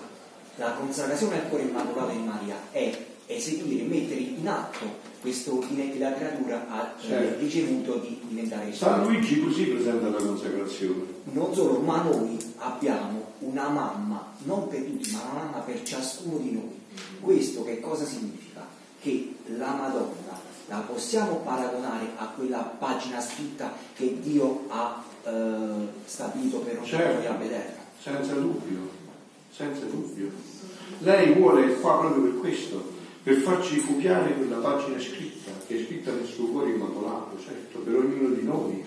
la 0.56 0.72
consacrazione 0.72 1.36
al 1.36 1.48
cuore 1.48 1.64
immacolato 1.64 2.12
di 2.12 2.18
Maria 2.18 2.56
è 2.72 2.94
eseguire, 3.28 3.84
mettere 3.84 4.20
in 4.20 4.46
atto 4.46 5.01
questo 5.22 5.58
ordine 5.60 5.92
che 5.92 6.00
la 6.00 6.14
creatura 6.14 6.66
ha 6.68 6.96
eh, 7.00 7.08
certo. 7.08 7.40
ricevuto 7.40 7.98
di 7.98 8.20
diventare 8.28 8.74
San 8.74 9.04
Luigi 9.04 9.40
così 9.40 9.66
presenta 9.66 10.10
la 10.10 10.18
consacrazione. 10.18 11.04
Non 11.26 11.54
solo, 11.54 11.80
ma 11.80 12.02
noi 12.02 12.38
abbiamo 12.58 13.34
una 13.40 13.70
mamma, 13.70 14.34
non 14.44 14.68
per 14.68 14.82
tutti, 14.82 15.12
ma 15.12 15.22
una 15.32 15.44
mamma 15.44 15.58
per 15.60 15.84
ciascuno 15.84 16.38
di 16.38 16.52
noi. 16.54 16.80
Questo 17.22 17.64
che 17.64 17.80
cosa 17.80 18.04
significa? 18.04 18.66
Che 19.00 19.36
la 19.58 19.74
Madonna 19.74 20.40
la 20.68 20.78
possiamo 20.80 21.36
paragonare 21.38 22.08
a 22.18 22.26
quella 22.36 22.60
pagina 22.60 23.22
scritta 23.22 23.74
che 23.94 24.20
Dio 24.22 24.66
ha 24.70 25.04
eh, 25.24 25.88
stabilito 26.06 26.58
per 26.60 26.80
ogni 26.80 26.88
Certo. 26.88 27.30
a 27.32 27.36
vederla? 27.36 27.80
Senza 28.02 28.34
dubbio, 28.34 28.90
senza 29.52 29.86
dubbio. 29.86 30.32
Lei 31.00 31.34
vuole 31.34 31.76
qua 31.80 32.00
proprio 32.00 32.24
per 32.24 32.40
questo, 32.40 33.00
per 33.24 33.36
farci 33.36 33.80
copiare 33.82 34.34
quella 34.34 34.58
pagina 34.58 35.00
scritta, 35.00 35.52
che 35.68 35.80
è 35.80 35.86
scritta 35.86 36.12
nel 36.12 36.26
suo 36.26 36.48
cuore 36.48 36.72
immacolato, 36.72 37.38
certo, 37.40 37.80
per 37.80 37.96
ognuno 37.96 38.30
di 38.34 38.44
noi. 38.44 38.84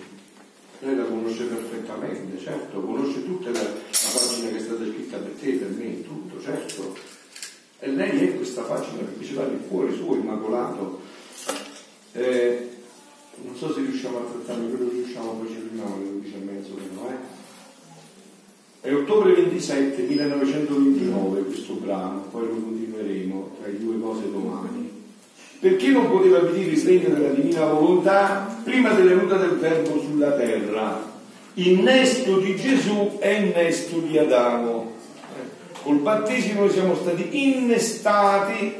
Lei 0.79 0.95
la 0.95 1.05
conosce 1.05 1.45
perfettamente, 1.45 2.37
certo, 2.37 2.81
conosce 2.81 3.23
tutta 3.23 3.49
la, 3.49 3.61
la 3.61 4.09
pagina 4.13 4.49
che 4.49 4.57
è 4.57 4.59
stata 4.59 4.83
scritta 4.83 5.17
per 5.17 5.31
te, 5.39 5.51
per 5.53 5.69
me, 5.69 6.03
tutto, 6.03 6.41
certo. 6.41 6.97
E 7.79 7.89
lei 7.91 8.27
è 8.27 8.35
questa 8.35 8.63
pagina 8.63 9.03
perché 9.03 9.23
ce 9.23 9.33
l'ha 9.35 9.45
nel 9.45 9.67
cuore 9.67 9.93
suo 9.93 10.15
immacolato. 10.15 10.99
Eh, 12.11 12.69
non 13.43 13.55
so 13.55 13.73
se 13.73 13.81
riusciamo 13.81 14.17
a 14.17 14.21
trattarlo, 14.21 14.67
credo 14.67 14.89
che 14.89 14.95
riusciamo, 14.95 15.31
poi 15.31 15.47
ci 15.47 15.55
fermiamo 15.55 15.95
alle 15.95 16.11
12 16.11 16.33
e 16.33 16.37
mezzo, 16.37 16.73
meno, 16.75 17.09
eh. 17.09 17.34
È 18.85 18.93
ottobre 18.93 19.33
27 19.33 20.03
1929 20.03 21.45
questo 21.45 21.73
brano, 21.73 22.27
poi 22.29 22.45
lo 22.45 22.53
continueremo 22.53 23.55
tra 23.59 23.71
i 23.71 23.79
due 23.79 23.99
cose 23.99 24.29
domani. 24.31 24.91
Perché 25.59 25.87
non 25.87 26.07
poteva 26.07 26.41
venire 26.41 26.69
il 26.69 26.85
regno 26.85 27.15
della 27.15 27.33
divina 27.33 27.65
volontà 27.65 28.59
prima 28.63 28.91
della 28.91 29.15
venuta 29.15 29.37
del 29.37 29.57
Verbo 29.57 29.99
sulla 29.99 30.33
terra? 30.33 31.13
Innesto 31.55 32.37
di 32.37 32.55
Gesù 32.55 33.17
è 33.17 33.29
innesto 33.29 33.97
di 34.01 34.19
Adamo. 34.19 34.91
Col 35.81 35.97
battesimo 35.97 36.59
noi 36.59 36.69
siamo 36.69 36.93
stati 36.93 37.27
innestati 37.31 38.71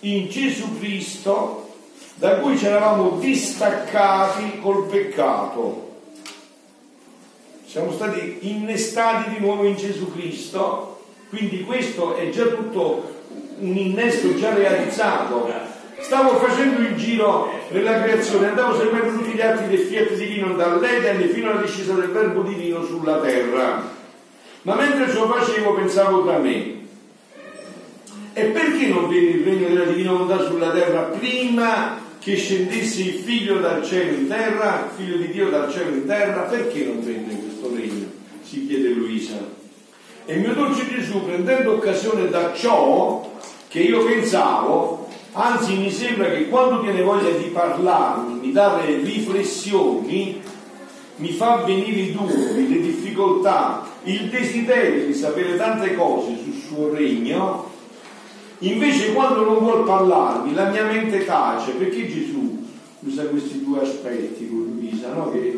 in 0.00 0.28
Gesù 0.28 0.76
Cristo 0.78 1.76
da 2.16 2.40
cui 2.40 2.58
ci 2.58 2.66
eravamo 2.66 3.16
distaccati 3.18 4.60
col 4.60 4.84
peccato 4.84 5.85
siamo 7.76 7.92
stati 7.92 8.38
innestati 8.40 9.28
di 9.28 9.38
nuovo 9.38 9.66
in 9.66 9.76
Gesù 9.76 10.10
Cristo, 10.10 11.04
quindi 11.28 11.62
questo 11.62 12.16
è 12.16 12.30
già 12.30 12.44
tutto 12.44 13.16
un 13.58 13.76
innesto 13.76 14.34
già 14.34 14.54
realizzato. 14.54 15.46
Stavo 15.98 16.38
facendo 16.38 16.80
il 16.80 16.96
giro 16.96 17.50
nella 17.68 18.00
creazione, 18.00 18.48
andavo 18.48 18.78
seguendo 18.78 19.18
tutti 19.18 19.36
gli 19.36 19.42
atti 19.42 19.68
del 19.68 19.80
fiat 19.80 20.14
divino 20.14 20.54
dall'Eden 20.54 21.28
fino 21.28 21.50
alla 21.50 21.60
discesa 21.60 21.92
del 21.92 22.08
verbo 22.08 22.40
divino 22.40 22.82
sulla 22.82 23.18
terra. 23.18 23.82
Ma 24.62 24.74
mentre 24.74 25.12
ciò 25.12 25.28
facevo 25.30 25.74
pensavo 25.74 26.24
tra 26.24 26.38
me, 26.38 26.76
e 28.32 28.42
perché 28.42 28.86
non 28.86 29.06
venne 29.06 29.28
il 29.28 29.44
regno 29.44 29.68
della 29.68 29.84
divina 29.84 30.12
volontà 30.12 30.42
sulla 30.42 30.70
terra 30.70 31.02
prima 31.02 32.00
che 32.18 32.36
scendesse 32.36 33.02
il 33.02 33.22
figlio 33.22 33.58
dal 33.58 33.84
cielo 33.84 34.16
in 34.16 34.28
terra, 34.28 34.90
figlio 34.96 35.18
di 35.18 35.28
Dio 35.30 35.50
dal 35.50 35.70
cielo 35.70 35.90
in 35.90 36.06
terra? 36.06 36.40
Perché 36.40 36.84
non 36.84 37.04
venne 37.04 37.35
questo 37.66 37.74
regno? 37.74 38.06
Si 38.42 38.66
chiede 38.66 38.88
Luisa. 38.90 39.36
E 40.24 40.34
il 40.34 40.40
mio 40.40 40.54
dolce 40.54 40.88
Gesù, 40.88 41.24
prendendo 41.24 41.72
occasione 41.72 42.28
da 42.28 42.52
ciò 42.52 43.32
che 43.68 43.80
io 43.80 44.04
pensavo, 44.04 45.08
anzi 45.32 45.76
mi 45.76 45.90
sembra 45.90 46.30
che 46.30 46.48
quando 46.48 46.80
tiene 46.80 47.02
voglia 47.02 47.30
di 47.30 47.48
parlarmi, 47.50 48.40
mi 48.40 48.52
dà 48.52 48.82
le 48.84 48.96
riflessioni, 48.98 50.40
mi 51.16 51.30
fa 51.30 51.62
venire 51.64 52.00
i 52.00 52.12
dubbi, 52.12 52.68
le 52.68 52.80
difficoltà, 52.80 53.86
il 54.04 54.28
desiderio 54.28 55.06
di 55.06 55.14
sapere 55.14 55.56
tante 55.56 55.94
cose 55.94 56.36
sul 56.42 56.54
suo 56.54 56.92
regno, 56.92 57.74
Invece 58.60 59.12
quando 59.12 59.44
non 59.44 59.58
vuol 59.58 59.84
parlarmi, 59.84 60.54
la 60.54 60.70
mia 60.70 60.86
mente 60.86 61.26
tace, 61.26 61.72
perché 61.72 62.08
Gesù 62.08 62.64
usa 63.00 63.24
questi 63.24 63.62
due 63.62 63.80
aspetti 63.82 64.48
con 64.48 64.78
Luisa, 64.78 65.12
no? 65.12 65.30
che 65.30 65.55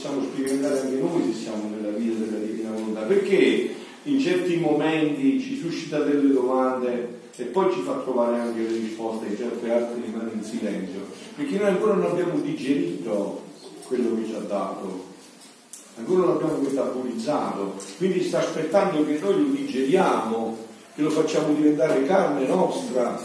possiamo 0.00 0.22
sperimentare 0.22 0.80
anche 0.80 0.96
noi 0.96 1.30
se 1.30 1.42
siamo 1.42 1.68
nella 1.68 1.94
vita 1.94 2.24
della 2.24 2.38
divina 2.38 2.70
volontà, 2.70 3.02
perché 3.02 3.74
in 4.04 4.18
certi 4.18 4.56
momenti 4.56 5.38
ci 5.38 5.58
suscita 5.58 5.98
delle 5.98 6.32
domande 6.32 7.18
e 7.36 7.44
poi 7.44 7.70
ci 7.72 7.82
fa 7.82 7.98
trovare 7.98 8.38
anche 8.38 8.60
le 8.60 8.78
risposte, 8.78 9.26
in 9.26 9.36
certe 9.36 9.70
altre 9.70 10.00
rimane 10.02 10.30
in 10.32 10.42
silenzio, 10.42 11.06
perché 11.36 11.58
noi 11.58 11.68
ancora 11.68 11.94
non 11.94 12.10
abbiamo 12.10 12.40
digerito 12.40 13.42
quello 13.84 14.16
che 14.16 14.26
ci 14.26 14.34
ha 14.34 14.40
dato, 14.40 15.04
ancora 15.96 16.24
non 16.24 16.36
abbiamo 16.36 16.56
metabolizzato, 16.62 17.74
quindi 17.98 18.22
sta 18.22 18.38
aspettando 18.38 19.04
che 19.04 19.18
noi 19.20 19.34
lo 19.34 19.50
digeriamo 19.50 20.68
che 20.94 21.02
lo 21.02 21.10
facciamo 21.10 21.52
diventare 21.52 22.04
carne 22.06 22.46
nostra, 22.46 23.22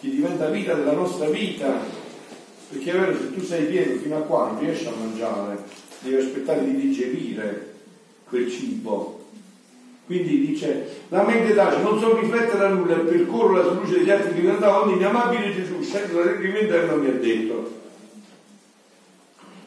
che 0.00 0.10
diventa 0.10 0.48
vita 0.48 0.74
della 0.74 0.92
nostra 0.92 1.28
vita. 1.28 1.93
Perché 2.70 2.90
è 2.90 2.98
vero, 2.98 3.16
se 3.16 3.34
tu 3.34 3.42
sei 3.42 3.66
pieno 3.66 4.00
fino 4.00 4.16
a 4.16 4.20
qua 4.20 4.50
non 4.50 4.60
riesci 4.60 4.86
a 4.86 4.92
mangiare, 4.98 5.58
devi 6.00 6.16
aspettare 6.16 6.64
di 6.64 6.76
digerire 6.76 7.74
quel 8.28 8.50
cibo. 8.50 9.22
Quindi 10.06 10.46
dice, 10.46 11.02
la 11.08 11.22
mente 11.22 11.54
tace, 11.54 11.80
non 11.80 11.98
so 11.98 12.18
riflettere 12.18 12.64
a 12.64 12.68
nulla 12.68 12.96
percorro 12.96 13.52
la 13.54 13.72
luce 13.72 13.98
degli 13.98 14.10
altri 14.10 14.34
diventava 14.34 14.84
mio 14.84 15.08
amabile 15.08 15.54
Gesù, 15.54 15.80
scende 15.80 16.12
dall'allegrimento 16.12 16.74
e 16.74 16.84
non 16.84 17.00
mi 17.00 17.08
ha 17.08 17.12
detto, 17.12 17.72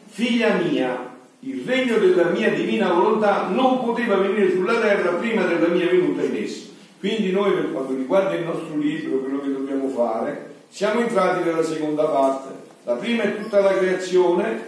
figlia 0.06 0.54
mia, 0.54 1.16
il 1.40 1.62
regno 1.64 1.98
della 1.98 2.30
mia 2.30 2.50
divina 2.50 2.92
volontà 2.92 3.48
non 3.48 3.84
poteva 3.84 4.16
venire 4.16 4.52
sulla 4.52 4.78
terra 4.80 5.12
prima 5.14 5.44
della 5.44 5.68
mia 5.68 5.88
venuta 5.88 6.22
in 6.22 6.36
esso. 6.36 6.68
Quindi 7.00 7.32
noi 7.32 7.52
per 7.52 7.72
quanto 7.72 7.94
riguarda 7.94 8.34
il 8.34 8.44
nostro 8.44 8.76
libro, 8.76 9.18
quello 9.18 9.40
che 9.40 9.52
dobbiamo 9.52 9.88
fare, 9.88 10.54
siamo 10.68 11.00
entrati 11.00 11.44
nella 11.44 11.62
seconda 11.62 12.04
parte. 12.04 12.57
La 12.88 12.94
prima 12.94 13.24
è 13.24 13.36
tutta 13.36 13.60
la 13.60 13.76
creazione, 13.76 14.62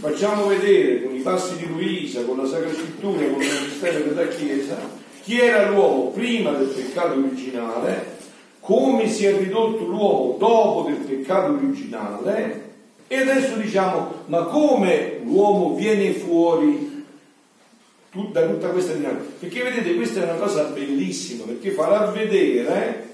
facciamo 0.00 0.46
vedere 0.46 1.04
con 1.04 1.14
i 1.14 1.20
passi 1.20 1.56
di 1.56 1.68
Luisa, 1.68 2.24
con 2.24 2.36
la 2.36 2.46
Sacra 2.46 2.74
Scrittura, 2.74 3.28
con 3.28 3.40
il 3.40 3.48
Ministero 3.48 4.00
della 4.00 4.26
Chiesa, 4.26 4.76
chi 5.22 5.38
era 5.38 5.70
l'uomo 5.70 6.10
prima 6.10 6.50
del 6.50 6.66
peccato 6.66 7.16
originale, 7.16 8.16
come 8.58 9.08
si 9.08 9.24
è 9.24 9.38
ridotto 9.38 9.84
l'uomo 9.84 10.34
dopo 10.36 10.88
del 10.88 10.96
peccato 10.96 11.52
originale, 11.52 12.70
e 13.06 13.16
adesso 13.18 13.54
diciamo, 13.54 14.24
ma 14.26 14.42
come 14.46 15.20
l'uomo 15.22 15.76
viene 15.76 16.10
fuori 16.14 17.04
da 18.32 18.46
tutta 18.48 18.68
questa 18.70 18.94
dinamica? 18.94 19.30
Perché 19.38 19.62
vedete, 19.62 19.94
questa 19.94 20.22
è 20.22 20.24
una 20.24 20.44
cosa 20.44 20.64
bellissima, 20.64 21.44
perché 21.44 21.70
farà 21.70 22.10
vedere 22.10 23.10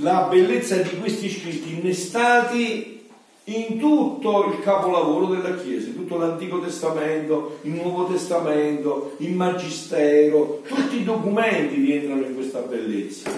la 0.00 0.26
bellezza 0.30 0.76
di 0.76 0.98
questi 0.98 1.30
scritti 1.30 1.78
innestati 1.78 3.06
in 3.44 3.78
tutto 3.78 4.52
il 4.52 4.60
capolavoro 4.60 5.26
della 5.26 5.56
Chiesa, 5.56 5.88
in 5.88 5.94
tutto 5.94 6.18
l'Antico 6.18 6.60
Testamento, 6.60 7.58
il 7.62 7.72
Nuovo 7.72 8.06
Testamento, 8.06 9.14
il 9.18 9.32
Magistero, 9.32 10.62
tutti 10.66 11.00
i 11.00 11.04
documenti 11.04 11.76
rientrano 11.76 12.26
in 12.26 12.34
questa 12.34 12.60
bellezza, 12.60 13.30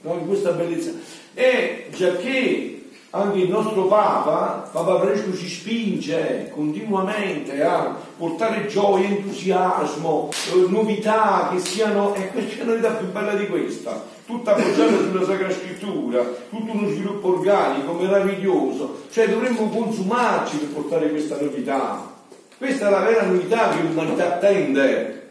no? 0.00 0.14
in 0.14 0.26
questa 0.26 0.50
bellezza. 0.50 0.92
E 1.34 1.86
già 1.94 2.16
che 2.16 2.72
anche 3.10 3.38
il 3.38 3.48
nostro 3.48 3.86
Papa, 3.86 4.68
Papa 4.72 4.98
Francesco 5.00 5.36
ci 5.36 5.48
spinge 5.48 6.50
continuamente 6.52 7.62
a 7.62 7.96
portare 8.16 8.66
gioia, 8.66 9.06
entusiasmo, 9.06 10.30
eh, 10.52 10.68
novità 10.68 11.50
che 11.52 11.60
siano, 11.60 12.14
e 12.14 12.28
questa 12.28 12.64
novità 12.64 12.90
più 12.92 13.06
bella 13.12 13.34
di 13.34 13.46
questa, 13.46 14.11
tutta 14.32 14.56
appoggiata 14.56 14.96
sulla 14.96 15.24
Sacra 15.24 15.50
Scrittura, 15.50 16.24
tutto 16.48 16.72
uno 16.72 16.88
sviluppo 16.88 17.34
organico, 17.34 17.92
meraviglioso, 17.92 19.02
cioè 19.10 19.28
dovremmo 19.28 19.68
consumarci 19.68 20.56
per 20.56 20.68
portare 20.68 21.10
questa 21.10 21.38
novità. 21.38 22.10
Questa 22.56 22.86
è 22.86 22.90
la 22.90 23.00
vera 23.00 23.26
novità 23.26 23.68
che 23.68 23.82
l'umanità 23.82 24.34
attende. 24.34 25.30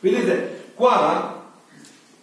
Vedete, 0.00 0.64
qua 0.74 1.42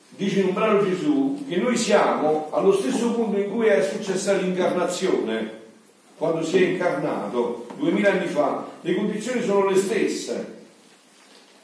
dice 0.10 0.42
in 0.42 0.48
un 0.48 0.54
brano 0.54 0.84
Gesù 0.84 1.44
che 1.48 1.56
noi 1.58 1.76
siamo 1.76 2.50
allo 2.52 2.74
stesso 2.74 3.14
punto 3.14 3.40
in 3.40 3.50
cui 3.50 3.66
è 3.66 3.82
successa 3.82 4.34
l'incarnazione, 4.34 5.60
quando 6.18 6.44
si 6.44 6.58
è 6.58 6.68
incarnato 6.68 7.66
duemila 7.78 8.12
anni 8.12 8.28
fa, 8.28 8.68
le 8.82 8.94
condizioni 8.94 9.42
sono 9.42 9.68
le 9.68 9.76
stesse, 9.76 10.60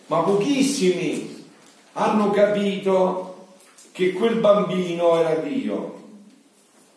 ma 0.08 0.22
pochissimi 0.22 1.46
hanno 1.94 2.32
capito 2.32 3.27
che 3.98 4.14
quel 4.14 4.36
bambino 4.36 5.18
era 5.18 5.40
Dio. 5.40 5.96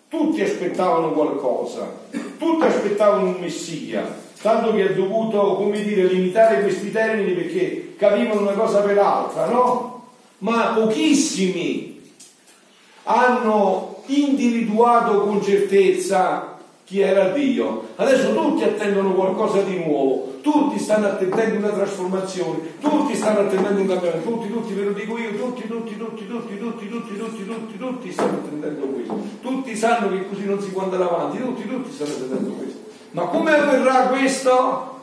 Tutti 0.09 0.43
aspettavano 0.43 1.13
qualcosa, 1.13 1.91
tutti 2.37 2.67
aspettavano 2.67 3.29
un 3.29 3.37
Messia, 3.41 4.19
tanto 4.43 4.75
che 4.75 4.83
ha 4.83 4.93
dovuto, 4.93 5.55
come 5.55 5.83
dire, 5.83 6.03
limitare 6.03 6.61
questi 6.61 6.93
termini 6.93 7.33
perché 7.33 7.95
capivano 7.97 8.43
una 8.43 8.53
cosa 8.53 8.83
per 8.83 8.97
l'altra, 8.97 9.47
no? 9.47 10.09
ma 10.39 10.75
pochissimi 10.75 12.03
hanno 13.05 14.03
individuato 14.07 15.23
con 15.23 15.43
certezza 15.43 16.59
chi 16.85 17.01
era 17.01 17.31
Dio. 17.31 17.89
Adesso 17.97 18.35
tutti 18.35 18.65
attendono 18.65 19.15
qualcosa 19.15 19.63
di 19.63 19.83
nuovo, 19.83 20.30
tutti 20.41 20.79
stanno 20.79 21.07
attendendo 21.07 21.59
una 21.59 21.75
trasformazione, 21.75 22.79
tutti 22.81 23.15
stanno 23.15 23.41
attendendo 23.41 23.81
un 23.81 23.89
cambiamento, 23.89 24.29
tutti, 24.29 24.51
tutti, 24.51 24.73
ve 24.75 24.85
lo 24.85 24.93
dico 24.93 25.19
io, 25.19 25.37
tutti, 25.37 25.67
tutti, 25.67 25.97
tutti, 25.97 26.27
tutti, 26.27 26.57
tutti, 26.59 26.89
tutti, 26.89 27.17
tutti, 27.19 27.47
tutti, 27.47 27.79
tutti 27.79 28.13
stanno 28.13 28.39
attendendo 28.45 28.87
questo. 28.87 29.21
Tutti 29.41 29.77
sanno 29.77 30.11
che 30.11 30.29
così 30.29 30.45
non 30.45 30.61
si 30.61 30.71
può 30.71 30.83
andare 30.83 31.05
avanti, 31.05 31.39
tutti, 31.39 31.69
tutti 31.69 31.93
stanno 31.93 32.11
attendendo 32.11 32.51
questo. 32.53 32.79
Ma 33.13 33.25
come 33.25 33.53
avverrà 33.53 34.07
questo? 34.09 34.99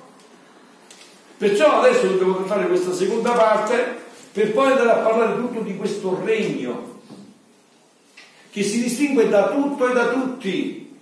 Perciò 1.37 1.81
adesso 1.81 2.07
dobbiamo 2.07 2.45
fare 2.45 2.67
questa 2.67 2.93
seconda 2.93 3.31
parte 3.31 3.95
per 4.31 4.53
poi 4.53 4.71
andare 4.71 4.89
a 4.91 4.95
parlare 4.95 5.35
tutto 5.35 5.61
di 5.61 5.75
questo 5.77 6.19
regno 6.23 6.95
che 8.49 8.63
si 8.63 8.81
distingue 8.81 9.29
da 9.29 9.49
tutto 9.49 9.87
e 9.87 9.93
da 9.93 10.07
tutti, 10.07 10.97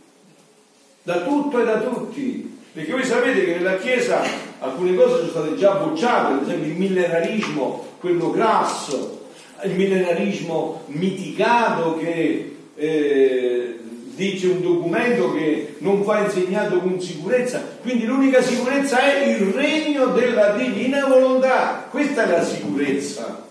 da 1.03 1.21
tutto 1.21 1.59
e 1.59 1.63
da 1.63 1.79
tutti. 1.79 2.54
Perché 2.75 2.91
voi 2.91 3.05
sapete 3.05 3.45
che 3.45 3.53
nella 3.53 3.77
Chiesa 3.77 4.21
alcune 4.59 4.95
cose 4.95 5.19
sono 5.19 5.29
state 5.29 5.55
già 5.55 5.75
bocciate, 5.75 6.33
ad 6.33 6.41
esempio 6.41 6.71
il 6.71 6.77
millenarismo, 6.77 7.85
quello 8.01 8.31
grasso, 8.31 9.27
il 9.63 9.75
millenarismo 9.75 10.83
mitigato 10.87 11.95
che 11.95 12.55
eh, 12.75 13.79
dice 14.15 14.47
un 14.47 14.61
documento 14.61 15.33
che 15.33 15.75
non 15.77 16.03
va 16.03 16.19
insegnato 16.19 16.79
con 16.79 16.99
sicurezza. 16.99 17.63
Quindi 17.81 18.03
l'unica 18.03 18.41
sicurezza 18.41 18.99
è 18.99 19.25
il 19.25 19.53
regno 19.53 20.07
della 20.07 20.49
divina 20.49 21.05
volontà. 21.05 21.87
Questa 21.89 22.25
è 22.25 22.29
la 22.29 22.43
sicurezza. 22.43 23.47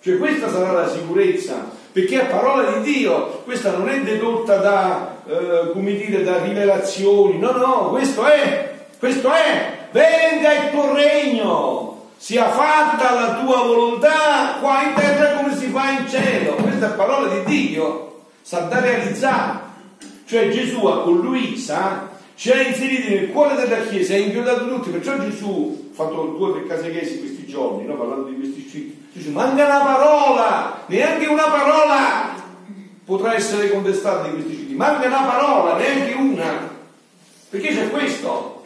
Cioè 0.00 0.18
questa 0.18 0.50
sarà 0.50 0.72
la 0.72 0.90
sicurezza, 0.90 1.70
perché 1.92 2.22
è 2.22 2.26
parola 2.26 2.72
di 2.72 2.92
Dio, 2.92 3.42
questa 3.44 3.76
non 3.76 3.88
è 3.88 4.00
dedotta 4.00 4.56
da, 4.56 5.17
eh, 5.28 5.72
come 5.72 5.94
dire, 5.94 6.24
da 6.24 6.42
rivelazioni, 6.42 7.38
no, 7.38 7.52
no, 7.52 7.88
questo 7.90 8.24
è, 8.24 8.86
questo 8.98 9.30
è, 9.30 9.88
venga 9.90 10.52
il 10.54 10.70
tuo 10.70 10.94
regno, 10.94 12.06
sia 12.16 12.48
fatta 12.48 13.12
la 13.12 13.34
tua 13.42 13.62
volontà 13.62 14.56
qua 14.60 14.82
in 14.82 14.94
terra 14.94 15.36
come 15.36 15.54
si 15.54 15.66
fa 15.66 15.90
in 15.90 16.08
cielo, 16.08 16.54
questa 16.54 16.92
è 16.92 16.96
parola 16.96 17.28
di 17.28 17.44
Dio 17.44 18.08
sta 18.48 18.60
da 18.60 18.80
realizzare. 18.80 19.66
Cioè 20.24 20.48
Gesù 20.48 20.80
con 20.80 21.20
Luisa 21.20 22.08
ci 22.34 22.50
ha 22.50 22.62
inseriti 22.62 23.12
nel 23.12 23.30
cuore 23.30 23.56
della 23.56 23.82
Chiesa, 23.82 24.14
ha 24.14 24.16
inchiodato 24.16 24.66
tutti, 24.66 24.88
perciò 24.88 25.18
Gesù 25.18 25.90
ha 25.90 25.94
fatto 25.94 26.34
due 26.38 26.48
o 26.48 26.52
tre 26.52 26.66
casechesi 26.66 27.18
questi 27.18 27.46
giorni, 27.46 27.84
no? 27.84 27.96
parlando 27.96 28.28
di 28.28 28.36
questi 28.36 28.66
scritti, 28.66 29.08
dice 29.12 29.28
manca 29.28 29.66
una 29.66 29.80
parola, 29.80 30.84
neanche 30.86 31.26
una 31.26 31.44
parola 31.44 32.46
potrà 33.08 33.34
essere 33.34 33.70
contestata 33.70 34.28
di 34.28 34.34
questi 34.34 34.54
scritti, 34.54 34.74
manca 34.74 35.06
una 35.06 35.22
parola, 35.22 35.76
neanche 35.76 36.12
una, 36.12 36.68
perché 37.48 37.68
c'è 37.68 37.88
questo, 37.88 38.64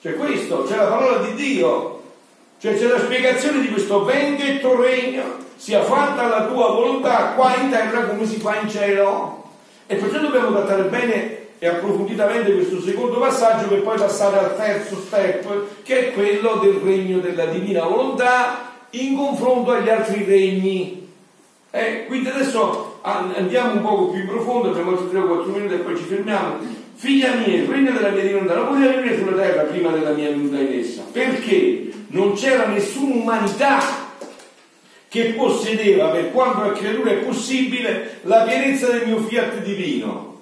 c'è 0.00 0.14
questo, 0.14 0.62
c'è 0.62 0.76
la 0.76 0.86
parola 0.86 1.18
di 1.18 1.34
Dio, 1.34 2.02
cioè 2.58 2.74
c'è 2.74 2.86
la 2.86 2.98
spiegazione 2.98 3.60
di 3.60 3.68
questo 3.68 4.02
venga 4.04 4.44
il 4.44 4.60
tuo 4.60 4.80
regno, 4.80 5.24
sia 5.56 5.82
fatta 5.82 6.26
la 6.26 6.46
tua 6.46 6.70
volontà 6.70 7.34
qua 7.36 7.54
in 7.56 7.68
terra 7.68 8.06
come 8.06 8.24
si 8.24 8.38
fa 8.38 8.60
in 8.60 8.70
cielo. 8.70 9.44
E 9.86 9.96
perciò 9.96 10.20
dobbiamo 10.20 10.50
trattare 10.50 10.84
bene 10.84 11.48
e 11.58 11.66
approfonditamente 11.66 12.54
questo 12.54 12.80
secondo 12.80 13.18
passaggio 13.18 13.68
per 13.68 13.82
poi 13.82 13.98
passare 13.98 14.38
al 14.38 14.56
terzo 14.56 14.96
step, 15.02 15.82
che 15.82 15.98
è 15.98 16.12
quello 16.14 16.54
del 16.62 16.80
regno 16.82 17.18
della 17.18 17.44
divina 17.44 17.84
volontà 17.84 18.72
in 18.90 19.14
confronto 19.18 19.72
agli 19.72 19.90
altri 19.90 20.24
regni. 20.24 21.12
Eh, 21.70 22.06
quindi 22.06 22.30
adesso 22.30 22.87
andiamo 23.08 23.72
un 23.72 23.82
poco 23.82 24.10
più 24.10 24.20
in 24.20 24.26
profondo, 24.26 24.70
abbiamo 24.70 24.90
altri 24.90 25.10
3 25.10 25.18
o 25.18 25.26
4 25.26 25.52
minuti 25.52 25.74
e 25.74 25.78
poi 25.78 25.96
ci 25.96 26.04
fermiamo. 26.04 26.56
Figlia 26.94 27.34
mia, 27.34 27.56
il 27.56 27.68
regno 27.68 27.92
della 27.92 28.10
mia 28.10 28.22
divinità 28.22 28.54
non 28.54 28.68
poteva 28.68 28.92
venire 28.94 29.18
sulla 29.18 29.36
terra 29.36 29.62
prima 29.62 29.90
della 29.90 30.10
mia 30.10 30.30
venuta 30.30 30.58
in 30.58 30.78
essa, 30.78 31.02
perché 31.10 31.90
non 32.08 32.34
c'era 32.34 32.66
nessuna 32.66 33.14
umanità 33.14 33.80
che 35.08 35.34
possedeva, 35.36 36.08
per 36.08 36.32
quanto 36.32 36.62
a 36.62 36.72
creatura 36.72 37.10
è 37.10 37.16
possibile, 37.18 38.18
la 38.22 38.42
pienezza 38.42 38.90
del 38.90 39.06
mio 39.06 39.20
fiat 39.20 39.62
divino. 39.62 40.40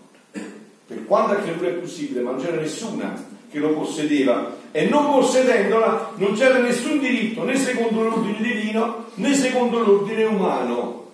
Per 0.87 1.05
quanto 1.05 1.33
a 1.33 1.37
creatura 1.37 1.69
è 1.69 1.73
possibile, 1.73 2.21
ma 2.21 2.31
non 2.31 2.41
c'era 2.43 2.61
nessuna 2.61 3.35
che 3.51 3.59
lo 3.59 3.75
possedeva 3.75 4.55
e 4.73 4.89
non 4.89 5.07
possedendola 5.07 6.13
non 6.17 6.35
c'era 6.35 6.59
nessun 6.59 6.99
diritto 6.99 7.45
né 7.45 7.57
secondo 7.57 8.03
l'ordine 8.03 8.41
divino 8.41 9.07
né 9.15 9.35
secondo 9.35 9.79
l'ordine 9.79 10.25
umano. 10.25 11.06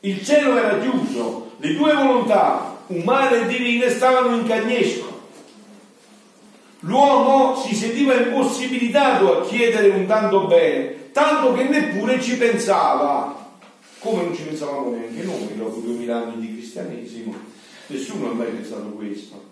Il 0.00 0.24
cielo 0.24 0.56
era 0.56 0.78
chiuso, 0.78 1.52
le 1.58 1.74
due 1.74 1.94
volontà, 1.94 2.78
umane 2.88 3.42
e 3.42 3.46
divine, 3.46 3.88
stavano 3.90 4.36
in 4.36 4.46
cagnesco. 4.46 5.14
L'uomo 6.80 7.56
si 7.56 7.74
sentiva 7.74 8.14
impossibilitato 8.14 9.38
a 9.38 9.46
chiedere 9.46 9.88
un 9.88 10.06
tanto 10.06 10.46
bene 10.46 10.96
tanto 11.16 11.54
che 11.54 11.64
neppure 11.64 12.20
ci 12.20 12.36
pensava, 12.36 13.54
come 14.00 14.24
non 14.24 14.34
ci 14.34 14.42
pensavamo 14.42 14.90
neanche 14.90 15.22
noi 15.22 15.56
dopo 15.56 15.80
duemila 15.80 16.18
anni 16.18 16.46
di 16.46 16.52
cristianesimo. 16.58 17.34
Nessuno 17.86 18.28
ha 18.28 18.34
mai 18.34 18.50
pensato 18.50 18.90
questo. 18.90 19.42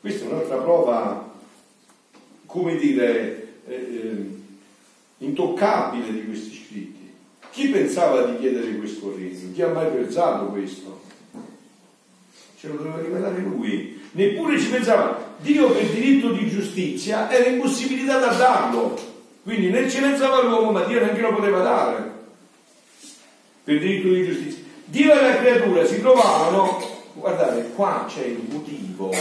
Questa 0.00 0.24
è 0.24 0.28
un'altra 0.28 0.56
prova, 0.56 1.34
come 2.46 2.76
dire, 2.76 3.58
eh, 3.66 3.74
eh, 3.74 4.26
intoccabile 5.18 6.10
di 6.10 6.24
questi 6.24 6.64
scritti. 6.64 6.95
Chi 7.56 7.68
pensava 7.68 8.20
di 8.24 8.38
chiedere 8.38 8.76
questo 8.76 9.14
regno? 9.16 9.50
Chi 9.54 9.62
ha 9.62 9.68
mai 9.68 9.90
pensato 9.90 10.44
questo? 10.48 11.00
Ce 12.58 12.68
lo 12.68 12.74
doveva 12.74 13.00
rivelare 13.00 13.38
lui. 13.40 13.98
Neppure 14.10 14.60
ci 14.60 14.68
pensava. 14.68 15.36
Dio 15.38 15.70
per 15.70 15.86
diritto 15.86 16.32
di 16.32 16.50
giustizia 16.50 17.30
era 17.30 17.48
impossibilitato 17.48 18.26
a 18.26 18.34
darlo. 18.34 18.98
Quindi 19.42 19.70
né 19.70 19.88
ci 19.88 20.00
pensava 20.00 20.42
l'uomo, 20.42 20.70
ma 20.70 20.84
Dio 20.84 21.00
neanche 21.00 21.22
lo 21.22 21.32
poteva 21.32 21.62
dare 21.62 22.12
per 23.64 23.78
diritto 23.78 24.08
di 24.08 24.26
giustizia. 24.26 24.62
Dio 24.84 25.12
e 25.14 25.22
la 25.22 25.36
creatura 25.38 25.86
si 25.86 25.98
trovavano, 25.98 26.78
guardate, 27.14 27.70
qua 27.74 28.04
c'è 28.06 28.26
il 28.26 28.44
motivo 28.50 29.14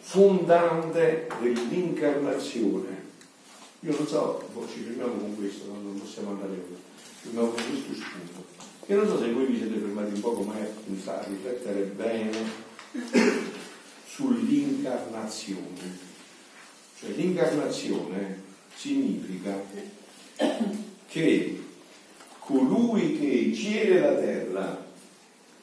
fondante 0.00 1.26
dell'incarnazione. 1.40 3.02
Io 3.80 3.96
non 3.96 4.06
so, 4.06 4.46
boh, 4.52 4.68
ci 4.70 4.80
fermiamo 4.80 5.14
con 5.14 5.36
questo, 5.36 5.64
non 5.68 5.98
possiamo 5.98 6.32
andare 6.32 6.50
oltre. 6.50 6.89
Fermiamo 7.20 7.48
con 7.48 7.54
questo 7.54 7.94
spunto. 7.94 8.46
Io 8.86 8.96
non 8.96 9.06
so 9.06 9.20
se 9.20 9.30
voi 9.30 9.44
vi 9.44 9.58
siete 9.58 9.78
fermati 9.78 10.14
un 10.14 10.20
poco, 10.20 10.42
ma 10.42 10.58
è 10.58 10.62
a 10.62 11.24
riflettere 11.28 11.82
bene 11.82 12.30
sull'incarnazione. 14.06 15.98
Cioè 16.98 17.10
l'incarnazione 17.10 18.42
significa 18.74 19.62
che 21.08 21.62
colui 22.38 23.18
che 23.18 23.26
il 23.26 24.00
la 24.00 24.14
terra 24.14 24.86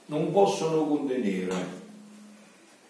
non 0.05 0.31
possono 0.31 0.85
contenere, 0.85 1.55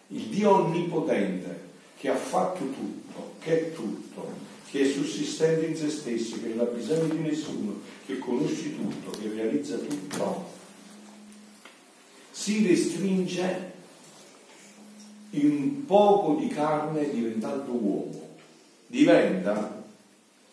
il 0.10 0.24
Dio 0.24 0.52
onnipotente 0.52 1.68
che 1.98 2.10
ha 2.10 2.16
fatto 2.16 2.70
tutto, 2.70 3.36
che 3.40 3.60
è 3.60 3.74
tutto, 3.74 4.32
che 4.70 4.82
è 4.82 4.86
sussistente 4.86 5.66
in 5.66 5.76
se 5.76 5.90
stesso, 5.90 6.42
che 6.42 6.50
non 6.50 6.68
ha 6.68 6.70
bisogno 6.70 7.14
di 7.14 7.20
nessuno, 7.20 7.80
che 8.06 8.18
conosce 8.18 8.76
tutto, 8.76 9.18
che 9.18 9.30
realizza 9.30 9.78
tutto, 9.78 10.50
si 12.32 12.68
restringe 12.68 13.72
in 15.32 15.52
un 15.52 15.86
poco 15.86 16.36
di 16.40 16.48
carne 16.48 17.10
diventando 17.10 17.72
uomo. 17.72 18.36
Diventa 18.88 19.78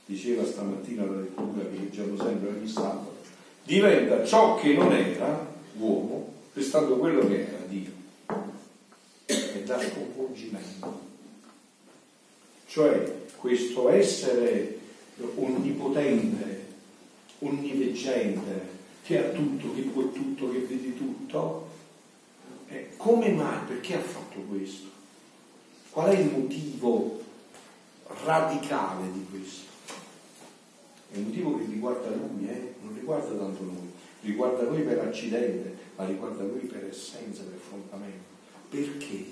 diceva 0.06 0.44
stamattina 0.44 1.04
la 1.04 1.20
lettura 1.20 1.62
che 1.62 1.78
leggiamo 1.78 2.16
sempre 2.16 2.48
ogni 2.48 2.68
sabato, 2.68 3.16
diventa 3.64 4.24
ciò 4.24 4.56
che 4.56 4.74
non 4.74 4.92
era 4.92 5.52
uomo, 5.78 6.32
restando 6.52 6.98
quello 6.98 7.26
che 7.26 7.46
era 7.46 7.64
Dio. 7.66 7.90
È 9.24 9.62
da 9.64 9.80
sconvolgimento. 9.80 11.00
Cioè 12.66 13.22
questo 13.44 13.90
essere 13.90 14.78
onnipotente, 15.34 16.64
onniveggente, 17.40 18.68
che 19.04 19.18
ha 19.18 19.28
tutto, 19.32 19.74
che 19.74 19.82
può 19.82 20.10
tutto, 20.12 20.50
che 20.50 20.60
vede 20.60 20.96
tutto, 20.96 21.68
eh, 22.68 22.92
come 22.96 23.28
mai? 23.32 23.58
Perché 23.66 23.96
ha 23.96 24.00
fatto 24.00 24.38
questo? 24.48 24.86
Qual 25.90 26.08
è 26.08 26.18
il 26.18 26.30
motivo 26.30 27.20
radicale 28.24 29.12
di 29.12 29.26
questo? 29.30 29.66
È 31.10 31.18
un 31.18 31.24
motivo 31.24 31.58
che 31.58 31.64
riguarda 31.66 32.08
lui, 32.08 32.48
eh? 32.48 32.74
non 32.80 32.94
riguarda 32.94 33.36
tanto 33.36 33.62
noi, 33.62 33.90
riguarda 34.22 34.62
noi 34.62 34.80
per 34.84 35.00
accidente, 35.00 35.76
ma 35.96 36.06
riguarda 36.06 36.44
lui 36.44 36.60
per 36.60 36.86
essenza, 36.86 37.42
per 37.42 37.58
fondamento. 37.58 38.24
Perché 38.70 39.22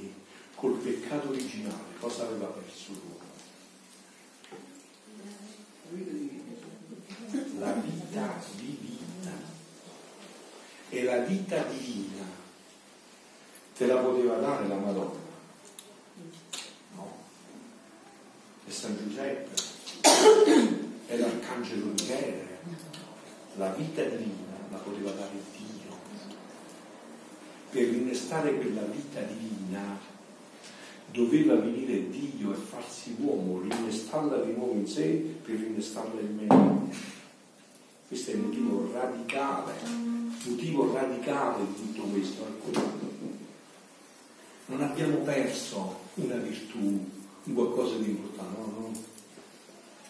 col 0.55 0.75
peccato 0.75 1.31
originale 1.31 1.97
cosa 1.99 2.27
aveva 2.27 2.49
perso 2.49 2.93
l'uomo? 2.93 3.22
La 7.59 7.73
vita 7.75 8.35
divina. 8.57 9.33
E 10.89 11.03
la 11.03 11.19
vita 11.19 11.63
divina 11.65 12.25
te 13.77 13.87
la 13.87 13.97
poteva 13.97 14.37
dare 14.37 14.69
la 14.69 14.77
Madonna? 14.77 15.19
No. 16.95 17.17
E 18.67 18.71
San 18.71 18.97
Giuseppe 18.97 19.55
e 21.09 21.19
l'Arcangelo 21.19 21.87
Michele, 21.87 22.59
la 23.57 23.71
vita 23.71 24.03
divina 24.03 24.57
la 24.71 24.79
poteva 24.79 25.11
dare 25.11 25.43
Dio. 25.57 25.97
Per 27.71 27.83
innestare 27.83 28.55
quella 28.57 28.83
vita 28.83 29.21
divina 29.21 29.99
doveva 31.13 31.55
venire 31.57 32.09
Dio 32.09 32.53
e 32.53 32.57
farsi 32.57 33.15
uomo, 33.19 33.61
rinnestarla 33.61 34.39
di 34.39 34.55
nuovo 34.55 34.73
in 34.73 34.87
sé 34.87 35.37
per 35.45 35.55
rinnestarla 35.55 36.21
in 36.21 36.37
me. 36.37 36.91
Questo 38.09 38.31
è 38.31 38.35
il 38.35 38.41
motivo 38.41 38.91
radicale, 38.93 39.73
motivo 40.45 40.93
radicale 40.93 41.65
di 41.67 41.75
tutto 41.75 42.03
questo. 42.09 42.47
Non 44.67 44.81
abbiamo 44.81 45.17
perso 45.19 45.99
una 46.15 46.37
virtù, 46.37 47.05
qualcosa 47.53 47.97
di 47.97 48.11
importante, 48.11 48.59
no, 48.59 48.67
no. 48.79 48.91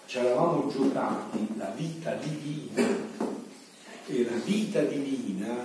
Ci 0.07 0.19
eravamo 0.19 0.69
giocati 0.69 1.49
la 1.57 1.73
vita 1.77 2.15
divina 2.15 2.87
e 4.07 4.25
la 4.25 4.37
vita 4.45 4.83
divina 4.83 5.65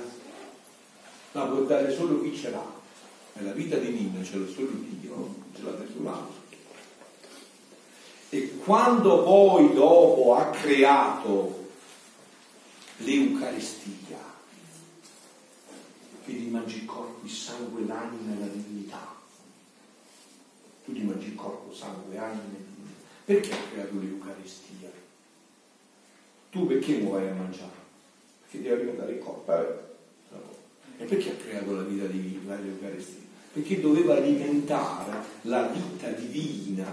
la 1.33 1.45
può 1.45 1.61
dare 1.63 1.93
solo 1.93 2.21
chi 2.21 2.35
ce 2.35 2.49
l'ha 2.49 2.76
la 3.43 3.51
vita 3.51 3.77
divina 3.77 4.23
ce 4.23 4.37
l'ha 4.37 4.47
solo 4.47 4.71
Dio, 4.71 5.15
non 5.15 5.43
ce 5.55 5.61
l'ha 5.61 5.77
nessun 5.77 6.07
altro. 6.07 6.45
E 8.29 8.57
quando 8.57 9.23
poi 9.23 9.73
dopo 9.73 10.35
ha 10.35 10.49
creato 10.49 11.69
l'Eucaristia, 12.97 14.17
che 16.25 16.35
ti 16.35 16.47
mangi 16.47 16.79
il 16.79 16.85
corpo, 16.85 17.25
il 17.25 17.31
sangue, 17.31 17.85
l'anima 17.85 18.35
e 18.35 18.39
la 18.39 18.47
divinità, 18.47 19.15
tu 20.83 20.93
ti 20.93 21.01
mangi 21.03 21.27
il 21.27 21.35
corpo, 21.35 21.73
sangue, 21.73 22.17
anima 22.17 22.41
e 22.41 22.63
divinità. 22.63 23.05
Perché 23.23 23.53
ha 23.53 23.69
creato 23.71 23.99
l'Eucaristia? 23.99 24.91
Tu 26.49 26.65
perché 26.65 26.99
lo 26.99 27.11
vai 27.11 27.27
a 27.29 27.33
mangiare? 27.33 27.85
Perché 28.41 28.61
devi 28.61 28.81
alimentare 28.81 29.11
il 29.13 29.19
corpo. 29.19 29.53
Eh? 29.53 29.85
E 30.99 31.05
perché 31.05 31.31
ha 31.31 31.35
creato 31.35 31.73
la 31.73 31.83
vita 31.83 32.05
divina, 32.07 32.55
l'Eucaristia? 32.55 33.26
Perché 33.53 33.81
doveva 33.81 34.15
alimentare 34.15 35.11
la 35.43 35.67
vita 35.67 36.09
divina 36.09 36.85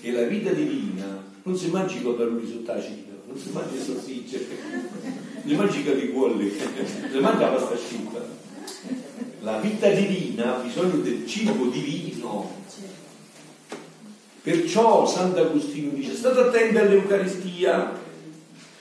e 0.00 0.12
la 0.12 0.22
vita 0.22 0.52
divina 0.52 1.26
non 1.42 1.56
si 1.56 1.70
mangia 1.70 2.00
con 2.02 2.16
parole 2.16 2.46
sottacito, 2.46 3.22
non 3.26 3.38
si 3.38 3.50
mangia 3.52 3.80
salsicce, 3.80 4.46
non 5.02 5.42
si 5.46 5.54
mangia 5.54 5.90
i 5.92 6.12
cuolli, 6.12 6.50
si 6.50 7.18
mangia 7.18 7.50
la 7.50 7.56
pasta 7.56 7.74
asciutta. 7.74 8.36
La 9.40 9.58
vita 9.60 9.88
divina 9.88 10.56
ha 10.56 10.60
bisogno 10.60 10.96
del 10.96 11.26
cibo 11.26 11.66
divino. 11.66 12.56
Perciò 14.42 15.06
Sant'Agostino 15.06 15.92
dice, 15.92 16.14
state 16.14 16.40
attenti 16.40 16.76
all'Eucaristia. 16.76 17.98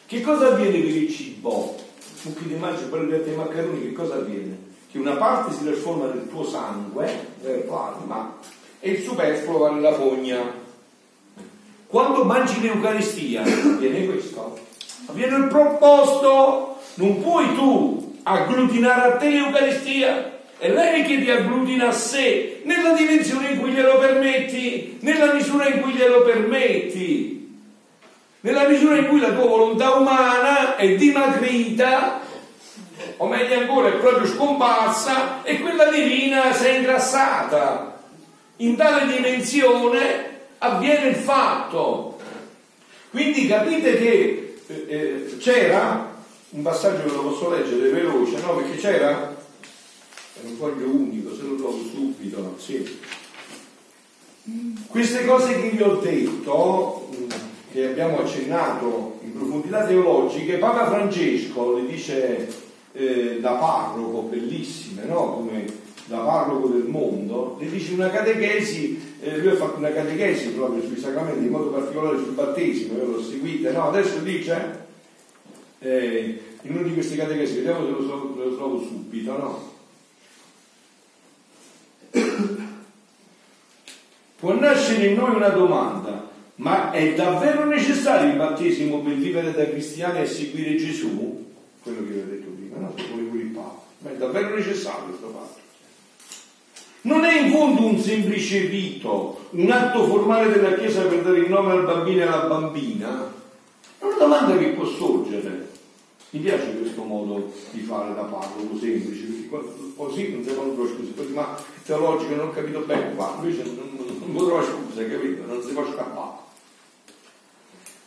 Che 0.05 0.21
cosa 0.21 0.53
avviene 0.53 0.79
per 0.79 0.95
il 0.95 1.11
cibo? 1.11 1.75
Un 2.23 2.35
chi 2.35 2.47
ti 2.47 2.55
mangia 2.55 2.83
per 2.83 3.01
le 3.01 3.17
piatti 3.17 3.35
maccheroni, 3.35 3.81
che 3.81 3.93
cosa 3.93 4.15
avviene? 4.15 4.66
Che 4.91 4.97
una 4.97 5.15
parte 5.15 5.53
si 5.53 5.63
trasforma 5.63 6.05
nel 6.05 6.27
tuo 6.29 6.45
sangue, 6.45 7.33
tua 7.65 7.95
anima, 7.95 8.37
e 8.79 8.91
il 8.91 9.03
superfluo 9.03 9.57
va 9.57 9.71
nella 9.71 9.93
fogna. 9.93 10.65
Quando 11.87 12.23
mangi 12.23 12.61
l'Eucaristia 12.61 13.41
avviene 13.41 14.05
questo, 14.05 14.57
avviene 15.07 15.37
il 15.37 15.47
proposto, 15.47 16.79
non 16.95 17.21
puoi 17.21 17.53
tu 17.55 18.19
agglutinare 18.23 19.13
a 19.13 19.17
te 19.17 19.29
l'Eucaristia, 19.29 20.39
è 20.57 20.69
lei 20.69 21.03
che 21.03 21.21
ti 21.21 21.29
agglutina 21.29 21.89
a 21.89 21.91
sé 21.91 22.61
nella 22.63 22.93
dimensione 22.93 23.51
in 23.51 23.59
cui 23.59 23.71
glielo 23.71 23.99
permetti, 23.99 24.97
nella 25.01 25.33
misura 25.33 25.67
in 25.67 25.81
cui 25.81 25.93
glielo 25.93 26.23
permetti, 26.23 27.37
nella 28.41 28.67
misura 28.67 28.97
in 28.97 29.07
cui 29.07 29.19
la 29.19 29.33
tua 29.33 29.45
volontà 29.45 29.91
umana 29.91 30.75
è 30.75 30.95
dimagrita 30.95 32.21
o 33.17 33.27
meglio 33.27 33.59
ancora 33.59 33.89
è 33.89 33.93
proprio 33.93 34.27
scomparsa 34.27 35.43
e 35.43 35.59
quella 35.59 35.89
divina 35.89 36.53
si 36.53 36.65
è 36.65 36.77
ingrassata. 36.77 38.01
In 38.57 38.75
tale 38.75 39.13
dimensione 39.13 40.39
avviene 40.59 41.09
il 41.09 41.15
fatto. 41.15 42.17
Quindi 43.09 43.47
capite 43.47 43.97
che 43.97 44.59
eh, 44.67 44.85
eh, 44.87 45.37
c'era 45.37 46.15
un 46.49 46.61
passaggio 46.61 47.03
che 47.03 47.13
lo 47.13 47.23
posso 47.23 47.49
leggere 47.49 47.89
veloce, 47.89 48.39
no? 48.39 48.55
Perché 48.55 48.77
c'era 48.77 49.35
è 50.41 50.45
un 50.45 50.55
foglio 50.55 50.85
unico, 50.85 51.35
se 51.35 51.41
lo 51.41 51.55
trovo 51.55 51.79
subito, 51.83 52.55
sì. 52.57 52.99
Queste 54.87 55.25
cose 55.25 55.59
che 55.59 55.69
vi 55.69 55.81
ho 55.81 55.95
detto, 55.95 57.09
che 57.71 57.87
abbiamo 57.87 58.19
accennato 58.19 59.19
in 59.23 59.33
profondità 59.33 59.85
teologiche, 59.85 60.57
Papa 60.57 60.87
Francesco 60.87 61.75
le 61.75 61.85
dice 61.87 62.47
eh, 62.97 63.37
da 63.39 63.51
parroco, 63.53 64.23
bellissime, 64.23 65.03
no? 65.05 65.35
come 65.35 65.65
da 66.05 66.17
parroco 66.17 66.69
del 66.69 66.85
mondo, 66.85 67.57
le 67.59 67.69
dice 67.69 67.93
una 67.93 68.09
catechesi, 68.09 69.15
eh, 69.19 69.37
lui 69.37 69.49
ha 69.49 69.55
fatto 69.55 69.77
una 69.77 69.91
catechesi 69.91 70.49
proprio 70.49 70.81
sui 70.81 70.97
sacramenti, 70.97 71.45
in 71.45 71.51
modo 71.51 71.69
particolare 71.69 72.17
sul 72.17 72.33
battesimo, 72.33 72.97
io 72.97 73.05
l'ho 73.05 73.21
seguita, 73.21 73.71
no? 73.71 73.89
adesso 73.89 74.17
dice, 74.19 74.85
eh, 75.79 76.41
in 76.63 76.71
una 76.71 76.81
di 76.81 76.93
queste 76.93 77.17
catechesi, 77.17 77.57
vediamo 77.57 77.85
se 77.85 77.91
lo, 77.91 78.01
so, 78.01 78.33
lo 78.35 78.55
trovo 78.55 78.81
subito, 78.81 79.37
no? 79.37 79.75
Può 84.39 84.53
nascere 84.53 85.05
in 85.05 85.15
noi 85.15 85.35
una 85.35 85.49
domanda, 85.49 86.29
ma 86.55 86.89
è 86.91 87.13
davvero 87.13 87.65
necessario 87.65 88.31
il 88.31 88.37
battesimo 88.37 89.01
per 89.01 89.13
vivere 89.13 89.51
da 89.51 89.69
cristiani 89.69 90.21
e 90.21 90.25
seguire 90.25 90.75
Gesù? 90.77 91.45
Quello 91.81 92.03
che 92.03 92.11
vi 92.11 92.19
ho 92.19 92.25
detto 92.25 92.47
no? 92.79 92.93
se 92.95 93.03
vuole 93.07 93.41
il 93.41 93.47
Papa. 93.47 93.86
Ma 93.99 94.11
è 94.11 94.15
davvero 94.15 94.55
necessario 94.55 95.05
questo 95.05 95.29
fatto. 95.29 95.65
Non 97.01 97.23
è 97.23 97.41
in 97.41 97.51
fondo 97.51 97.85
un 97.85 97.99
semplice 97.99 98.67
rito, 98.67 99.47
un 99.51 99.71
atto 99.71 100.05
formale 100.05 100.51
della 100.51 100.73
Chiesa 100.73 101.03
per 101.03 101.21
dare 101.21 101.39
il 101.39 101.49
nome 101.49 101.71
al 101.71 101.85
bambino 101.85 102.19
e 102.19 102.23
alla 102.23 102.47
bambina? 102.47 103.33
È 103.97 104.03
una 104.03 104.17
domanda 104.17 104.57
che 104.57 104.69
può 104.69 104.85
sorgere. 104.85 105.75
Mi 106.31 106.41
piace 106.41 106.77
questo 106.77 107.03
modo 107.03 107.53
di 107.71 107.79
fare 107.79 108.13
da 108.13 108.23
parroco 108.23 108.77
semplice, 108.77 109.25
perché 109.49 109.65
così 109.95 110.33
non 110.33 110.43
si 110.43 110.49
fanno 110.49 110.73
scuse, 110.75 111.33
ma 111.33 111.57
teologico 111.85 112.35
non 112.35 112.47
ho 112.47 112.51
capito 112.51 112.79
bene 112.81 113.15
qua, 113.15 113.37
invece 113.41 113.63
non, 113.63 113.97
non 114.19 114.33
potrò 114.33 114.61
scuse, 114.61 115.09
capito? 115.09 115.45
Non 115.45 115.63
si 115.63 115.71
può 115.71 115.85
scappare. 115.85 116.45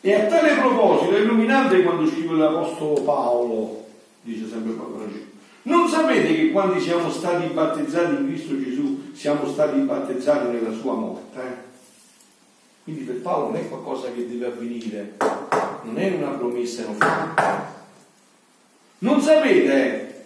E 0.02 0.14
a 0.14 0.26
tale 0.26 0.54
proposito 0.54 1.16
è 1.16 1.20
illuminante 1.20 1.82
quando 1.82 2.06
scrive 2.06 2.36
l'Apostolo 2.36 3.00
Paolo 3.02 3.84
dice 4.22 4.48
sempre 4.48 4.72
Papa 4.72 4.98
Francesco. 4.98 5.29
Non 5.62 5.88
sapete 5.88 6.34
che 6.34 6.50
quando 6.50 6.80
siamo 6.80 7.10
stati 7.10 7.46
battezzati 7.52 8.14
in 8.14 8.26
Cristo 8.28 8.58
Gesù 8.58 9.10
siamo 9.12 9.46
stati 9.46 9.78
battezzati 9.80 10.48
nella 10.48 10.72
sua 10.72 10.94
morte? 10.94 11.68
Quindi 12.82 13.02
per 13.02 13.20
Paolo 13.20 13.48
non 13.48 13.56
è 13.56 13.68
qualcosa 13.68 14.08
che 14.14 14.26
deve 14.26 14.46
avvenire, 14.46 15.16
non 15.82 15.98
è 15.98 16.14
una 16.16 16.30
promessa 16.30 16.84
non 16.84 16.94
fatta. 16.94 17.74
Non 19.00 19.20
sapete, 19.20 20.24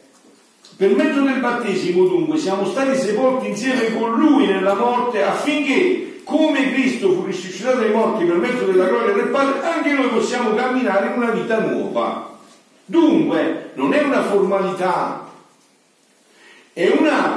per 0.76 0.95
mezzo 0.95 1.20
del 1.22 1.41
battesimo 1.41 2.07
dunque 2.07 2.39
siamo 2.39 2.64
stati 2.64 2.97
sepolti 2.97 3.49
insieme 3.49 3.99
con 3.99 4.18
Lui 4.18 4.47
nella 4.47 4.74
morte 4.74 5.22
affinché, 5.24 6.20
come 6.22 6.72
Cristo 6.72 7.12
fu 7.12 7.24
risuscitato 7.24 7.78
dai 7.78 7.91
morti 7.91 8.24
per 8.24 8.37
mezzo 8.37 8.64
della 8.66 8.87
gloria 8.87 9.14
del 9.14 9.28
Padre, 9.28 9.66
anche 9.66 9.93
noi 9.93 10.09
possiamo 10.09 10.55
camminare 10.55 11.09
in 11.09 11.20
una 11.20 11.30
vita 11.32 11.59
nuova. 11.59 12.39
Dunque 12.87 13.70
non 13.74 13.93
è 13.93 14.03
una 14.03 14.22
formalità, 14.22 15.24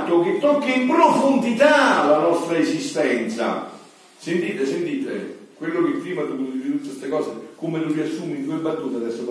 un 0.08 0.22
atto 0.22 0.22
che 0.22 0.40
tocca 0.40 0.74
in 0.74 0.88
profondità 0.88 2.06
la 2.06 2.20
nostra 2.20 2.58
esistenza. 2.58 3.70
Sentite, 4.18 4.66
sentite, 4.66 5.38
quello 5.58 5.84
che 5.84 5.92
prima 6.00 6.24
di 6.24 6.72
tutte 6.72 6.88
queste 6.88 7.10
cose, 7.10 7.32
come 7.56 7.80
lo 7.80 7.92
riassumi 7.92 8.38
in 8.38 8.46
due 8.46 8.56
battute 8.56 8.96
adesso 8.98 9.24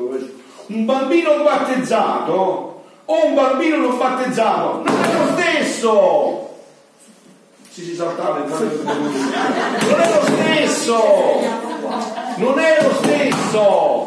Un 0.67 0.85
bambino 0.85 1.43
battezzato 1.43 2.85
o 3.05 3.27
un 3.27 3.35
bambino 3.35 3.77
non 3.77 3.99
battezzato 3.99 4.83
non 4.85 5.05
è 5.05 5.19
lo 5.19 5.33
stesso! 5.33 6.55
Si 7.71 7.85
si 7.85 7.95
saltava 7.95 8.39
in 8.39 8.49
Non 8.49 10.01
è 10.01 10.15
lo 10.15 10.25
stesso! 10.25 11.03
Non 12.37 12.59
è 12.59 12.83
lo 12.83 12.93
stesso! 12.95 14.06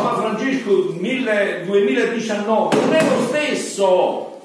Papa 0.00 0.20
Francesco 0.20 0.72
2019 0.92 2.76
non 2.76 2.94
è 2.94 3.02
lo 3.02 3.26
stesso. 3.26 4.40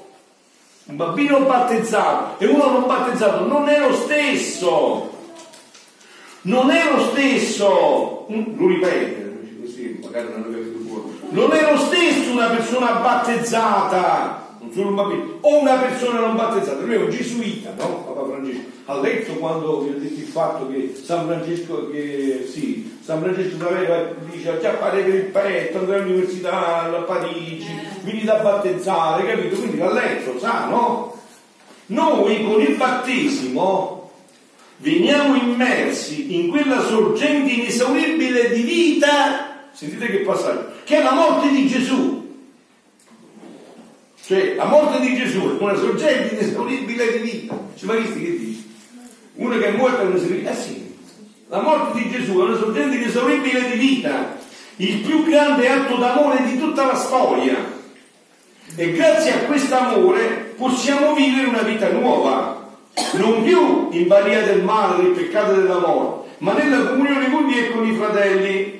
Un 0.86 0.96
bambino 0.96 1.40
battezzato 1.40 2.42
e 2.42 2.46
uno 2.46 2.70
non 2.72 2.86
battezzato 2.86 3.46
non 3.46 3.68
è 3.68 3.78
lo 3.78 3.94
stesso. 3.94 5.12
Non 6.42 6.70
è 6.70 6.90
lo 6.92 7.10
stesso. 7.10 8.26
Lo 8.28 8.66
ripete, 8.66 9.60
così 9.60 10.00
magari 10.02 10.28
non 10.28 10.42
lo 10.50 10.88
fuori. 10.88 11.18
Non 11.30 11.52
è 11.52 11.70
lo 11.70 11.78
stesso 11.78 12.32
una 12.32 12.48
persona 12.48 12.92
battezzata. 12.94 14.43
Non 14.74 14.94
bambino, 14.96 15.38
o 15.40 15.60
una 15.60 15.76
persona 15.76 16.18
non 16.18 16.34
battezzata, 16.34 16.82
lui 16.82 16.94
è 16.94 16.98
un 16.98 17.10
gesuita, 17.10 17.74
no? 17.78 18.04
Papa 18.04 18.26
Francesco. 18.26 18.72
Ha 18.86 19.00
letto 19.00 19.32
quando 19.34 19.82
vi 19.82 19.90
ho 19.90 19.98
detto 19.98 20.20
il 20.20 20.26
fatto 20.26 20.68
che 20.68 20.94
San 21.00 21.26
Francesco, 21.26 21.90
che 21.90 22.48
sì, 22.50 22.98
San 23.00 23.22
Francesco 23.22 23.56
sapeva, 23.56 24.10
dice 24.30 24.58
già 24.60 24.74
fare 24.74 25.02
per 25.02 25.14
il 25.14 25.22
petto, 25.22 25.78
andare 25.78 26.00
all'università 26.00 26.82
a 26.82 27.02
Parigi, 27.02 27.66
vieni 28.02 28.24
da 28.24 28.36
battezzare, 28.36 29.26
capito? 29.26 29.56
Quindi 29.56 29.78
l'ha 29.78 29.92
letto, 29.92 30.38
sa, 30.40 30.66
no? 30.66 31.20
Noi 31.86 32.44
con 32.44 32.60
il 32.60 32.74
battesimo 32.74 34.10
veniamo 34.78 35.36
immersi 35.36 36.34
in 36.34 36.50
quella 36.50 36.80
sorgente 36.80 37.52
inesauribile 37.52 38.50
di 38.52 38.62
vita, 38.62 39.68
sentite 39.72 40.06
che 40.06 40.18
passaggio, 40.18 40.72
che 40.82 40.98
è 40.98 41.02
la 41.02 41.12
morte 41.12 41.48
di 41.50 41.68
Gesù. 41.68 42.23
Cioè, 44.26 44.54
la 44.54 44.64
morte 44.64 45.00
di 45.00 45.14
Gesù 45.16 45.58
è 45.58 45.62
una 45.62 45.76
sorgente 45.76 46.34
inesauribile 46.34 47.12
di 47.12 47.18
vita. 47.18 47.58
Visti 47.74 48.22
che 48.22 48.38
dice? 48.38 48.62
Uno 49.34 49.58
che 49.58 49.66
è 49.66 49.76
morto 49.76 50.00
è 50.00 50.04
inesauribile. 50.06 50.50
Eh 50.50 50.54
sì, 50.54 50.96
la 51.48 51.60
morte 51.60 51.98
di 51.98 52.10
Gesù 52.10 52.32
è 52.38 52.42
una 52.44 52.56
sorgente 52.56 52.96
inesauribile 52.96 53.70
di 53.70 53.76
vita, 53.76 54.38
il 54.76 55.00
più 55.00 55.24
grande 55.24 55.68
atto 55.68 55.96
d'amore 55.96 56.42
di 56.44 56.58
tutta 56.58 56.86
la 56.86 56.94
storia. 56.94 57.72
E 58.76 58.92
grazie 58.92 59.32
a 59.32 59.38
questo 59.40 59.76
amore 59.76 60.54
possiamo 60.56 61.12
vivere 61.12 61.46
una 61.46 61.62
vita 61.62 61.90
nuova, 61.90 62.66
non 63.12 63.42
più 63.42 63.88
in 63.90 64.06
balia 64.06 64.40
del 64.40 64.62
male, 64.62 65.02
del 65.02 65.12
peccato 65.12 65.52
e 65.52 65.56
della 65.56 65.80
morte, 65.80 66.30
ma 66.38 66.54
nella 66.54 66.86
comunione 66.86 67.30
con 67.30 67.46
Dio 67.46 67.62
e 67.62 67.70
con 67.72 67.86
i 67.86 67.94
fratelli. 67.94 68.73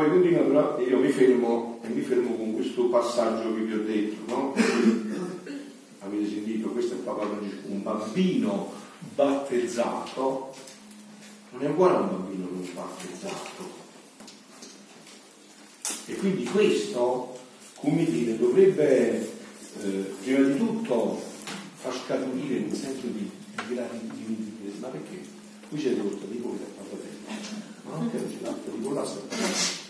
Poi 0.00 0.08
continua 0.08 0.40
però 0.40 0.78
e 0.78 0.84
io 0.84 0.98
mi 0.98 1.10
fermo 1.10 1.78
e 1.82 1.88
mi 1.88 2.00
fermo 2.00 2.34
con 2.34 2.54
questo 2.54 2.84
passaggio 2.88 3.54
che 3.54 3.60
vi 3.60 3.74
ho 3.74 3.82
detto, 3.82 4.32
no? 4.32 4.54
Avete 5.98 6.26
sentito, 6.26 6.70
questo 6.70 6.94
è 6.94 6.96
Papa 7.00 7.26
Francesco, 7.26 7.66
un 7.66 7.82
bambino 7.82 8.72
battezzato 9.14 10.54
non 11.50 11.62
è 11.62 11.68
uguale 11.68 11.96
a 11.96 12.00
un 12.00 12.08
bambino 12.08 12.48
non 12.50 12.66
battezzato. 12.72 13.68
E 16.06 16.14
quindi 16.14 16.44
questo, 16.44 17.38
come 17.74 18.02
dire, 18.06 18.38
dovrebbe 18.38 19.20
eh, 19.82 20.14
prima 20.22 20.48
di 20.48 20.56
tutto 20.56 21.22
far 21.74 21.94
scaturire 21.94 22.64
un 22.64 22.74
senso 22.74 23.06
di, 23.06 23.30
di 23.68 23.74
gratitudine. 23.74 24.78
Ma 24.78 24.88
perché? 24.88 25.20
Qui 25.68 25.78
c'è 25.78 25.90
l'orto 25.90 26.24
di 26.24 26.38
voi 26.38 26.56
a 26.56 26.82
fratello 26.88 27.69
ma 27.84 27.96
non 27.96 28.10
per 28.10 28.22
l'atto 28.40 28.70
di 28.70 28.82
volare 28.82 29.08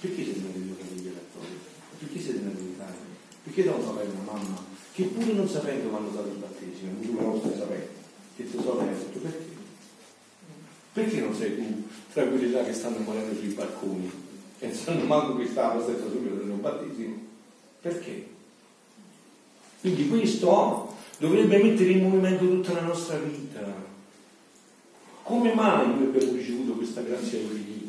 perché 0.01 0.25
siete 0.25 0.41
nati 0.41 0.63
di 0.63 0.75
famiglia 0.79 1.11
cattolica? 1.13 1.69
Perché 1.99 2.21
siete 2.21 2.41
nati 2.41 2.61
in 2.61 2.69
Italia? 2.69 3.09
Perché 3.43 3.69
un 3.69 3.85
papà 3.85 4.03
e 4.03 4.07
una 4.07 4.33
mamma 4.33 4.65
che 4.93 5.05
pure 5.05 5.33
non 5.33 5.49
sapendo 5.49 5.91
vanno 5.91 6.11
dato 6.11 6.29
il 6.29 6.37
battesimo, 6.37 7.01
tu 7.01 7.17
la 7.17 7.23
vostra 7.23 7.57
sapete, 7.57 7.89
che 8.37 8.51
tesoro 8.51 8.81
hai 8.81 8.89
detto 8.89 9.19
perché? 9.19 9.59
Perché 10.93 11.21
non 11.21 11.35
sei 11.35 11.57
tu 11.57 11.89
tra 12.13 12.25
quelli 12.25 12.51
là 12.51 12.65
che 12.65 12.73
stanno 12.73 12.99
morendo 12.99 13.39
sui 13.39 13.53
balconi 13.53 14.11
e 14.59 14.79
non 14.87 15.07
manco 15.07 15.37
che 15.37 15.47
sta 15.47 15.75
la 15.75 15.83
stessa 15.83 16.11
subito 16.11 16.35
del 16.35 16.47
battesimo? 16.57 17.17
Perché? 17.81 18.29
Quindi 19.81 20.09
questo 20.09 20.95
dovrebbe 21.19 21.63
mettere 21.63 21.91
in 21.91 22.03
movimento 22.03 22.47
tutta 22.47 22.73
la 22.73 22.83
nostra 22.83 23.19
vita. 23.19 23.89
Come 25.23 25.55
mai 25.55 25.87
noi 25.87 26.05
abbiamo 26.05 26.33
ricevuto 26.33 26.73
questa 26.73 27.03
grazia 27.03 27.39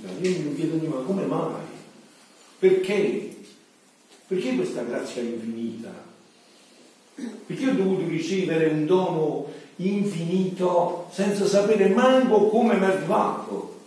Io 0.04 0.40
mi 0.40 0.56
chiedo 0.56 0.88
ma 0.88 1.04
come 1.04 1.26
mai? 1.26 1.62
Perché? 2.58 3.36
Perché 4.28 4.56
questa 4.56 4.84
grazia 4.84 5.22
infinita? 5.22 5.92
Perché 7.46 7.70
ho 7.70 7.74
dovuto 7.74 8.08
ricevere 8.08 8.68
un 8.68 8.86
dono 8.86 9.52
infinito 9.76 11.08
senza 11.12 11.46
sapere 11.46 11.90
manco 11.90 12.48
come 12.48 12.76
mi 12.76 12.82
è 12.82 12.86
arrivato? 12.86 13.80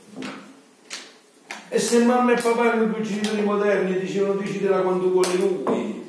E 1.68 1.78
se 1.78 2.04
mamma 2.04 2.32
e 2.36 2.40
papà 2.40 2.66
erano 2.66 2.86
due 2.86 3.02
genitori 3.02 3.42
moderni 3.42 3.96
e 3.96 4.00
dicevano 4.00 4.34
decidela 4.34 4.82
quando 4.82 5.10
vuole 5.10 5.34
lui, 5.34 6.02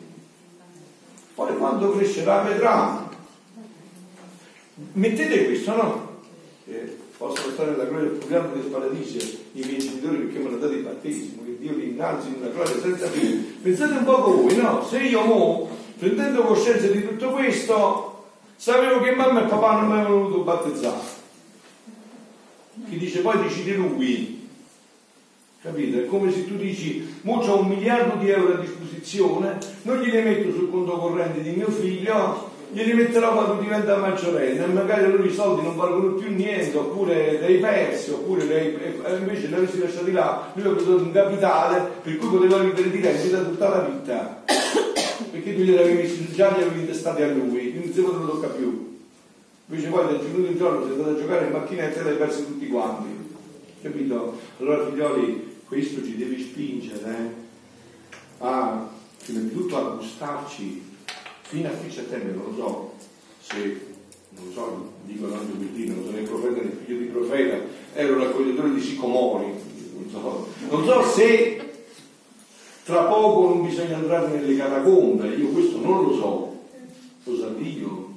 poi 1.33 1.57
quando 1.57 1.91
crescerà 1.91 2.41
vedrà. 2.41 3.09
Mettete 4.93 5.45
questo, 5.45 5.75
no? 5.75 6.21
Eh, 6.67 6.97
possono 7.17 7.53
stare 7.53 7.71
nella 7.71 7.85
gloria 7.85 8.09
più 8.09 8.27
grande 8.27 8.59
del 8.59 8.69
paradiso 8.69 9.17
i 9.53 9.63
miei 9.65 9.77
genitori 9.77 10.17
perché 10.17 10.39
mi 10.39 10.47
hanno 10.47 10.57
dato 10.57 10.73
il 10.73 10.83
battesimo, 10.83 11.43
che 11.45 11.57
Dio 11.59 11.75
li 11.75 11.89
innalzi 11.89 12.27
in 12.27 12.35
una 12.39 12.49
gloria 12.49 12.79
senza 12.79 13.07
fine. 13.07 13.55
Pensate 13.61 13.93
un 13.93 14.03
po' 14.03 14.21
voi, 14.21 14.55
no? 14.57 14.85
Se 14.85 14.99
io 14.99 15.23
mo, 15.23 15.69
prendendo 15.97 16.43
coscienza 16.43 16.87
di 16.87 17.07
tutto 17.07 17.29
questo, 17.29 18.25
sapevo 18.55 19.01
che 19.01 19.11
mamma 19.11 19.45
e 19.45 19.49
papà 19.49 19.79
non 19.79 19.87
mi 19.87 19.93
avevano 19.93 20.19
voluto 20.19 20.41
battezzare. 20.41 21.13
Chi 22.89 22.97
dice 22.97 23.21
poi 23.21 23.41
decide 23.41 23.75
lui. 23.75 24.47
Capite? 25.61 26.03
È 26.03 26.07
come 26.07 26.31
se 26.31 26.45
tu 26.45 26.57
dici, 26.57 27.17
mo 27.21 27.39
ho 27.39 27.59
un 27.59 27.67
miliardo 27.67 28.17
di 28.17 28.29
euro 28.29 28.53
a 28.53 28.57
disposizione, 28.57 29.57
non 29.83 29.99
glieli 29.99 30.21
metto 30.21 30.51
sul 30.51 30.69
conto 30.69 30.97
corrente 30.97 31.41
di 31.41 31.51
mio 31.51 31.71
figlio, 31.71 32.51
glieli 32.71 32.93
metterò 32.93 33.33
quando 33.33 33.61
diventa 33.61 33.97
maggiorenne 33.97 34.63
e 34.63 34.67
magari 34.67 35.11
lui 35.11 35.27
i 35.27 35.33
soldi 35.33 35.63
non 35.63 35.75
valgono 35.75 36.13
più 36.13 36.33
niente 36.33 36.77
oppure 36.77 37.39
li 37.39 37.45
hai 37.45 37.59
persi 37.59 38.11
oppure 38.11 38.43
li 38.45 38.77
invece 39.17 39.47
li 39.47 39.53
avessi 39.53 39.79
lasciati 39.79 40.11
là 40.11 40.51
lui 40.53 40.65
ha 40.65 40.71
preso 40.71 40.95
un 40.95 41.11
capitale 41.11 41.89
per 42.01 42.17
cui 42.17 42.27
poteva 42.27 42.57
vivere 42.59 42.89
di 42.89 43.01
rendita 43.01 43.39
tutta 43.39 43.69
la 43.69 43.79
vita 43.81 44.43
perché 45.31 45.55
tu 45.55 45.61
glieli 45.61 45.77
avevi 45.77 46.33
già 46.33 46.55
li 46.55 46.63
avevi 46.63 46.81
intestati 46.81 47.21
a 47.21 47.27
lui 47.27 47.71
quindi 47.71 47.93
se 47.93 48.01
non 48.01 48.25
lo 48.25 48.31
tocca 48.31 48.47
più 48.47 48.97
invece 49.67 49.89
poi 49.89 50.05
da 50.05 50.19
giorno 50.19 50.45
in 50.45 50.57
giorno 50.57 50.85
sei 50.85 50.91
andato 50.91 51.09
a 51.09 51.19
giocare 51.19 51.45
in 51.45 51.51
macchinetta 51.51 51.99
e 51.99 52.03
li 52.03 52.09
hai 52.09 52.15
persi 52.17 52.45
tutti 52.45 52.67
quanti 52.67 53.07
capito? 53.81 54.39
allora 54.59 54.85
figlioli 54.85 55.53
questo 55.67 56.03
ci 56.03 56.17
deve 56.17 56.39
spingere 56.39 57.09
eh? 57.09 57.43
a 58.39 58.89
prima 59.23 59.39
di 59.39 59.51
tutto 59.51 59.77
a 59.77 59.95
gustarci 59.95 60.93
fino 61.47 61.67
a 61.67 61.71
qui 61.71 61.91
settembre 61.91 62.33
non 62.33 62.45
lo 62.45 62.55
so 62.55 62.93
se 63.39 63.93
non 64.37 64.51
so, 64.51 64.91
dico 65.05 65.27
tanto 65.29 65.55
per 65.57 65.67
dire, 65.67 65.93
non 65.93 66.05
sono 66.05 66.17
il 66.17 66.27
profeta 66.27 66.61
né 66.61 66.71
figlio 66.83 66.99
di 66.99 67.05
profeta, 67.05 67.57
ero 67.93 68.13
un 68.15 68.23
raccoglitore 68.23 68.73
di 68.73 68.81
sicomori, 68.81 69.45
non 69.45 70.09
so, 70.09 70.47
non 70.69 70.85
so 70.85 71.03
se 71.03 71.59
tra 72.83 73.03
poco 73.03 73.53
non 73.53 73.65
bisogna 73.65 73.95
andare 73.97 74.27
nelle 74.39 74.55
catacombe, 74.55 75.29
io 75.29 75.47
questo 75.47 75.79
non 75.79 76.03
lo 76.03 76.13
so, 76.15 76.59
lo 77.23 77.37
sa 77.37 77.47
Dio, 77.49 78.13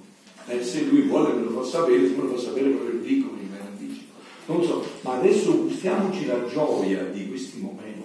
e 0.47 0.63
se 0.63 0.83
lui 0.83 1.03
vuole 1.03 1.33
me 1.35 1.45
lo 1.45 1.63
fa 1.63 1.69
sapere, 1.69 2.09
se 2.09 2.15
me 2.15 2.23
lo 2.23 2.35
fa 2.35 2.41
sapere 2.41 2.69
me 2.69 2.93
lo 2.93 2.99
dico 3.01 3.31
in 3.41 3.49
anticipo, 3.59 4.15
non 4.47 4.65
so, 4.65 4.85
ma 5.03 5.19
adesso 5.19 5.57
gustiamoci 5.63 6.27
la 6.27 6.47
gioia 6.47 7.05
di 7.05 7.29
questi 7.29 7.61
momenti. 7.61 7.97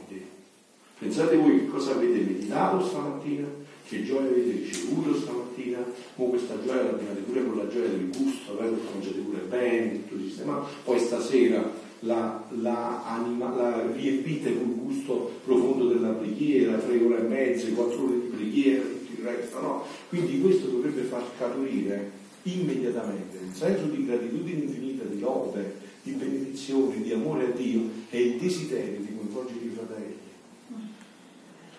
Pensate 1.00 1.36
voi 1.36 1.60
che 1.60 1.68
cosa 1.68 1.92
avete 1.92 2.20
meditato 2.20 2.86
stamattina? 2.86 3.63
Che 3.88 4.04
gioia 4.04 4.30
avete 4.30 4.52
ricevuto 4.52 5.16
stamattina, 5.16 5.84
con 6.16 6.30
questa 6.30 6.56
gioia 6.64 6.84
l'abbinate 6.84 7.22
pure 7.22 7.46
con 7.46 7.58
la 7.58 7.68
gioia 7.68 7.90
del 7.90 8.10
gusto, 8.10 8.58
avete 8.58 8.82
mangiate 8.92 9.20
pure 9.20 9.40
bene, 9.50 10.08
tutto 10.08 10.24
sistemato, 10.24 10.68
poi 10.84 11.00
stasera 11.00 11.72
la, 12.00 12.44
la, 12.60 13.06
anima, 13.06 13.56
la 13.56 13.92
riempite 13.92 14.56
col 14.56 14.76
gusto 14.76 15.32
profondo 15.44 15.88
della 15.88 16.10
preghiera, 16.10 16.78
tre 16.78 17.02
ore 17.04 17.20
e 17.20 17.28
mezza, 17.28 17.68
quattro 17.70 18.06
ore 18.06 18.22
di 18.22 18.28
preghiera, 18.28 18.84
tutto 18.84 19.22
il 19.22 19.26
resto, 19.26 19.62
no? 19.62 19.84
Quindi 20.10 20.42
questo 20.42 20.68
dovrebbe 20.68 21.02
far 21.04 21.24
scaturire 21.36 22.12
immediatamente 22.44 23.38
un 23.42 23.54
senso 23.54 23.86
di 23.86 24.06
gratitudine 24.06 24.64
infinita, 24.64 25.04
di 25.06 25.20
lode, 25.20 25.76
di 26.04 26.12
benedizione, 26.12 27.02
di 27.02 27.14
amore 27.14 27.46
a 27.46 27.50
Dio 27.50 27.82
e 28.10 28.22
il 28.22 28.36
desiderio 28.38 29.00
di 29.00 29.16
coinvolgere 29.16 29.60
i 29.64 29.72
fratelli 29.74 30.03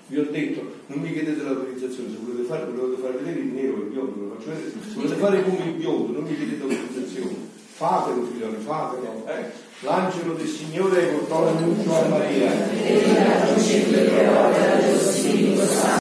vi 0.06 0.18
ho 0.18 0.26
detto, 0.30 0.60
non 0.86 0.98
mi 1.00 1.12
chiedete 1.12 1.42
l'autorizzazione, 1.42 2.10
se 2.10 2.16
volete 2.22 2.46
fare, 2.46 2.64
volete 2.66 3.00
fare 3.00 3.14
vedere 3.18 3.40
il 3.40 3.52
nero 3.52 3.76
e 3.76 3.80
il 3.80 3.90
biondo, 3.90 4.20
lo 4.20 4.34
faccio 4.36 4.50
vedere, 4.50 4.70
se 4.70 4.94
volete 4.94 5.14
fare 5.14 5.42
come 5.42 5.64
il 5.64 5.72
biondo, 5.72 6.12
non 6.12 6.28
mi 6.28 6.36
chiedete 6.36 6.66
l'autorizzazione, 6.66 7.34
fatelo 7.74 8.26
figlioli, 8.26 8.56
fatelo, 8.58 9.26
eh? 9.26 9.62
L'angelo 9.80 10.34
del 10.34 10.46
Signore 10.46 11.06
portò 11.06 11.44
l'annuncio 11.44 11.94
a 11.94 12.08
Maria. 12.08 12.50